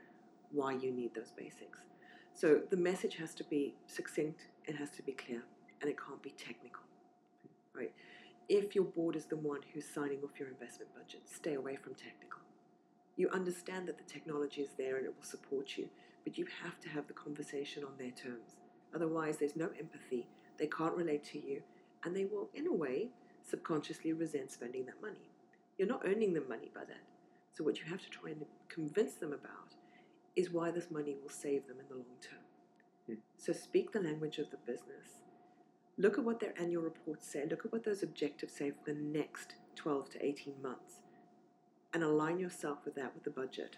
why 0.52 0.74
you 0.74 0.92
need 0.92 1.16
those 1.16 1.32
basics. 1.32 1.80
So 2.38 2.62
the 2.70 2.78
message 2.78 3.16
has 3.16 3.34
to 3.34 3.44
be 3.44 3.74
succinct, 3.88 4.42
it 4.66 4.76
has 4.76 4.92
to 4.92 5.02
be 5.02 5.14
clear, 5.14 5.42
and 5.82 5.90
it 5.90 5.98
can't 5.98 6.22
be 6.22 6.36
technical. 6.38 6.84
Right? 7.76 7.92
If 8.48 8.76
your 8.76 8.84
board 8.84 9.16
is 9.16 9.26
the 9.26 9.38
one 9.38 9.62
who's 9.74 9.90
signing 9.90 10.20
off 10.24 10.40
your 10.40 10.48
investment 10.48 10.94
budget, 10.94 11.22
stay 11.26 11.56
away 11.56 11.78
from 11.78 11.96
technical. 11.96 12.42
You 13.16 13.28
understand 13.30 13.88
that 13.88 13.98
the 13.98 14.04
technology 14.04 14.62
is 14.62 14.70
there 14.78 14.98
and 14.98 15.08
it 15.08 15.16
will 15.18 15.26
support 15.26 15.80
you, 15.80 15.90
but 16.24 16.38
you 16.38 16.46
have 16.64 16.80
to 16.82 16.90
have 16.90 17.08
the 17.08 17.14
conversation 17.14 17.84
on 17.84 17.98
their 17.98 18.12
terms. 18.12 18.58
Otherwise, 18.94 19.38
there's 19.38 19.56
no 19.56 19.72
empathy, 19.80 20.28
they 20.60 20.68
can't 20.68 20.96
relate 20.96 21.24
to 21.32 21.40
you, 21.40 21.64
and 22.04 22.16
they 22.16 22.26
will, 22.26 22.50
in 22.54 22.68
a 22.68 22.72
way, 22.72 23.10
subconsciously 23.50 24.14
resent 24.14 24.52
spending 24.52 24.86
that 24.86 25.02
money. 25.02 25.32
You're 25.80 25.88
not 25.88 26.04
earning 26.06 26.36
them 26.36 26.48
money 26.48 26.70
by 26.72 26.82
that. 26.82 27.02
So, 27.56 27.64
what 27.64 27.80
you 27.80 27.86
have 27.86 28.04
to 28.04 28.10
try 28.12 28.30
and 28.30 28.46
convince 28.70 29.16
them 29.16 29.34
about 29.34 29.74
is 30.38 30.52
why 30.52 30.72
this 30.72 30.92
money 30.92 31.16
will 31.22 31.30
save 31.30 31.68
them 31.68 31.78
in 31.80 31.88
the 31.90 31.96
long 31.96 32.22
term. 32.22 32.40
Hmm. 33.08 33.22
So, 33.38 33.52
speak 33.52 33.92
the 33.92 34.00
language 34.00 34.38
of 34.38 34.52
the 34.52 34.58
business. 34.58 35.24
Look 35.98 36.20
at 36.20 36.24
what 36.24 36.40
their 36.40 36.54
annual 36.60 36.84
reports 36.84 37.28
say. 37.28 37.44
Look 37.50 37.66
at 37.66 37.74
what 37.74 37.84
those 37.84 38.04
objectives 38.04 38.54
say 38.54 38.70
for 38.70 38.86
the 38.86 39.00
next 39.00 39.56
12 39.76 40.12
to 40.12 40.26
18 40.26 40.62
months. 40.62 41.02
And 41.92 42.04
align 42.04 42.40
yourself 42.40 42.80
with 42.86 42.94
that 42.96 43.16
with 43.16 43.24
the 43.24 43.32
budget. 43.32 43.78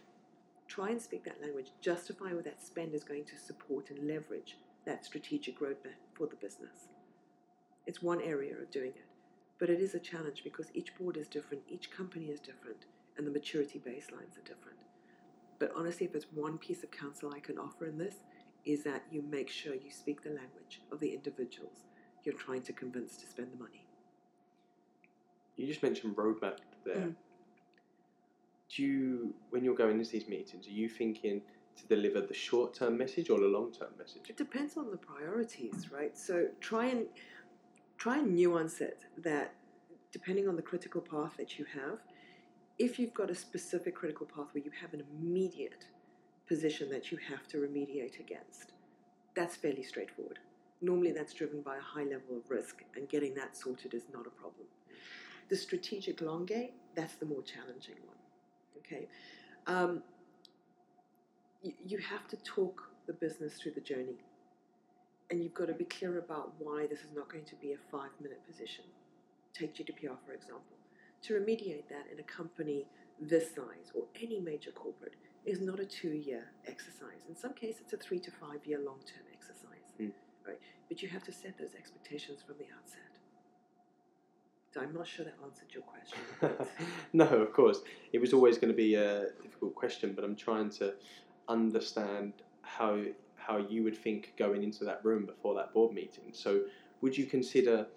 Try 0.68 0.90
and 0.90 1.02
speak 1.02 1.24
that 1.24 1.42
language. 1.42 1.72
Justify 1.80 2.34
where 2.34 2.44
that 2.44 2.62
spend 2.62 2.94
is 2.94 3.06
going 3.06 3.24
to 3.26 3.38
support 3.38 3.90
and 3.90 4.06
leverage 4.06 4.58
that 4.86 5.06
strategic 5.06 5.62
roadmap 5.62 6.00
for 6.14 6.28
the 6.28 6.36
business. 6.36 6.90
It's 7.88 8.04
one 8.04 8.22
area 8.22 8.54
of 8.58 8.70
doing 8.70 8.92
it. 8.92 9.06
But 9.58 9.70
it 9.70 9.80
is 9.80 9.96
a 9.96 10.00
challenge 10.00 10.44
because 10.44 10.72
each 10.74 10.96
board 10.98 11.16
is 11.16 11.28
different, 11.28 11.64
each 11.70 11.90
company 11.90 12.28
is 12.28 12.40
different, 12.40 12.86
and 13.18 13.26
the 13.26 13.32
maturity 13.32 13.80
baselines 13.80 14.38
are 14.38 14.48
different. 14.48 14.78
But 15.60 15.72
honestly, 15.76 16.06
if 16.06 16.16
it's 16.16 16.28
one 16.34 16.58
piece 16.58 16.84
of 16.84 16.92
counsel 16.92 17.34
I 17.36 17.40
can 17.40 17.58
offer 17.58 17.86
in 17.86 17.98
this, 17.98 18.16
is 18.66 18.84
that 18.84 19.04
you 19.12 19.22
make 19.22 19.50
sure 19.50 19.74
you 19.74 19.92
speak 19.92 20.24
the 20.24 20.30
language 20.30 20.82
of 20.92 21.00
the 21.00 21.14
individuals 21.14 21.86
you're 22.24 22.36
trying 22.36 22.62
to 22.64 22.74
convince 22.74 23.18
to 23.18 23.26
spend 23.26 23.52
the 23.52 23.58
money. 23.58 23.86
You 25.56 25.68
just 25.68 25.84
mentioned 25.84 26.16
roadmap 26.16 26.58
there. 26.86 26.96
Mm. 26.96 27.16
Do 28.76 28.84
you, 28.84 29.34
when 29.50 29.64
you're 29.64 29.76
going 29.76 30.00
into 30.00 30.12
these 30.12 30.28
meetings, 30.28 30.68
are 30.68 30.72
you 30.72 30.88
thinking 30.88 31.42
to 31.78 31.88
deliver 31.88 32.22
the 32.22 32.34
short 32.34 32.74
term 32.74 32.98
message 32.98 33.30
or 33.30 33.40
the 33.40 33.48
long 33.48 33.72
term 33.72 33.90
message? 33.98 34.30
It 34.30 34.38
depends 34.38 34.78
on 34.78 34.92
the 34.92 34.98
priorities, 34.98 35.90
right? 35.92 36.18
So 36.18 36.48
try 36.60 36.88
and 36.88 37.06
try 37.98 38.20
and 38.20 38.36
nuance 38.36 38.80
it 38.80 39.00
that 39.18 39.54
depending 40.12 40.48
on 40.48 40.56
the 40.56 40.62
critical 40.62 41.02
path 41.02 41.34
that 41.38 41.60
you 41.60 41.66
have, 41.74 42.00
if 42.80 42.98
you've 42.98 43.14
got 43.14 43.30
a 43.30 43.36
specific 43.36 43.94
critical 43.94 44.26
path 44.26 44.48
where 44.54 44.64
you 44.64 44.72
have 44.82 44.94
an 44.94 45.04
immediate 45.12 45.86
position 46.48 46.90
that 46.90 47.12
you 47.12 47.18
have 47.30 47.48
to 47.50 47.58
remediate 47.58 48.20
against, 48.20 48.72
that's 49.36 49.58
fairly 49.58 49.84
straightforward. 49.84 50.40
Normally 50.82 51.12
that's 51.12 51.34
driven 51.34 51.62
by 51.62 51.76
a 51.76 51.82
high 51.82 52.06
level 52.06 52.38
of 52.38 52.50
risk 52.50 52.84
and 52.96 53.08
getting 53.10 53.36
that 53.36 53.58
sorted 53.58 53.94
is 53.94 54.04
not 54.14 54.26
a 54.26 54.30
problem. 54.30 54.66
The 55.50 55.58
strategic 55.58 56.22
long 56.22 56.46
game, 56.46 56.72
that's 56.96 57.16
the 57.16 57.26
more 57.26 57.44
challenging 57.44 57.96
one. 58.06 58.18
Okay. 58.78 59.08
Um, 59.68 60.02
you, 61.62 61.98
have 61.98 62.28
to 62.30 62.38
talk 62.38 62.82
the 63.08 63.14
business 63.14 63.56
through 63.56 63.74
the 63.74 63.82
journey. 63.82 64.24
And 65.30 65.44
you've 65.44 65.54
got 65.54 65.68
to 65.68 65.74
be 65.74 65.84
clear 65.84 66.18
about 66.18 66.54
why 66.60 66.88
this 66.88 67.00
is 67.00 67.12
not 67.14 67.30
going 67.30 67.44
to 67.46 67.56
be 67.56 67.74
a 67.74 67.78
five 67.92 68.12
minute 68.22 68.42
position. 68.48 68.86
Take 69.54 69.76
GDPR, 69.76 70.18
for 70.26 70.34
example. 70.34 70.79
To 71.24 71.34
remediate 71.34 71.88
that 71.90 72.08
in 72.12 72.20
a 72.20 72.24
company 72.24 72.86
this 73.20 73.54
size 73.56 73.92
or 73.94 74.04
any 74.22 74.40
major 74.40 74.72
corporate 74.72 75.16
is 75.46 75.62
not 75.62 75.80
a 75.80 75.86
two 75.86 76.10
year 76.10 76.52
exercise. 76.68 77.26
In 77.28 77.36
some 77.36 77.54
cases, 77.54 77.82
it's 77.82 77.94
a 77.94 77.98
three 77.98 78.20
to 78.20 78.32
five 78.32 78.66
year 78.66 78.80
long 78.80 79.00
term 79.06 79.26
exercise. 79.34 79.92
Mm. 80.00 80.12
Right? 80.48 80.60
But 80.88 81.02
you 81.02 81.10
have 81.10 81.24
to 81.24 81.32
set 81.32 81.58
those 81.58 81.76
expectations 81.78 82.40
from 82.46 82.56
the 82.58 82.66
outset. 82.78 83.20
So 84.74 84.82
I'm 84.82 84.94
not 84.94 85.08
sure 85.08 85.26
that 85.26 85.36
answered 85.44 85.70
your 85.74 85.84
question. 85.84 86.68
no, 87.14 87.26
of 87.26 87.54
course. 87.54 87.82
It 88.14 88.22
was 88.22 88.34
always 88.34 88.58
going 88.58 88.72
to 88.72 88.78
be 88.78 88.96
a 88.96 89.28
difficult 89.42 89.74
question, 89.74 90.14
but 90.14 90.24
I'm 90.24 90.36
trying 90.36 90.70
to 90.72 90.94
understand 91.48 92.34
how 92.62 93.02
how 93.36 93.58
you 93.58 93.84
would 93.84 93.98
think 93.98 94.34
going 94.38 94.64
into 94.64 94.84
that 94.84 95.04
room 95.04 95.26
before 95.26 95.56
that 95.56 95.74
board 95.74 95.92
meeting. 95.92 96.26
So, 96.34 96.62
would 97.02 97.18
you 97.18 97.26
consider 97.26 97.88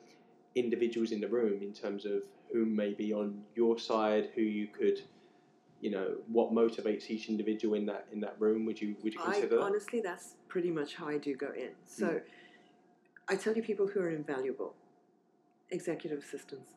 individuals 0.55 1.13
in 1.13 1.21
the 1.21 1.29
room 1.29 1.63
in 1.63 1.73
terms 1.73 2.05
of 2.05 2.23
who 2.53 2.67
may 2.67 2.93
be 2.93 3.13
on 3.13 3.43
your 3.55 3.79
side, 3.79 4.31
who 4.35 4.43
you 4.43 4.69
could, 4.69 5.01
you 5.81 5.91
know, 5.91 6.17
what 6.29 6.53
motivates 6.53 7.11
each 7.11 7.29
individual 7.29 7.75
in 7.75 7.87
that 7.87 8.07
in 8.13 8.21
that 8.21 8.37
room? 8.39 8.67
Would 8.67 8.81
you 8.81 8.97
would 9.03 9.15
you 9.15 9.21
I 9.21 9.33
consider 9.33 9.57
that? 9.57 9.63
honestly, 9.63 10.01
that's 10.01 10.35
pretty 10.49 10.71
much 10.71 10.95
how 10.95 11.09
I 11.09 11.19
do 11.19 11.35
go 11.35 11.53
in. 11.57 11.69
Hmm. 11.69 11.73
So, 11.87 12.21
I 13.29 13.37
tell 13.37 13.55
you, 13.55 13.63
people 13.63 13.87
who 13.87 14.01
are 14.01 14.11
invaluable, 14.11 14.75
executive 15.71 16.19
assistants 16.19 16.73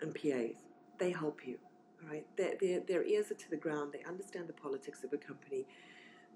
and 0.00 0.14
PAs, 0.14 0.62
they 0.98 1.10
help 1.10 1.46
you. 1.46 1.58
All 2.02 2.10
right, 2.10 2.26
their, 2.36 2.54
their, 2.60 2.80
their 2.80 3.04
ears 3.04 3.30
are 3.30 3.34
to 3.34 3.50
the 3.50 3.56
ground. 3.56 3.92
They 3.92 4.02
understand 4.08 4.48
the 4.48 4.54
politics 4.54 5.04
of 5.04 5.12
a 5.12 5.16
company. 5.16 5.66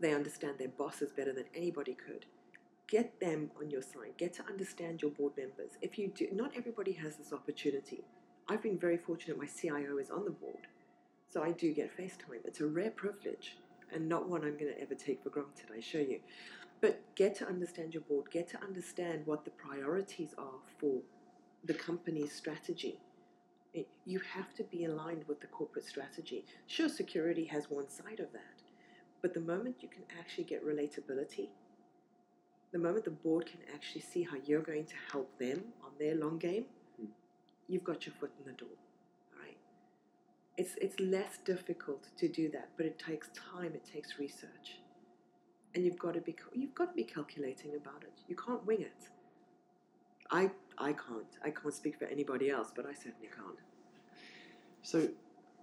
They 0.01 0.15
understand 0.15 0.59
their 0.59 0.69
bosses 0.69 1.13
better 1.13 1.33
than 1.33 1.45
anybody 1.55 1.95
could. 1.95 2.27
Get 2.89 3.19
them 3.19 3.51
on 3.61 3.71
your 3.71 3.83
side. 3.83 4.17
Get 4.17 4.33
to 4.35 4.47
understand 4.47 5.03
your 5.03 5.11
board 5.11 5.33
members. 5.37 5.73
If 5.83 5.99
you 5.99 6.09
do, 6.09 6.29
not 6.33 6.53
everybody 6.57 6.93
has 6.93 7.17
this 7.17 7.33
opportunity. 7.33 8.05
I've 8.49 8.63
been 8.63 8.79
very 8.79 8.97
fortunate. 8.97 9.39
My 9.39 9.47
CIO 9.47 9.99
is 9.99 10.11
on 10.11 10.25
the 10.25 10.31
board, 10.31 10.69
so 11.29 11.43
I 11.43 11.51
do 11.51 11.73
get 11.73 11.97
FaceTime. 11.97 12.45
It's 12.45 12.61
a 12.61 12.67
rare 12.67 12.93
privilege 12.93 13.57
and 13.93 14.09
not 14.09 14.29
one 14.29 14.43
I'm 14.45 14.57
going 14.57 14.73
to 14.73 14.81
ever 14.81 14.95
take 14.95 15.23
for 15.23 15.31
granted. 15.31 15.67
I 15.77 15.81
show 15.81 15.99
you. 15.99 16.21
But 16.81 17.03
get 17.17 17.35
to 17.37 17.47
understand 17.49 17.93
your 17.95 18.03
board. 18.03 18.31
Get 18.31 18.49
to 18.51 18.63
understand 18.63 19.27
what 19.27 19.45
the 19.45 19.51
priorities 19.51 20.35
are 20.39 20.61
for 20.79 21.01
the 21.65 21.75
company's 21.75 22.33
strategy. 22.33 23.01
You 24.05 24.21
have 24.33 24.55
to 24.55 24.63
be 24.63 24.85
aligned 24.85 25.25
with 25.27 25.41
the 25.41 25.49
corporate 25.49 25.87
strategy. 25.87 26.45
Sure, 26.67 26.89
security 26.89 27.45
has 27.47 27.69
one 27.69 27.91
side 27.91 28.21
of 28.21 28.33
that, 28.33 28.63
but 29.21 29.35
the 29.35 29.41
moment 29.41 29.77
you 29.81 29.89
can 29.89 30.05
actually 30.19 30.45
get 30.45 30.65
relatability, 30.65 31.49
the 32.73 32.79
moment 32.79 33.05
the 33.05 33.11
board 33.11 33.47
can 33.47 33.61
actually 33.75 34.01
see 34.01 34.23
how 34.23 34.37
you're 34.45 34.63
going 34.63 34.85
to 34.87 34.95
help 35.11 35.39
them 35.39 35.63
on 35.85 35.91
their 35.99 36.15
long 36.15 36.39
game, 36.39 36.65
mm. 37.01 37.07
you've 37.69 37.85
got 37.85 38.07
your 38.07 38.15
foot 38.15 38.33
in 38.39 38.51
the 38.51 38.57
door. 38.57 38.77
Right? 39.41 39.57
It's 40.57 40.75
it's 40.81 40.99
less 41.01 41.39
difficult 41.45 42.09
to 42.19 42.29
do 42.29 42.51
that, 42.51 42.71
but 42.77 42.87
it 42.87 42.99
takes 42.99 43.29
time. 43.53 43.73
It 43.75 43.85
takes 43.85 44.19
research, 44.19 44.79
and 45.75 45.85
you've 45.85 45.99
got 45.99 46.15
to 46.15 46.21
be 46.21 46.35
you've 46.55 46.75
got 46.75 46.91
to 46.91 46.95
be 46.95 47.05
calculating 47.05 47.73
about 47.77 48.03
it. 48.03 48.13
You 48.29 48.37
can't 48.37 48.65
wing 48.67 48.83
it. 48.83 49.09
I 50.31 50.51
I 50.79 50.93
can't. 50.93 51.33
I 51.45 51.51
can't 51.51 51.75
speak 51.75 51.99
for 51.99 52.07
anybody 52.07 52.51
else, 52.51 52.73
but 52.75 52.87
I 52.87 52.93
certainly 52.93 53.29
can't. 53.35 53.59
So, 54.83 55.09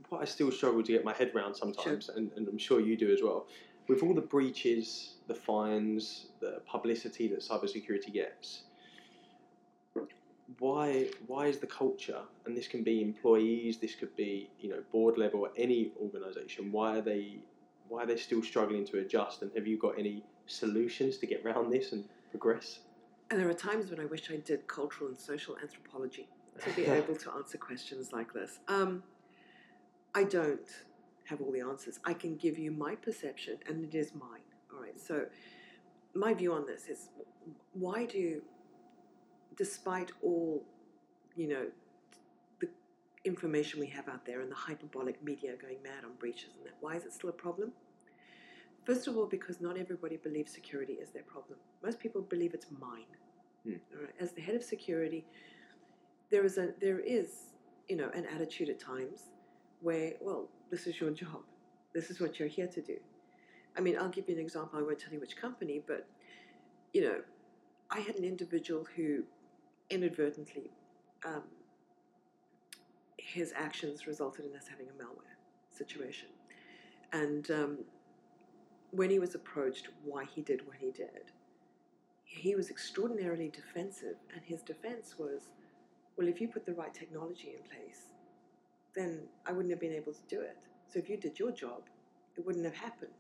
what 0.10 0.22
I 0.22 0.26
still 0.26 0.52
struggle 0.52 0.84
to 0.84 0.92
get 0.92 1.06
my 1.06 1.14
head 1.14 1.32
around 1.36 1.56
sometimes, 1.56 2.06
sure. 2.06 2.16
and, 2.18 2.32
and 2.36 2.48
I'm 2.48 2.58
sure 2.58 2.80
you 2.80 2.98
do 2.98 3.12
as 3.12 3.22
well, 3.24 3.48
with 3.88 4.04
all 4.04 4.14
the 4.14 4.22
breaches, 4.22 5.16
the 5.28 5.36
fines, 5.36 6.28
the 6.40 6.62
publicity 6.66 7.28
that 7.28 7.40
cybersecurity 7.40 8.14
gets, 8.14 8.64
why 10.60 11.08
why 11.28 11.48
is 11.48 11.60
the 11.60 11.68
culture, 11.68 12.22
and 12.46 12.56
this 12.56 12.68
can 12.68 12.84
be 12.84 13.02
employees, 13.02 13.78
this 13.78 13.96
could 13.96 14.16
be 14.16 14.50
you 14.60 14.70
know 14.70 14.84
board 14.92 15.18
level, 15.18 15.48
any 15.58 15.92
organisation, 16.02 16.72
why 16.72 16.98
are 16.98 17.02
they 17.02 17.38
why 17.88 18.04
are 18.04 18.06
they 18.06 18.18
still 18.18 18.42
struggling 18.42 18.86
to 18.86 19.00
adjust, 19.00 19.42
and 19.42 19.52
have 19.56 19.68
you 19.68 19.78
got 19.78 19.98
any 19.98 20.24
solutions 20.46 21.18
to 21.18 21.26
get 21.26 21.46
around 21.46 21.72
this 21.72 21.92
and 21.92 22.04
progress? 22.32 22.80
And 23.30 23.40
there 23.40 23.50
are 23.50 23.54
times 23.54 23.90
when 23.90 24.00
I 24.00 24.06
wish 24.06 24.30
I 24.30 24.38
did 24.38 24.68
cultural 24.68 25.10
and 25.10 25.18
social 25.18 25.58
anthropology 25.62 26.28
to 26.64 26.70
be 26.72 26.86
able 27.00 27.16
to 27.16 27.32
answer 27.32 27.58
questions 27.58 28.12
like 28.14 28.34
this. 28.34 28.60
Um, 28.68 29.04
I 30.14 30.24
don't 30.24 30.70
have 31.26 31.42
all 31.42 31.52
the 31.52 31.62
answers. 31.62 32.00
I 32.06 32.14
can 32.14 32.36
give 32.36 32.58
you 32.58 32.72
my 32.72 32.96
perception, 32.96 33.58
and 33.68 33.84
it 33.84 33.96
is 33.96 34.14
mine. 34.14 34.48
All 34.74 34.82
right. 34.82 35.00
So, 35.00 35.26
my 36.14 36.34
view 36.34 36.54
on 36.54 36.66
this 36.66 36.88
is 36.88 37.10
why 37.74 38.06
do, 38.06 38.42
despite 39.58 40.12
all, 40.22 40.64
you 41.36 41.48
know, 41.48 41.66
the 42.60 42.70
information 43.26 43.80
we 43.80 43.88
have 43.88 44.08
out 44.08 44.26
there 44.26 44.42
and 44.42 44.52
the 44.52 44.56
hyperbolic 44.56 45.24
media 45.24 45.56
going 45.60 45.82
mad 45.84 46.04
on 46.04 46.12
breaches 46.20 46.50
and 46.58 46.66
that, 46.66 46.76
why 46.82 46.96
is 46.96 47.06
it 47.06 47.14
still 47.14 47.30
a 47.30 47.34
problem? 47.34 47.72
First 48.86 49.08
of 49.08 49.16
all, 49.16 49.26
because 49.26 49.62
not 49.62 49.78
everybody 49.78 50.18
believes 50.18 50.52
security 50.52 50.94
is 50.94 51.10
their 51.12 51.24
problem. 51.24 51.58
Most 51.82 52.00
people 52.00 52.22
believe 52.22 52.54
it's 52.54 52.68
mine. 52.80 53.06
Hmm. 53.64 53.76
As 54.20 54.34
the 54.34 54.42
head 54.42 54.56
of 54.56 54.64
security, 54.64 55.26
there 56.30 56.44
is 56.44 56.58
a 56.58 56.74
there 56.82 57.00
is 57.00 57.54
you 57.88 57.96
know 57.96 58.10
an 58.14 58.26
attitude 58.26 58.70
at 58.70 58.80
times 58.80 59.30
where 59.82 60.14
well 60.20 60.50
this 60.72 60.88
is 60.88 61.00
your 61.00 61.12
job, 61.12 61.42
this 61.94 62.10
is 62.10 62.20
what 62.20 62.40
you're 62.40 62.48
here 62.48 62.68
to 62.68 62.82
do. 62.82 62.98
I 63.78 63.82
mean, 63.82 63.98
I'll 63.98 64.10
give 64.10 64.28
you 64.30 64.36
an 64.36 64.42
example. 64.42 64.80
I 64.80 64.84
won't 64.84 65.00
tell 65.00 65.14
you 65.14 65.20
which 65.20 65.36
company, 65.36 65.82
but 65.86 66.08
you 66.94 67.02
know, 67.02 67.22
I 67.90 68.00
had 68.00 68.16
an 68.16 68.24
individual 68.24 68.86
who 68.96 69.24
inadvertently 69.90 70.72
um, 71.26 71.44
his 73.18 73.54
actions 73.56 74.08
resulted 74.08 74.46
in 74.46 74.56
us 74.56 74.66
having 74.70 74.88
a 74.88 75.04
malware 75.04 75.38
situation, 75.70 76.30
and 77.12 77.50
um, 77.52 77.78
when 78.92 79.10
he 79.10 79.20
was 79.20 79.34
approached 79.34 79.90
why 80.04 80.26
he 80.26 80.42
did 80.42 80.66
what 80.68 80.76
he 80.78 80.92
did, 80.92 81.32
he 82.26 82.56
was 82.56 82.70
extraordinarily 82.70 83.50
defensive, 83.50 84.16
and 84.34 84.42
his 84.44 84.62
defense 84.62 85.16
was, 85.18 85.50
well, 86.18 86.28
if 86.28 86.40
you 86.40 86.48
put 86.48 86.66
the 86.66 86.74
right 86.74 86.94
technology 86.94 87.56
in 87.58 87.64
place, 87.64 88.13
then 88.96 89.20
I 89.46 89.52
wouldn't 89.52 89.72
have 89.72 89.80
been 89.80 89.94
able 89.94 90.14
to 90.14 90.22
do 90.28 90.42
it. 90.42 90.58
So 90.88 91.00
if 91.00 91.10
you 91.10 91.18
did 91.18 91.40
your 91.40 91.52
job, 91.52 91.84
it 92.38 92.46
wouldn't 92.46 92.66
have 92.66 92.76
happened. 92.76 93.12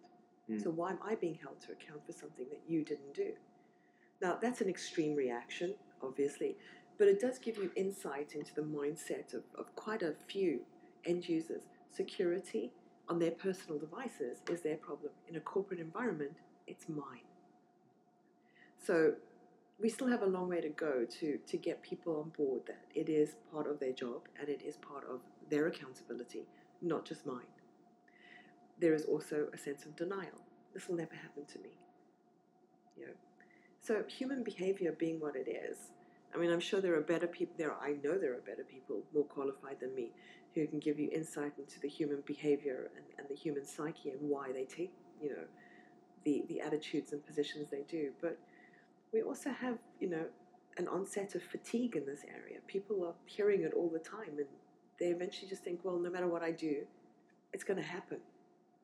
Mm. 0.49 0.63
So 0.63 0.69
why 0.69 0.91
am 0.91 0.99
I 1.03 1.15
being 1.15 1.37
held 1.41 1.59
to 1.61 1.71
account 1.71 2.05
for 2.05 2.11
something 2.11 2.45
that 2.49 2.61
you 2.67 2.83
didn't 2.83 3.13
do? 3.13 3.31
Now, 4.21 4.37
that's 4.41 4.61
an 4.61 4.69
extreme 4.69 5.15
reaction, 5.15 5.75
obviously, 6.01 6.55
but 6.97 7.07
it 7.07 7.19
does 7.19 7.39
give 7.39 7.57
you 7.57 7.71
insight 7.75 8.33
into 8.35 8.53
the 8.53 8.61
mindset 8.61 9.33
of, 9.33 9.43
of 9.57 9.75
quite 9.75 10.01
a 10.01 10.13
few 10.27 10.61
end 11.05 11.27
users. 11.27 11.63
Security 11.91 12.71
on 13.09 13.19
their 13.19 13.31
personal 13.31 13.79
devices 13.79 14.41
is 14.49 14.61
their 14.61 14.77
problem. 14.77 15.11
In 15.27 15.35
a 15.35 15.39
corporate 15.39 15.79
environment, 15.79 16.37
it's 16.67 16.87
mine. 16.87 17.27
So 18.77 19.13
we 19.79 19.89
still 19.89 20.07
have 20.07 20.21
a 20.21 20.27
long 20.27 20.49
way 20.49 20.61
to 20.61 20.69
go 20.69 21.05
to, 21.19 21.37
to 21.37 21.57
get 21.57 21.81
people 21.81 22.17
on 22.19 22.29
board 22.37 22.61
that 22.67 22.85
it 22.95 23.09
is 23.09 23.35
part 23.51 23.67
of 23.67 23.79
their 23.79 23.91
job 23.91 24.21
and 24.39 24.47
it 24.49 24.61
is 24.61 24.77
part 24.77 25.03
of 25.09 25.19
their 25.53 25.67
accountability, 25.67 26.47
not 26.81 27.05
just 27.05 27.27
mine. 27.27 27.53
There 28.79 28.95
is 28.95 29.05
also 29.05 29.47
a 29.53 29.57
sense 29.57 29.85
of 29.85 29.95
denial. 29.95 30.39
This 30.73 30.87
will 30.87 30.95
never 30.95 31.13
happen 31.13 31.45
to 31.53 31.59
me. 31.59 31.69
You 32.97 33.05
know? 33.05 33.13
So 33.79 34.03
human 34.07 34.43
behavior 34.43 34.91
being 34.97 35.19
what 35.19 35.35
it 35.35 35.47
is, 35.47 35.77
I 36.33 36.39
mean, 36.39 36.51
I'm 36.51 36.59
sure 36.59 36.81
there 36.81 36.95
are 36.95 37.01
better 37.01 37.27
people 37.27 37.53
there. 37.59 37.75
I 37.79 37.91
know 38.03 38.17
there 38.17 38.33
are 38.33 38.41
better 38.41 38.63
people 38.63 39.03
more 39.13 39.25
qualified 39.25 39.79
than 39.79 39.93
me 39.93 40.11
who 40.55 40.65
can 40.65 40.79
give 40.79 40.97
you 40.99 41.09
insight 41.11 41.53
into 41.59 41.79
the 41.79 41.87
human 41.87 42.23
behavior 42.25 42.89
and, 42.95 43.05
and 43.19 43.27
the 43.29 43.35
human 43.35 43.63
psyche 43.63 44.09
and 44.09 44.19
why 44.21 44.51
they 44.51 44.65
take, 44.65 44.91
you 45.21 45.29
know, 45.29 45.45
the, 46.25 46.43
the 46.47 46.59
attitudes 46.61 47.11
and 47.11 47.23
positions 47.27 47.67
they 47.69 47.83
do. 47.87 48.11
But 48.19 48.39
we 49.13 49.21
also 49.21 49.51
have, 49.51 49.77
you 49.99 50.09
know, 50.09 50.25
an 50.77 50.87
onset 50.87 51.35
of 51.35 51.43
fatigue 51.43 51.95
in 51.95 52.07
this 52.07 52.21
area. 52.27 52.57
People 52.65 53.05
are 53.05 53.13
hearing 53.25 53.61
it 53.61 53.73
all 53.75 53.89
the 53.89 53.99
time, 53.99 54.39
and 54.39 54.47
they 54.99 55.07
eventually 55.07 55.47
just 55.49 55.63
think, 55.63 55.79
well, 55.83 55.97
no 55.97 56.09
matter 56.09 56.27
what 56.27 56.43
I 56.43 56.51
do, 56.51 56.83
it's 57.53 57.63
going 57.63 57.77
to 57.77 57.85
happen. 57.85 58.19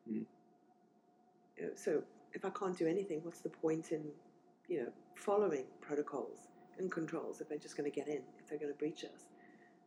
Mm. 0.09 0.25
You 1.57 1.63
know, 1.63 1.69
so 1.75 2.01
if 2.33 2.45
I 2.45 2.49
can't 2.49 2.77
do 2.77 2.87
anything, 2.87 3.21
what's 3.23 3.41
the 3.41 3.49
point 3.49 3.91
in, 3.91 4.03
you 4.67 4.83
know, 4.83 4.89
following 5.15 5.65
protocols 5.81 6.47
and 6.77 6.91
controls 6.91 7.41
if 7.41 7.49
they're 7.49 7.57
just 7.57 7.75
going 7.75 7.89
to 7.89 7.95
get 7.95 8.07
in, 8.07 8.21
if 8.39 8.47
they're 8.47 8.59
going 8.59 8.71
to 8.71 8.77
breach 8.77 9.03
us? 9.03 9.27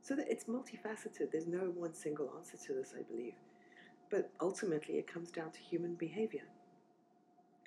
So 0.03 0.17
that 0.17 0.27
it's 0.29 0.45
multifaceted. 0.45 1.31
There's 1.31 1.47
no 1.47 1.73
one 1.77 1.95
single 1.95 2.33
answer 2.37 2.57
to 2.67 2.75
this, 2.75 2.95
I 2.99 3.03
believe. 3.03 3.35
But 4.11 4.31
ultimately, 4.41 4.97
it 4.97 5.07
comes 5.07 5.31
down 5.31 5.53
to 5.53 5.61
human 5.61 5.95
behavior. 5.95 6.43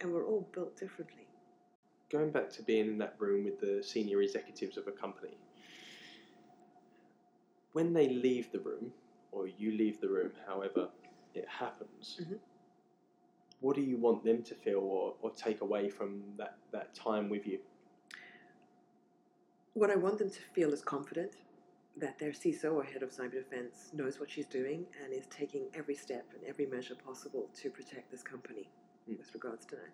And 0.01 0.11
we're 0.11 0.25
all 0.25 0.47
built 0.53 0.77
differently 0.77 1.27
going 2.11 2.31
back 2.31 2.49
to 2.49 2.63
being 2.63 2.87
in 2.87 2.97
that 2.99 3.15
room 3.19 3.45
with 3.45 3.59
the 3.59 3.83
senior 3.83 4.21
executives 4.21 4.77
of 4.77 4.87
a 4.87 4.91
company, 4.91 5.37
when 7.75 7.91
they 7.91 8.07
leave 8.07 8.49
the 8.53 8.59
room, 8.59 8.89
or 9.33 9.47
you 9.47 9.69
leave 9.69 9.99
the 9.99 10.07
room, 10.07 10.31
however 10.47 10.87
it 11.33 11.45
happens, 11.45 12.21
mm-hmm. 12.21 12.35
what 13.59 13.75
do 13.75 13.81
you 13.81 13.97
want 13.97 14.23
them 14.23 14.41
to 14.43 14.55
feel 14.55 14.79
or, 14.79 15.15
or 15.21 15.29
take 15.31 15.59
away 15.59 15.89
from 15.89 16.23
that, 16.37 16.55
that 16.71 16.95
time 16.95 17.27
with 17.27 17.45
you? 17.45 17.59
What 19.73 19.91
I 19.91 19.97
want 19.97 20.19
them 20.19 20.29
to 20.29 20.39
feel 20.53 20.71
is 20.71 20.81
confident 20.81 21.33
that 21.97 22.17
their 22.17 22.31
CISO 22.31 22.75
or 22.75 22.83
head 22.85 23.03
of 23.03 23.11
cyber 23.11 23.33
defense 23.33 23.89
knows 23.93 24.21
what 24.21 24.31
she's 24.31 24.45
doing 24.45 24.85
and 25.03 25.11
is 25.11 25.25
taking 25.27 25.63
every 25.73 25.95
step 25.95 26.25
and 26.33 26.47
every 26.47 26.67
measure 26.67 26.95
possible 26.95 27.49
to 27.61 27.69
protect 27.69 28.09
this 28.09 28.23
company 28.23 28.69
mm. 29.09 29.17
with 29.17 29.33
regards 29.33 29.65
to 29.65 29.75
that. 29.75 29.91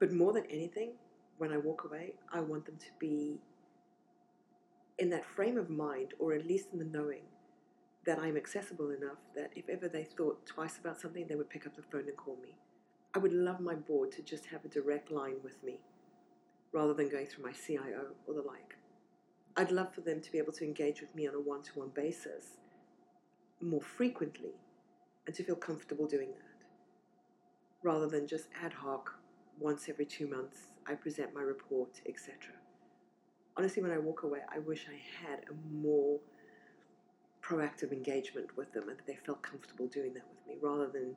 But 0.00 0.12
more 0.12 0.32
than 0.32 0.44
anything, 0.50 0.94
when 1.38 1.52
I 1.52 1.56
walk 1.56 1.84
away, 1.84 2.14
I 2.32 2.40
want 2.40 2.66
them 2.66 2.78
to 2.78 2.90
be 2.98 3.38
in 5.00 5.10
that 5.10 5.24
frame 5.24 5.56
of 5.56 5.70
mind, 5.70 6.12
or 6.18 6.34
at 6.34 6.46
least 6.46 6.68
in 6.72 6.78
the 6.78 6.84
knowing 6.84 7.22
that 8.04 8.18
I'm 8.18 8.36
accessible 8.36 8.90
enough 8.90 9.18
that 9.34 9.50
if 9.56 9.68
ever 9.68 9.88
they 9.88 10.04
thought 10.04 10.46
twice 10.46 10.78
about 10.78 11.00
something, 11.00 11.26
they 11.26 11.34
would 11.34 11.48
pick 11.48 11.66
up 11.66 11.74
the 11.74 11.82
phone 11.82 12.06
and 12.06 12.16
call 12.16 12.36
me. 12.42 12.58
I 13.14 13.18
would 13.18 13.32
love 13.32 13.60
my 13.60 13.74
board 13.74 14.12
to 14.12 14.22
just 14.22 14.46
have 14.46 14.64
a 14.64 14.68
direct 14.68 15.10
line 15.10 15.36
with 15.42 15.62
me 15.64 15.80
rather 16.72 16.94
than 16.94 17.08
going 17.08 17.26
through 17.26 17.44
my 17.44 17.52
CIO 17.52 18.08
or 18.26 18.34
the 18.34 18.42
like. 18.42 18.76
I'd 19.56 19.72
love 19.72 19.92
for 19.94 20.02
them 20.02 20.20
to 20.20 20.30
be 20.30 20.38
able 20.38 20.52
to 20.52 20.64
engage 20.64 21.00
with 21.00 21.14
me 21.14 21.26
on 21.26 21.34
a 21.34 21.40
one 21.40 21.62
to 21.62 21.78
one 21.78 21.90
basis 21.94 22.58
more 23.60 23.80
frequently 23.80 24.52
and 25.26 25.34
to 25.34 25.42
feel 25.42 25.56
comfortable 25.56 26.06
doing 26.06 26.28
that 26.28 26.66
rather 27.82 28.06
than 28.06 28.26
just 28.26 28.48
ad 28.62 28.72
hoc 28.72 29.14
once 29.58 29.88
every 29.88 30.04
two 30.04 30.26
months 30.26 30.58
I 30.86 30.94
present 30.94 31.34
my 31.34 31.42
report, 31.42 32.00
etc. 32.06 32.34
honestly, 33.60 33.82
when 33.82 33.92
I 33.92 33.98
walk 33.98 34.22
away, 34.22 34.38
I 34.50 34.58
wish 34.60 34.86
I 34.88 35.28
had 35.28 35.40
a 35.50 35.74
more 35.76 36.18
proactive 37.42 37.92
engagement 37.92 38.56
with 38.56 38.72
them 38.72 38.88
and 38.88 38.96
that 38.96 39.06
they 39.06 39.18
felt 39.26 39.42
comfortable 39.42 39.86
doing 39.86 40.14
that 40.14 40.22
with 40.30 40.46
me 40.48 40.54
rather 40.62 40.88
than 40.88 41.14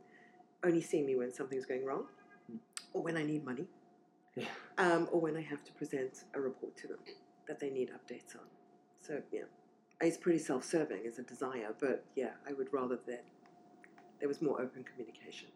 only 0.65 0.81
seeing 0.81 1.05
me 1.05 1.15
when 1.15 1.33
something's 1.33 1.65
going 1.65 1.85
wrong 1.85 2.05
Mm. 2.51 2.59
or 2.91 3.01
when 3.01 3.15
I 3.15 3.23
need 3.23 3.45
money 3.45 3.65
Yeah. 4.35 4.49
um, 4.77 5.07
or 5.13 5.21
when 5.21 5.37
I 5.37 5.41
have 5.41 5.63
to 5.63 5.71
present 5.71 6.25
a 6.33 6.41
report 6.41 6.75
to 6.77 6.87
them 6.87 6.99
that 7.47 7.61
they 7.61 7.69
need 7.69 7.91
updates 7.91 8.35
on. 8.35 8.47
So, 8.99 9.21
yeah, 9.31 9.45
it's 10.01 10.17
pretty 10.17 10.39
self 10.39 10.65
serving 10.65 11.07
as 11.07 11.19
a 11.19 11.23
desire, 11.23 11.73
but 11.79 12.03
yeah, 12.13 12.33
I 12.45 12.51
would 12.51 12.73
rather 12.73 12.97
that 13.07 13.23
there 14.19 14.27
was 14.27 14.41
more 14.41 14.61
open 14.61 14.83
communication. 14.83 15.47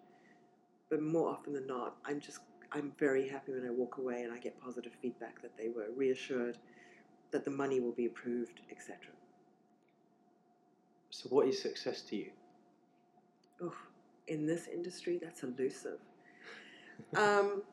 But 0.89 1.01
more 1.01 1.27
often 1.29 1.51
than 1.51 1.67
not, 1.67 1.97
I'm 2.05 2.21
just 2.21 2.39
I'm 2.71 2.93
very 2.97 3.27
happy 3.27 3.53
when 3.53 3.65
I 3.65 3.71
walk 3.71 3.97
away 3.97 4.23
and 4.23 4.33
I 4.33 4.39
get 4.39 4.59
positive 4.59 4.93
feedback 5.01 5.41
that 5.41 5.57
they 5.57 5.69
were 5.69 5.87
reassured 5.95 6.57
that 7.31 7.45
the 7.45 7.51
money 7.51 7.79
will 7.79 7.91
be 7.91 8.05
approved, 8.05 8.61
etc. 8.71 8.97
So, 11.09 11.29
what 11.29 11.47
is 11.47 11.61
success 11.61 12.01
to 12.03 12.15
you? 12.15 12.31
Oh, 13.61 13.75
in 14.27 14.45
this 14.45 14.67
industry, 14.67 15.19
that's 15.21 15.43
elusive. 15.43 15.99
Um, 17.15 17.63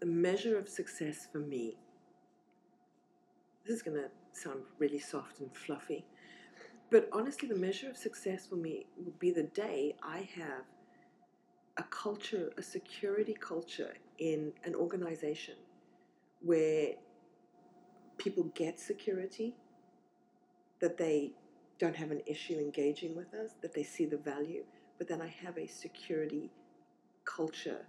the 0.00 0.06
measure 0.06 0.58
of 0.58 0.68
success 0.68 1.28
for 1.30 1.38
me, 1.38 1.76
this 3.66 3.76
is 3.76 3.82
going 3.82 3.96
to 3.96 4.08
sound 4.32 4.60
really 4.78 4.98
soft 4.98 5.40
and 5.40 5.54
fluffy, 5.54 6.04
but 6.90 7.08
honestly, 7.12 7.48
the 7.48 7.56
measure 7.56 7.88
of 7.88 7.96
success 7.96 8.46
for 8.46 8.56
me 8.56 8.86
will 8.96 9.14
be 9.18 9.30
the 9.30 9.44
day 9.44 9.94
I 10.02 10.28
have 10.36 10.64
a 11.76 11.82
culture, 11.84 12.52
a 12.58 12.62
security 12.62 13.34
culture 13.34 13.94
in 14.18 14.52
an 14.64 14.74
organization 14.74 15.54
where 16.40 16.94
people 18.18 18.44
get 18.54 18.78
security, 18.78 19.54
that 20.80 20.96
they 20.96 21.32
don't 21.78 21.96
have 21.96 22.10
an 22.10 22.22
issue 22.26 22.54
engaging 22.54 23.16
with 23.16 23.32
us, 23.34 23.52
that 23.60 23.74
they 23.74 23.82
see 23.82 24.04
the 24.04 24.16
value, 24.16 24.64
but 24.98 25.08
then 25.08 25.20
I 25.20 25.28
have 25.44 25.58
a 25.58 25.66
security 25.66 26.50
culture 27.24 27.86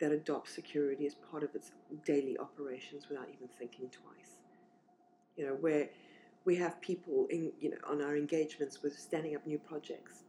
that 0.00 0.12
adopts 0.12 0.52
security 0.52 1.06
as 1.06 1.14
part 1.14 1.42
of 1.42 1.54
its 1.54 1.72
daily 2.04 2.36
operations 2.38 3.08
without 3.08 3.28
even 3.28 3.48
thinking 3.58 3.88
twice. 3.90 4.38
You 5.36 5.46
know, 5.46 5.54
where 5.54 5.88
we 6.44 6.56
have 6.56 6.80
people 6.80 7.26
in, 7.30 7.52
you 7.60 7.70
know, 7.70 7.76
on 7.88 8.02
our 8.02 8.16
engagements 8.16 8.82
with 8.82 8.98
standing 8.98 9.34
up 9.34 9.46
new 9.46 9.58
projects, 9.58 10.24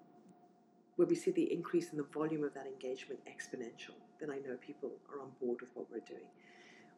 where 0.95 1.07
we 1.07 1.15
see 1.15 1.31
the 1.31 1.51
increase 1.51 1.91
in 1.91 1.97
the 1.97 2.05
volume 2.13 2.43
of 2.43 2.53
that 2.53 2.65
engagement 2.65 3.19
exponential, 3.25 3.95
then 4.19 4.29
I 4.29 4.35
know 4.35 4.55
people 4.65 4.91
are 5.13 5.21
on 5.21 5.29
board 5.41 5.59
with 5.59 5.69
what 5.73 5.87
we're 5.91 5.99
doing. 5.99 6.29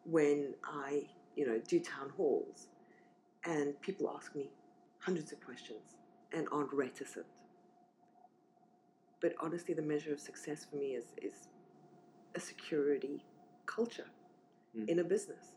When 0.05 0.53
I, 0.63 1.07
you 1.37 1.45
know, 1.47 1.59
do 1.67 1.79
town 1.79 2.09
halls 2.17 2.67
and 3.45 3.79
people 3.81 4.11
ask 4.13 4.35
me 4.35 4.49
hundreds 4.99 5.31
of 5.31 5.39
questions 5.39 5.95
and 6.33 6.47
aren't 6.51 6.73
reticent. 6.73 7.25
But 9.21 9.33
honestly, 9.39 9.73
the 9.73 9.81
measure 9.81 10.11
of 10.11 10.19
success 10.19 10.65
for 10.69 10.75
me 10.77 10.87
is, 10.95 11.05
is 11.21 11.47
a 12.35 12.39
security 12.39 13.23
culture 13.65 14.07
Mm. 14.77 14.89
in 14.89 14.99
a 14.99 15.03
business. 15.03 15.53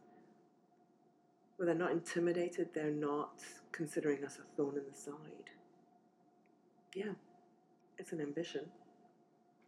Where 1.57 1.67
they're 1.67 1.75
not 1.75 1.91
intimidated, 1.91 2.69
they're 2.73 2.93
not 2.93 3.43
considering 3.73 4.25
us 4.25 4.39
a 4.39 4.45
thorn 4.57 4.77
in 4.77 4.85
the 4.91 4.97
side. 4.97 5.51
Yeah, 6.95 7.13
it's 7.99 8.13
an 8.13 8.21
ambition. 8.21 8.63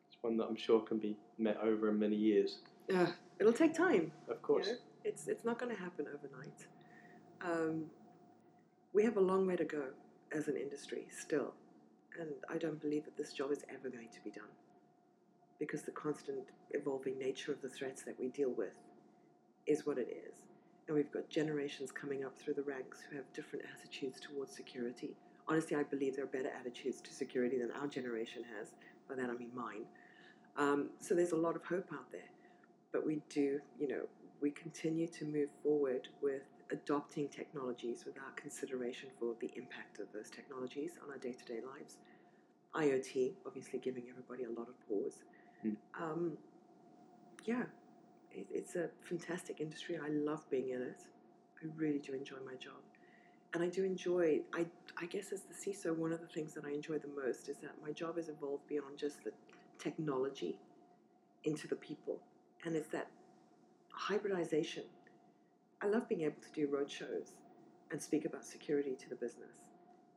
It's 0.09 0.23
one 0.23 0.37
that 0.37 0.45
I'm 0.45 0.57
sure 0.57 0.81
can 0.81 0.99
be 0.99 1.17
met 1.39 1.57
over 1.59 1.91
many 1.93 2.15
years. 2.17 2.59
Uh, 2.95 3.09
it'll 3.41 3.53
take 3.53 3.75
time. 3.75 4.13
Of 4.29 4.37
you 4.37 4.43
course. 4.43 4.69
know. 4.69 4.75
It's, 5.13 5.29
it's 5.29 5.45
not 5.45 5.59
going 5.59 5.75
to 5.75 5.81
happen 5.81 6.07
overnight. 6.09 6.67
Um, 7.45 7.85
we 8.93 9.05
have 9.05 9.17
a 9.17 9.21
long 9.21 9.47
way 9.47 9.57
to 9.57 9.65
go 9.65 9.85
as 10.35 10.49
an 10.49 10.57
industry 10.57 11.07
still. 11.11 11.53
And 12.19 12.31
I 12.51 12.59
don't 12.59 12.81
believe 12.81 13.05
that 13.05 13.17
this 13.17 13.33
job 13.33 13.53
is 13.53 13.65
ever 13.69 13.89
going 13.89 14.09
to 14.09 14.21
be 14.25 14.31
done 14.31 14.53
because 15.59 15.83
the 15.83 15.93
constant 15.93 16.49
evolving 16.71 17.19
nature 17.19 17.53
of 17.53 17.63
the 17.63 17.69
threats 17.69 18.03
that 18.03 18.19
we 18.19 18.29
deal 18.29 18.51
with 18.51 18.75
is 19.67 19.87
what 19.87 19.99
it 19.99 20.09
is. 20.27 20.45
And 20.89 20.97
we've 20.97 21.13
got 21.13 21.29
generations 21.29 21.93
coming 21.93 22.25
up 22.25 22.37
through 22.39 22.55
the 22.55 22.63
ranks 22.63 22.99
who 23.09 23.17
have 23.17 23.33
different 23.33 23.65
attitudes 23.77 24.19
towards 24.21 24.55
security. 24.55 25.15
Honestly, 25.47 25.77
I 25.77 25.85
believe 25.85 26.17
there 26.17 26.25
are 26.25 26.29
better 26.29 26.51
attitudes 26.59 27.01
to 27.03 27.13
security 27.13 27.59
than 27.59 27.71
our 27.73 27.87
generation 27.87 28.43
has. 28.59 28.73
By 29.09 29.15
that 29.17 29.31
I 29.31 29.35
mean 29.35 29.51
mine. 29.55 29.85
Um, 30.57 30.91
so 31.01 31.15
there's 31.15 31.33
a 31.33 31.37
lot 31.37 31.55
of 31.55 31.65
hope 31.65 31.89
out 31.93 32.11
there. 32.11 32.31
But 32.93 33.07
we 33.07 33.23
do, 33.31 33.61
you 33.79 33.89
know, 33.89 34.03
we 34.43 34.51
continue 34.51 35.07
to 35.07 35.25
move 35.25 35.49
forward 35.63 36.09
with 36.21 36.43
adopting 36.73 37.29
technologies 37.29 38.05
without 38.05 38.37
consideration 38.37 39.09
for 39.19 39.35
the 39.41 39.51
impact 39.57 40.01
of 40.01 40.07
those 40.13 40.31
technologies 40.31 40.93
on 41.03 41.11
our 41.11 41.19
day 41.19 41.33
to 41.33 41.45
day 41.45 41.61
lives. 41.65 41.99
IoT, 42.75 43.33
obviously, 43.47 43.79
giving 43.79 44.05
everybody 44.11 44.45
a 44.45 44.59
lot 44.59 44.69
of 44.69 44.89
pause. 44.89 45.23
Mm. 45.65 45.77
Um, 46.01 46.33
yeah, 47.45 47.65
it, 48.33 48.47
it's 48.51 48.75
a 48.75 48.89
fantastic 49.03 49.61
industry. 49.61 49.99
I 50.03 50.09
love 50.09 50.45
being 50.51 50.71
in 50.71 50.83
it. 50.83 51.03
I 51.63 51.67
really 51.77 51.99
do 51.99 52.15
enjoy 52.15 52.39
my 52.45 52.55
job. 52.55 52.81
And 53.55 53.63
I 53.63 53.69
do 53.69 53.85
enjoy, 53.85 54.41
I, 54.55 54.67
I 55.01 55.07
guess, 55.07 55.31
as 55.31 55.43
the 55.43 55.55
CISO, 55.55 55.95
one 55.95 56.11
of 56.11 56.21
the 56.21 56.27
things 56.27 56.55
that 56.55 56.65
I 56.65 56.71
enjoy 56.71 56.99
the 56.99 57.11
most 57.23 57.51
is 57.51 57.59
that 57.59 57.73
my 57.85 57.93
job 57.93 58.17
has 58.17 58.31
evolved 58.31 58.67
beyond 58.67 58.97
just 58.97 59.23
the 59.23 59.33
technology 59.79 60.59
into 61.45 61.69
the 61.69 61.77
people. 61.77 62.19
And 62.65 62.75
it's 62.75 62.89
that 62.89 63.09
hybridization. 63.93 64.85
I 65.81 65.87
love 65.87 66.09
being 66.09 66.23
able 66.23 66.41
to 66.41 66.53
do 66.55 66.69
roadshows 66.69 67.33
and 67.91 68.01
speak 68.01 68.25
about 68.25 68.45
security 68.45 68.97
to 68.97 69.09
the 69.09 69.17
business. 69.17 69.71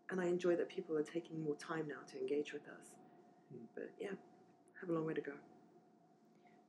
And 0.09 0.21
I 0.21 0.25
enjoy 0.25 0.55
that 0.55 0.69
people 0.69 0.97
are 0.97 1.03
taking 1.03 1.43
more 1.43 1.55
time 1.55 1.87
now 1.87 2.01
to 2.11 2.19
engage 2.19 2.53
with 2.53 2.63
us. 2.67 2.91
Mm. 3.53 3.65
But 3.73 3.91
yeah, 3.99 4.09
have 4.79 4.89
a 4.89 4.93
long 4.93 5.05
way 5.05 5.13
to 5.13 5.21
go. 5.21 5.33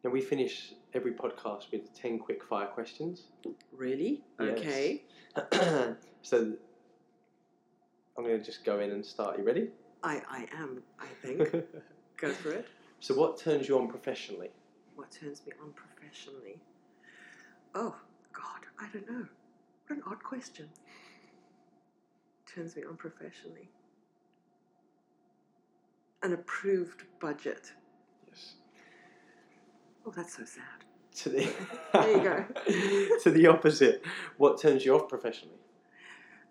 Now, 0.05 0.11
we 0.11 0.21
finish 0.21 0.73
every 0.95 1.13
podcast 1.13 1.73
with 1.73 1.93
10 1.95 2.19
quick 2.19 2.45
fire 2.45 2.67
questions. 2.67 3.25
Really? 3.73 4.23
Yes. 4.39 4.59
Okay. 4.59 5.03
so, 6.23 6.53
I'm 8.17 8.25
going 8.25 8.39
to 8.39 8.45
just 8.45 8.65
go 8.65 8.79
in 8.79 8.93
and 8.93 9.05
start. 9.05 9.39
You 9.39 9.45
ready? 9.45 9.69
I, 10.03 10.23
I 10.31 10.47
am, 10.57 10.83
I 11.01 11.07
think. 11.23 11.51
go 12.19 12.31
for 12.31 12.53
it. 12.53 12.69
so, 13.01 13.15
what 13.15 13.37
turns 13.39 13.69
you 13.69 13.79
on 13.79 13.89
professionally? 13.89 14.51
What 14.95 15.11
turns 15.11 15.43
me 15.47 15.53
on 15.63 15.73
professionally? 15.73 16.61
Oh, 17.79 17.95
God, 18.33 18.63
I 18.81 18.89
don't 18.91 19.09
know. 19.09 19.27
What 19.87 19.97
an 19.99 20.03
odd 20.07 20.25
question. 20.25 20.71
Turns 22.53 22.75
me 22.75 22.85
on 22.89 22.97
professionally. 22.97 23.69
An 26.23 26.33
approved 26.33 27.03
budget. 27.21 27.71
Yes. 28.27 28.55
Oh, 30.07 30.13
that's 30.17 30.39
so 30.39 30.45
sad. 30.47 30.63
To 31.17 31.29
the 31.29 31.53
There 31.93 32.17
you 32.17 32.23
go. 32.23 33.19
to 33.23 33.31
the 33.31 33.47
opposite. 33.47 34.03
What 34.39 34.59
turns 34.59 34.87
you 34.87 34.95
off 34.95 35.07
professionally? 35.11 35.59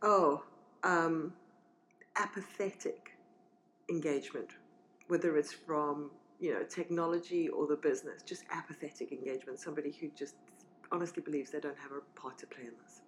Oh, 0.03 0.43
um, 0.83 1.33
apathetic 2.17 3.17
engagement, 3.89 4.51
whether 5.07 5.37
it's 5.37 5.53
from 5.53 6.11
you 6.39 6.53
know 6.53 6.63
technology 6.63 7.49
or 7.49 7.65
the 7.65 7.77
business, 7.77 8.21
just 8.21 8.43
apathetic 8.51 9.11
engagement. 9.11 9.59
Somebody 9.59 9.91
who 9.99 10.09
just 10.15 10.35
honestly 10.95 11.21
believes 11.21 11.51
they 11.51 11.59
don't 11.59 11.77
have 11.77 11.91
a 11.91 12.19
part 12.19 12.37
to 12.39 12.47
play 12.47 12.63
in 12.63 12.71
this. 12.81 13.01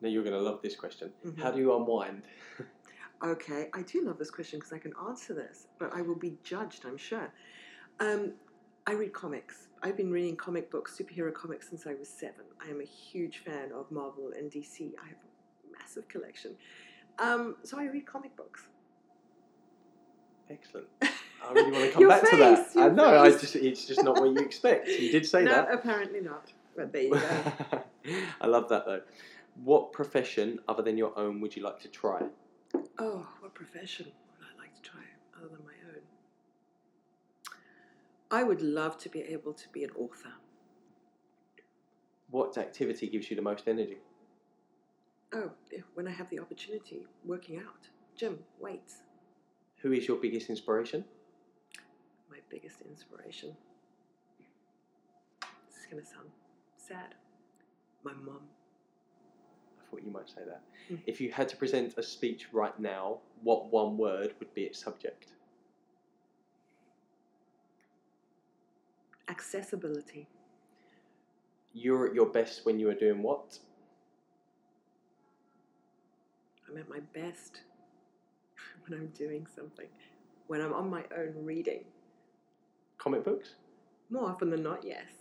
Now, 0.00 0.08
you're 0.08 0.22
going 0.24 0.34
to 0.34 0.40
love 0.40 0.60
this 0.62 0.76
question. 0.76 1.12
Mhm. 1.24 1.38
How 1.40 1.50
do 1.50 1.58
you 1.58 1.74
unwind? 1.76 2.22
Okay, 3.20 3.68
I 3.74 3.82
do 3.82 4.04
love 4.04 4.16
this 4.16 4.30
question 4.30 4.60
because 4.60 4.72
I 4.72 4.78
can 4.78 4.92
answer 5.08 5.34
this, 5.34 5.66
but 5.80 5.92
I 5.92 6.02
will 6.02 6.14
be 6.14 6.38
judged, 6.44 6.84
I'm 6.86 6.96
sure. 6.96 7.32
Um, 7.98 8.34
I 8.86 8.92
read 8.92 9.12
comics. 9.12 9.66
I've 9.82 9.96
been 9.96 10.12
reading 10.12 10.36
comic 10.36 10.70
books, 10.70 10.96
superhero 10.96 11.34
comics, 11.34 11.68
since 11.68 11.84
I 11.84 11.94
was 11.94 12.08
seven. 12.08 12.44
I 12.64 12.70
am 12.70 12.80
a 12.80 12.84
huge 12.84 13.38
fan 13.38 13.72
of 13.74 13.90
Marvel 13.90 14.30
and 14.38 14.48
DC. 14.52 14.92
I 15.04 15.08
have 15.08 15.16
a 15.16 15.72
massive 15.76 16.06
collection. 16.06 16.54
Um, 17.18 17.56
so 17.64 17.76
I 17.80 17.86
read 17.86 18.06
comic 18.06 18.36
books. 18.36 18.68
Excellent. 20.48 20.86
I 21.02 21.52
really 21.54 21.72
want 21.72 21.84
to 21.86 21.90
come 21.90 22.06
back 22.06 22.30
to 22.30 22.36
that. 22.36 22.66
face, 22.68 22.76
I 22.76 22.88
know. 22.88 23.18
I 23.18 23.30
just 23.30 23.56
it's 23.56 23.84
just 23.84 24.04
not 24.04 24.14
what 24.20 24.30
you 24.30 24.38
expect. 24.38 24.86
You 24.86 25.10
did 25.10 25.26
say 25.26 25.42
no, 25.44 25.50
that. 25.50 25.74
apparently 25.74 26.20
not. 26.20 26.52
But 26.76 26.92
there 26.92 27.02
you 27.02 27.10
go. 27.10 27.42
I 28.40 28.46
love 28.46 28.68
that 28.68 28.86
though. 28.86 29.02
What 29.64 29.92
profession 29.92 30.60
other 30.68 30.82
than 30.82 30.96
your 30.96 31.18
own 31.18 31.40
would 31.40 31.56
you 31.56 31.62
like 31.62 31.80
to 31.80 31.88
try? 31.88 32.22
oh, 33.00 33.26
what 33.40 33.54
profession 33.54 34.06
would 34.06 34.46
I 34.46 34.60
like 34.60 34.74
to 34.74 34.82
try 34.82 35.00
other 35.36 35.48
than 35.48 35.58
my 35.64 35.72
own? 35.88 36.02
I 38.30 38.42
would 38.42 38.60
love 38.60 38.98
to 38.98 39.08
be 39.08 39.20
able 39.20 39.52
to 39.54 39.68
be 39.70 39.84
an 39.84 39.90
author. 39.96 40.32
What 42.30 42.58
activity 42.58 43.08
gives 43.08 43.30
you 43.30 43.36
the 43.36 43.42
most 43.42 43.66
energy? 43.66 43.98
Oh, 45.32 45.50
when 45.94 46.06
I 46.08 46.10
have 46.10 46.28
the 46.30 46.38
opportunity, 46.40 47.06
working 47.24 47.58
out, 47.58 47.88
gym, 48.16 48.38
weights, 48.60 49.02
Who 49.82 49.92
is 49.92 50.06
your 50.08 50.16
biggest 50.18 50.50
inspiration? 50.50 51.04
my 52.30 52.38
biggest 52.50 52.82
inspiration. 52.82 53.56
This 55.40 55.80
is 55.80 55.86
going 55.90 56.02
to 56.02 56.08
sound 56.08 56.28
sad. 56.88 57.14
My 58.04 58.12
mum. 58.12 58.40
I 59.80 59.90
thought 59.90 60.02
you 60.04 60.10
might 60.10 60.28
say 60.28 60.42
that. 60.46 60.62
Mhm. 60.90 61.02
If 61.06 61.20
you 61.20 61.30
had 61.32 61.48
to 61.50 61.56
present 61.56 61.96
a 61.98 62.02
speech 62.02 62.52
right 62.52 62.78
now, 62.78 63.20
what 63.42 63.66
one 63.66 63.96
word 63.96 64.34
would 64.38 64.52
be 64.54 64.64
its 64.64 64.78
subject? 64.78 65.32
Accessibility. 69.28 70.26
You're 71.74 72.06
at 72.08 72.14
your 72.14 72.26
best 72.26 72.64
when 72.64 72.78
you 72.78 72.88
are 72.88 72.94
doing 72.94 73.22
what? 73.22 73.58
I'm 76.66 76.76
at 76.76 76.88
my 76.88 77.00
best 77.00 77.60
when 78.86 78.98
I'm 78.98 79.08
doing 79.08 79.46
something. 79.46 79.88
When 80.46 80.60
I'm 80.60 80.72
on 80.72 80.88
my 80.88 81.04
own 81.16 81.44
reading. 81.44 81.84
Comic 82.96 83.24
books? 83.24 83.54
More 84.10 84.28
often 84.30 84.50
than 84.50 84.62
not, 84.62 84.82
yes. 84.84 85.17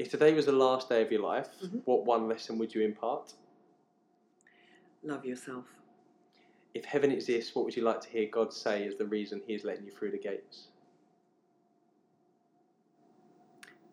If 0.00 0.10
today 0.10 0.32
was 0.32 0.46
the 0.46 0.52
last 0.52 0.88
day 0.88 1.02
of 1.02 1.12
your 1.12 1.20
life, 1.20 1.50
Mhm. 1.60 1.82
what 1.84 2.06
one 2.06 2.26
lesson 2.26 2.56
would 2.56 2.74
you 2.74 2.80
impart? 2.80 3.34
Love 5.02 5.26
yourself. 5.26 5.66
If 6.72 6.86
heaven 6.86 7.10
exists, 7.12 7.54
what 7.54 7.66
would 7.66 7.76
you 7.76 7.82
like 7.82 8.00
to 8.00 8.08
hear 8.08 8.26
God 8.26 8.54
say 8.54 8.86
as 8.86 8.96
the 8.96 9.04
reason 9.04 9.42
He 9.46 9.52
is 9.52 9.62
letting 9.62 9.84
you 9.84 9.90
through 9.92 10.12
the 10.12 10.18
gates? 10.18 10.68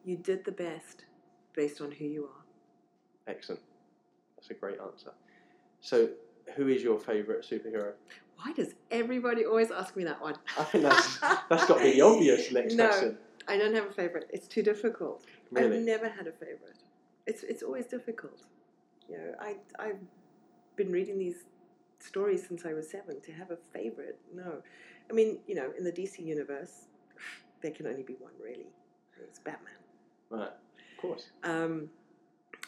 You 0.05 0.15
did 0.15 0.45
the 0.45 0.51
best 0.53 1.03
based 1.51 1.81
on 1.81 1.91
who 1.91 2.05
you 2.05 2.23
are. 2.27 2.45
Excellent. 3.27 3.61
That's 4.37 4.49
a 4.49 4.53
great 4.53 4.79
answer. 4.79 5.11
So, 5.81 6.09
who 6.55 6.69
is 6.69 6.83
your 6.83 6.97
favourite 6.97 7.41
superhero? 7.43 7.95
Why 8.37 8.53
does 8.53 8.75
everybody 8.91 9.45
always 9.45 9.71
ask 9.71 9.97
me 9.97 10.05
that 10.05 10.21
one? 10.21 10.39
I 10.57 10.63
think 10.63 10.85
that's 10.85 11.19
that's 11.19 11.65
got 11.67 11.79
to 11.79 11.83
be 11.83 11.91
the 11.95 12.01
obvious 12.01 12.49
next 12.53 12.75
No. 12.75 12.87
question. 12.87 13.17
I 13.47 13.57
don't 13.57 13.73
have 13.73 13.85
a 13.85 13.91
favorite. 13.91 14.29
It's 14.31 14.47
too 14.47 14.61
difficult. 14.61 15.23
Really? 15.51 15.77
I've 15.77 15.83
never 15.83 16.09
had 16.09 16.27
a 16.27 16.31
favorite. 16.31 16.79
It's 17.25 17.43
it's 17.43 17.63
always 17.63 17.85
difficult. 17.85 18.43
You 19.09 19.17
know, 19.17 19.33
I 19.39 19.55
I've 19.79 19.99
been 20.75 20.91
reading 20.91 21.17
these 21.17 21.45
stories 21.99 22.45
since 22.47 22.65
I 22.65 22.73
was 22.73 22.89
seven. 22.89 23.21
To 23.21 23.31
have 23.31 23.51
a 23.51 23.57
favorite, 23.73 24.19
no. 24.33 24.61
I 25.09 25.13
mean, 25.13 25.39
you 25.47 25.55
know, 25.55 25.71
in 25.77 25.83
the 25.83 25.91
DC 25.91 26.19
universe, 26.19 26.87
there 27.61 27.71
can 27.71 27.87
only 27.87 28.03
be 28.03 28.15
one 28.19 28.33
really. 28.43 28.67
It's 29.23 29.39
Batman. 29.39 29.73
Right. 30.29 30.49
Of 30.49 31.01
course. 31.01 31.31
Um, 31.43 31.89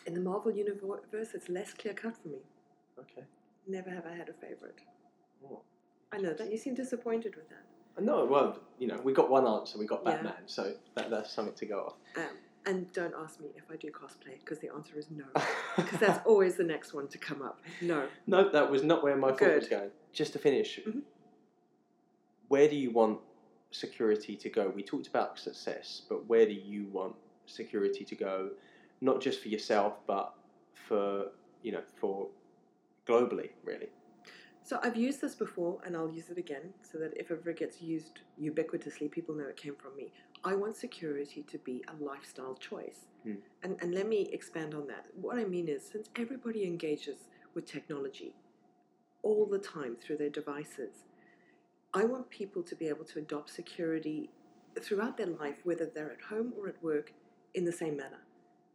in 0.05 0.13
the 0.13 0.21
Marvel 0.21 0.51
universe, 0.51 1.29
it's 1.33 1.49
less 1.49 1.73
clear 1.73 1.93
cut 1.93 2.15
for 2.21 2.29
me. 2.29 2.39
Okay. 2.97 3.25
Never 3.67 3.89
have 3.89 4.05
I 4.05 4.15
had 4.15 4.29
a 4.29 4.33
favorite. 4.33 4.79
Oh. 5.45 5.61
I 6.11 6.17
know 6.17 6.33
that 6.33 6.51
you 6.51 6.57
seem 6.57 6.73
disappointed 6.73 7.35
with 7.35 7.49
that. 7.49 7.68
No, 7.99 8.25
well, 8.25 8.59
you 8.77 8.87
know, 8.87 8.99
we 9.03 9.13
got 9.13 9.29
one 9.29 9.45
answer. 9.47 9.77
We 9.77 9.85
got 9.85 10.01
Yeah. 10.03 10.13
Batman, 10.13 10.43
so 10.47 10.73
that, 10.95 11.09
that's 11.09 11.31
something 11.31 11.55
to 11.55 11.65
go 11.65 11.95
Um, 12.15 12.37
and 12.65 12.91
don't 12.93 13.13
ask 13.17 13.39
me 13.39 13.47
if 13.55 13.63
I 13.71 13.75
do 13.75 13.89
cosplay 13.91 14.39
because 14.39 14.59
the 14.59 14.69
answer 14.73 14.97
is 14.97 15.07
no. 15.09 15.25
off. 15.35 15.49
Because 15.75 15.99
that's 15.99 16.25
always 16.25 16.55
the 16.55 16.63
next 16.63 16.93
one 16.93 17.07
to 17.09 17.17
come 17.17 17.41
up. 17.41 17.61
No. 17.81 18.07
no, 18.27 18.49
that 18.49 18.69
was 18.69 18.83
not 18.83 19.03
where 19.03 19.15
my 19.15 19.29
thought 19.31 19.55
was 19.55 19.67
Good. 19.67 19.69
going. 19.69 19.91
Just 20.13 20.33
to 20.33 20.39
finish, 20.39 20.79
Mhm. 20.85 21.03
where 22.47 22.67
do 22.67 22.75
you 22.75 22.91
want 22.91 23.19
security 23.71 24.35
to 24.35 24.49
go? 24.49 24.69
We 24.75 24.83
talked 24.83 25.07
about 25.07 25.37
success, 25.39 26.01
but 26.09 26.25
where 26.27 26.45
do 26.45 26.53
you 26.53 26.85
want 26.91 27.15
security 27.45 28.03
to 28.05 28.15
go? 28.15 28.51
Not 29.01 29.21
just 29.21 29.41
for 29.41 29.49
yourself, 29.49 29.93
but 30.07 30.33
for 30.87 31.31
you 31.61 31.71
know, 31.73 31.81
for 31.99 32.27
globally, 33.05 33.49
really. 33.65 33.89
So 34.69 34.79
I've 34.83 34.95
used 34.95 35.19
this 35.19 35.33
before 35.33 35.79
and 35.83 35.97
I'll 35.97 36.13
use 36.13 36.29
it 36.29 36.37
again 36.37 36.71
so 36.83 36.99
that 36.99 37.17
if 37.17 37.31
ever 37.31 37.49
it 37.49 37.57
gets 37.57 37.81
used 37.81 38.19
ubiquitously, 38.39 39.09
people 39.09 39.33
know 39.33 39.47
it 39.47 39.57
came 39.57 39.75
from 39.75 39.95
me. 39.95 40.11
I 40.43 40.53
want 40.53 40.77
security 40.77 41.43
to 41.49 41.57
be 41.57 41.83
a 41.87 42.03
lifestyle 42.03 42.53
choice. 42.53 43.07
Hmm. 43.23 43.37
And, 43.63 43.77
and 43.81 43.95
let 43.95 44.07
me 44.07 44.29
expand 44.31 44.75
on 44.75 44.85
that. 44.85 45.07
What 45.19 45.39
I 45.39 45.45
mean 45.45 45.67
is, 45.67 45.81
since 45.91 46.09
everybody 46.15 46.65
engages 46.65 47.17
with 47.55 47.65
technology 47.65 48.35
all 49.23 49.47
the 49.47 49.57
time 49.57 49.95
through 49.99 50.17
their 50.17 50.29
devices, 50.29 51.05
I 51.95 52.05
want 52.05 52.29
people 52.29 52.61
to 52.61 52.75
be 52.75 52.89
able 52.89 53.05
to 53.05 53.17
adopt 53.17 53.49
security 53.49 54.29
throughout 54.79 55.17
their 55.17 55.25
life, 55.25 55.55
whether 55.63 55.87
they're 55.87 56.11
at 56.11 56.21
home 56.21 56.53
or 56.55 56.67
at 56.67 56.83
work, 56.83 57.11
in 57.55 57.65
the 57.65 57.71
same 57.71 57.97
manner. 57.97 58.21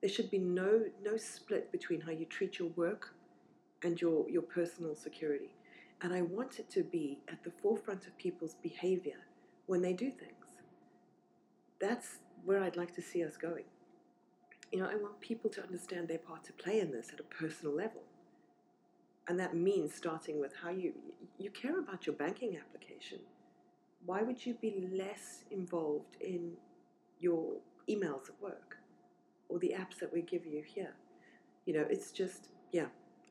There 0.01 0.11
should 0.11 0.29
be 0.29 0.39
no, 0.39 0.87
no 1.05 1.17
split 1.17 1.71
between 1.71 2.01
how 2.01 2.11
you 2.11 2.25
treat 2.25 2.59
your 2.59 2.71
work 2.71 3.15
and 3.85 4.01
your, 4.01 4.29
your 4.29 4.43
personal 4.43 4.97
security. 4.97 5.54
And 6.03 6.13
I 6.13 6.23
want 6.23 6.59
it 6.59 6.71
to 6.71 6.83
be 6.83 7.21
at 7.29 7.43
the 7.45 7.53
forefront 7.63 8.07
of 8.07 8.17
people's 8.19 8.57
behavior 8.63 9.19
when 9.67 9.81
they 9.81 9.93
do 9.93 10.11
things. 10.11 10.31
That's 11.81 12.19
where 12.45 12.63
I'd 12.63 12.77
like 12.77 12.95
to 12.95 13.03
see 13.03 13.25
us 13.25 13.37
going. 13.37 13.65
You 14.73 14.81
know, 14.81 14.89
I 14.91 14.97
want 14.97 15.21
people 15.21 15.51
to 15.51 15.63
understand 15.63 16.09
their 16.09 16.19
part 16.19 16.45
to 16.45 16.53
play 16.53 16.81
in 16.81 16.91
this 16.91 17.11
at 17.13 17.21
a 17.21 17.23
personal 17.23 17.75
level. 17.75 18.03
And 19.29 19.39
that 19.41 19.55
means 19.55 19.95
starting 19.95 20.41
with 20.41 20.53
how 20.63 20.71
you 20.71 20.93
you 21.39 21.51
care 21.51 21.79
about 21.79 22.07
your 22.07 22.15
banking 22.17 22.59
application. 22.59 23.21
Why 24.05 24.23
would 24.23 24.45
you 24.45 24.55
be 24.55 24.89
less 24.93 25.45
involved 25.51 26.17
in 26.21 26.53
your 27.19 27.55
emails 27.89 28.29
at 28.29 28.41
work 28.43 28.79
or 29.49 29.59
the 29.59 29.75
apps 29.79 29.99
that 30.01 30.13
we 30.13 30.21
give 30.21 30.45
you 30.45 30.63
here? 30.63 30.95
You 31.65 31.75
know, 31.75 31.87
it's 31.89 32.11
just 32.11 32.49
yeah, 32.73 32.87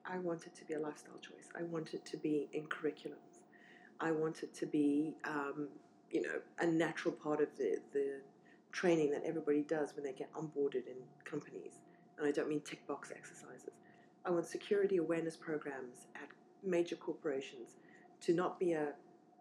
I 0.05 0.18
want 0.18 0.45
it 0.47 0.55
to 0.55 0.66
be 0.66 0.74
a 0.74 0.80
lifestyle 0.80 1.20
choice. 1.20 1.43
I 1.58 1.64
want 1.64 1.93
it 1.93 2.06
to 2.06 2.18
be 2.18 2.47
in 2.54 2.64
curriculums. 2.64 3.41
I 3.99 4.12
want 4.12 4.43
it 4.43 4.54
to 4.56 4.66
be, 4.66 5.16
um, 5.26 5.68
you 6.12 6.22
know, 6.22 6.39
a 6.60 6.66
natural 6.66 7.14
part 7.14 7.41
of 7.41 7.47
the, 7.58 7.78
the 7.93 8.22
training 8.72 9.12
that 9.12 9.24
everybody 9.26 9.62
does 9.62 9.95
when 9.95 10.04
they 10.04 10.14
get 10.14 10.32
onboarded 10.34 10.88
in 10.88 10.97
companies. 11.26 11.82
And 12.18 12.28
I 12.28 12.32
don't 12.32 12.49
mean 12.49 12.62
tick 12.62 12.86
box 12.88 13.12
exercises. 13.16 13.72
I 14.26 14.32
want 14.32 14.45
security 14.45 14.97
awareness 14.97 15.36
programs 15.36 16.08
at 16.16 16.30
major 16.64 16.95
corporations 16.95 17.76
to 18.22 18.34
not 18.34 18.60
be 18.60 18.74
a 18.74 18.93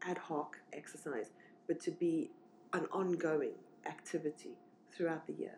ad 0.03 0.19
hoc 0.19 0.57
exercise, 0.73 1.31
but 1.67 1.81
to 1.81 1.91
be 1.91 2.31
an 2.73 2.87
ongoing 2.93 3.55
activity 3.87 4.59
throughout 4.91 5.27
the 5.27 5.33
year, 5.35 5.57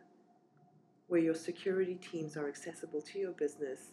where 1.08 1.20
your 1.20 1.34
security 1.34 1.94
teams 1.96 2.36
are 2.36 2.48
accessible 2.48 3.00
to 3.00 3.18
your 3.18 3.32
business 3.32 3.92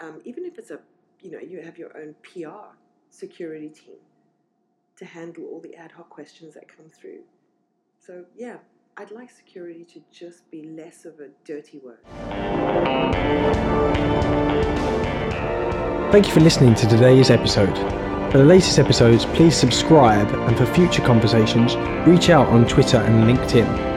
um, 0.00 0.20
even 0.24 0.44
if 0.44 0.58
it's 0.58 0.70
a, 0.70 0.80
you 1.20 1.30
know, 1.30 1.38
you 1.38 1.60
have 1.60 1.78
your 1.78 1.96
own 1.96 2.14
PR 2.22 2.74
security 3.10 3.68
team 3.68 3.96
to 4.96 5.04
handle 5.04 5.44
all 5.44 5.60
the 5.60 5.74
ad 5.74 5.92
hoc 5.92 6.08
questions 6.08 6.54
that 6.54 6.68
come 6.68 6.86
through. 6.88 7.20
So, 7.98 8.24
yeah, 8.36 8.56
I'd 8.96 9.10
like 9.10 9.30
security 9.30 9.84
to 9.92 10.00
just 10.10 10.50
be 10.50 10.62
less 10.62 11.04
of 11.04 11.20
a 11.20 11.28
dirty 11.44 11.78
word. 11.78 11.98
Thank 16.12 16.28
you 16.28 16.32
for 16.32 16.40
listening 16.40 16.74
to 16.76 16.88
today's 16.88 17.30
episode. 17.30 17.76
For 18.32 18.38
the 18.38 18.44
latest 18.44 18.78
episodes, 18.78 19.24
please 19.26 19.56
subscribe 19.56 20.28
and 20.28 20.56
for 20.56 20.66
future 20.66 21.02
conversations, 21.02 21.76
reach 22.06 22.30
out 22.30 22.46
on 22.48 22.66
Twitter 22.66 22.98
and 22.98 23.24
LinkedIn. 23.24 23.95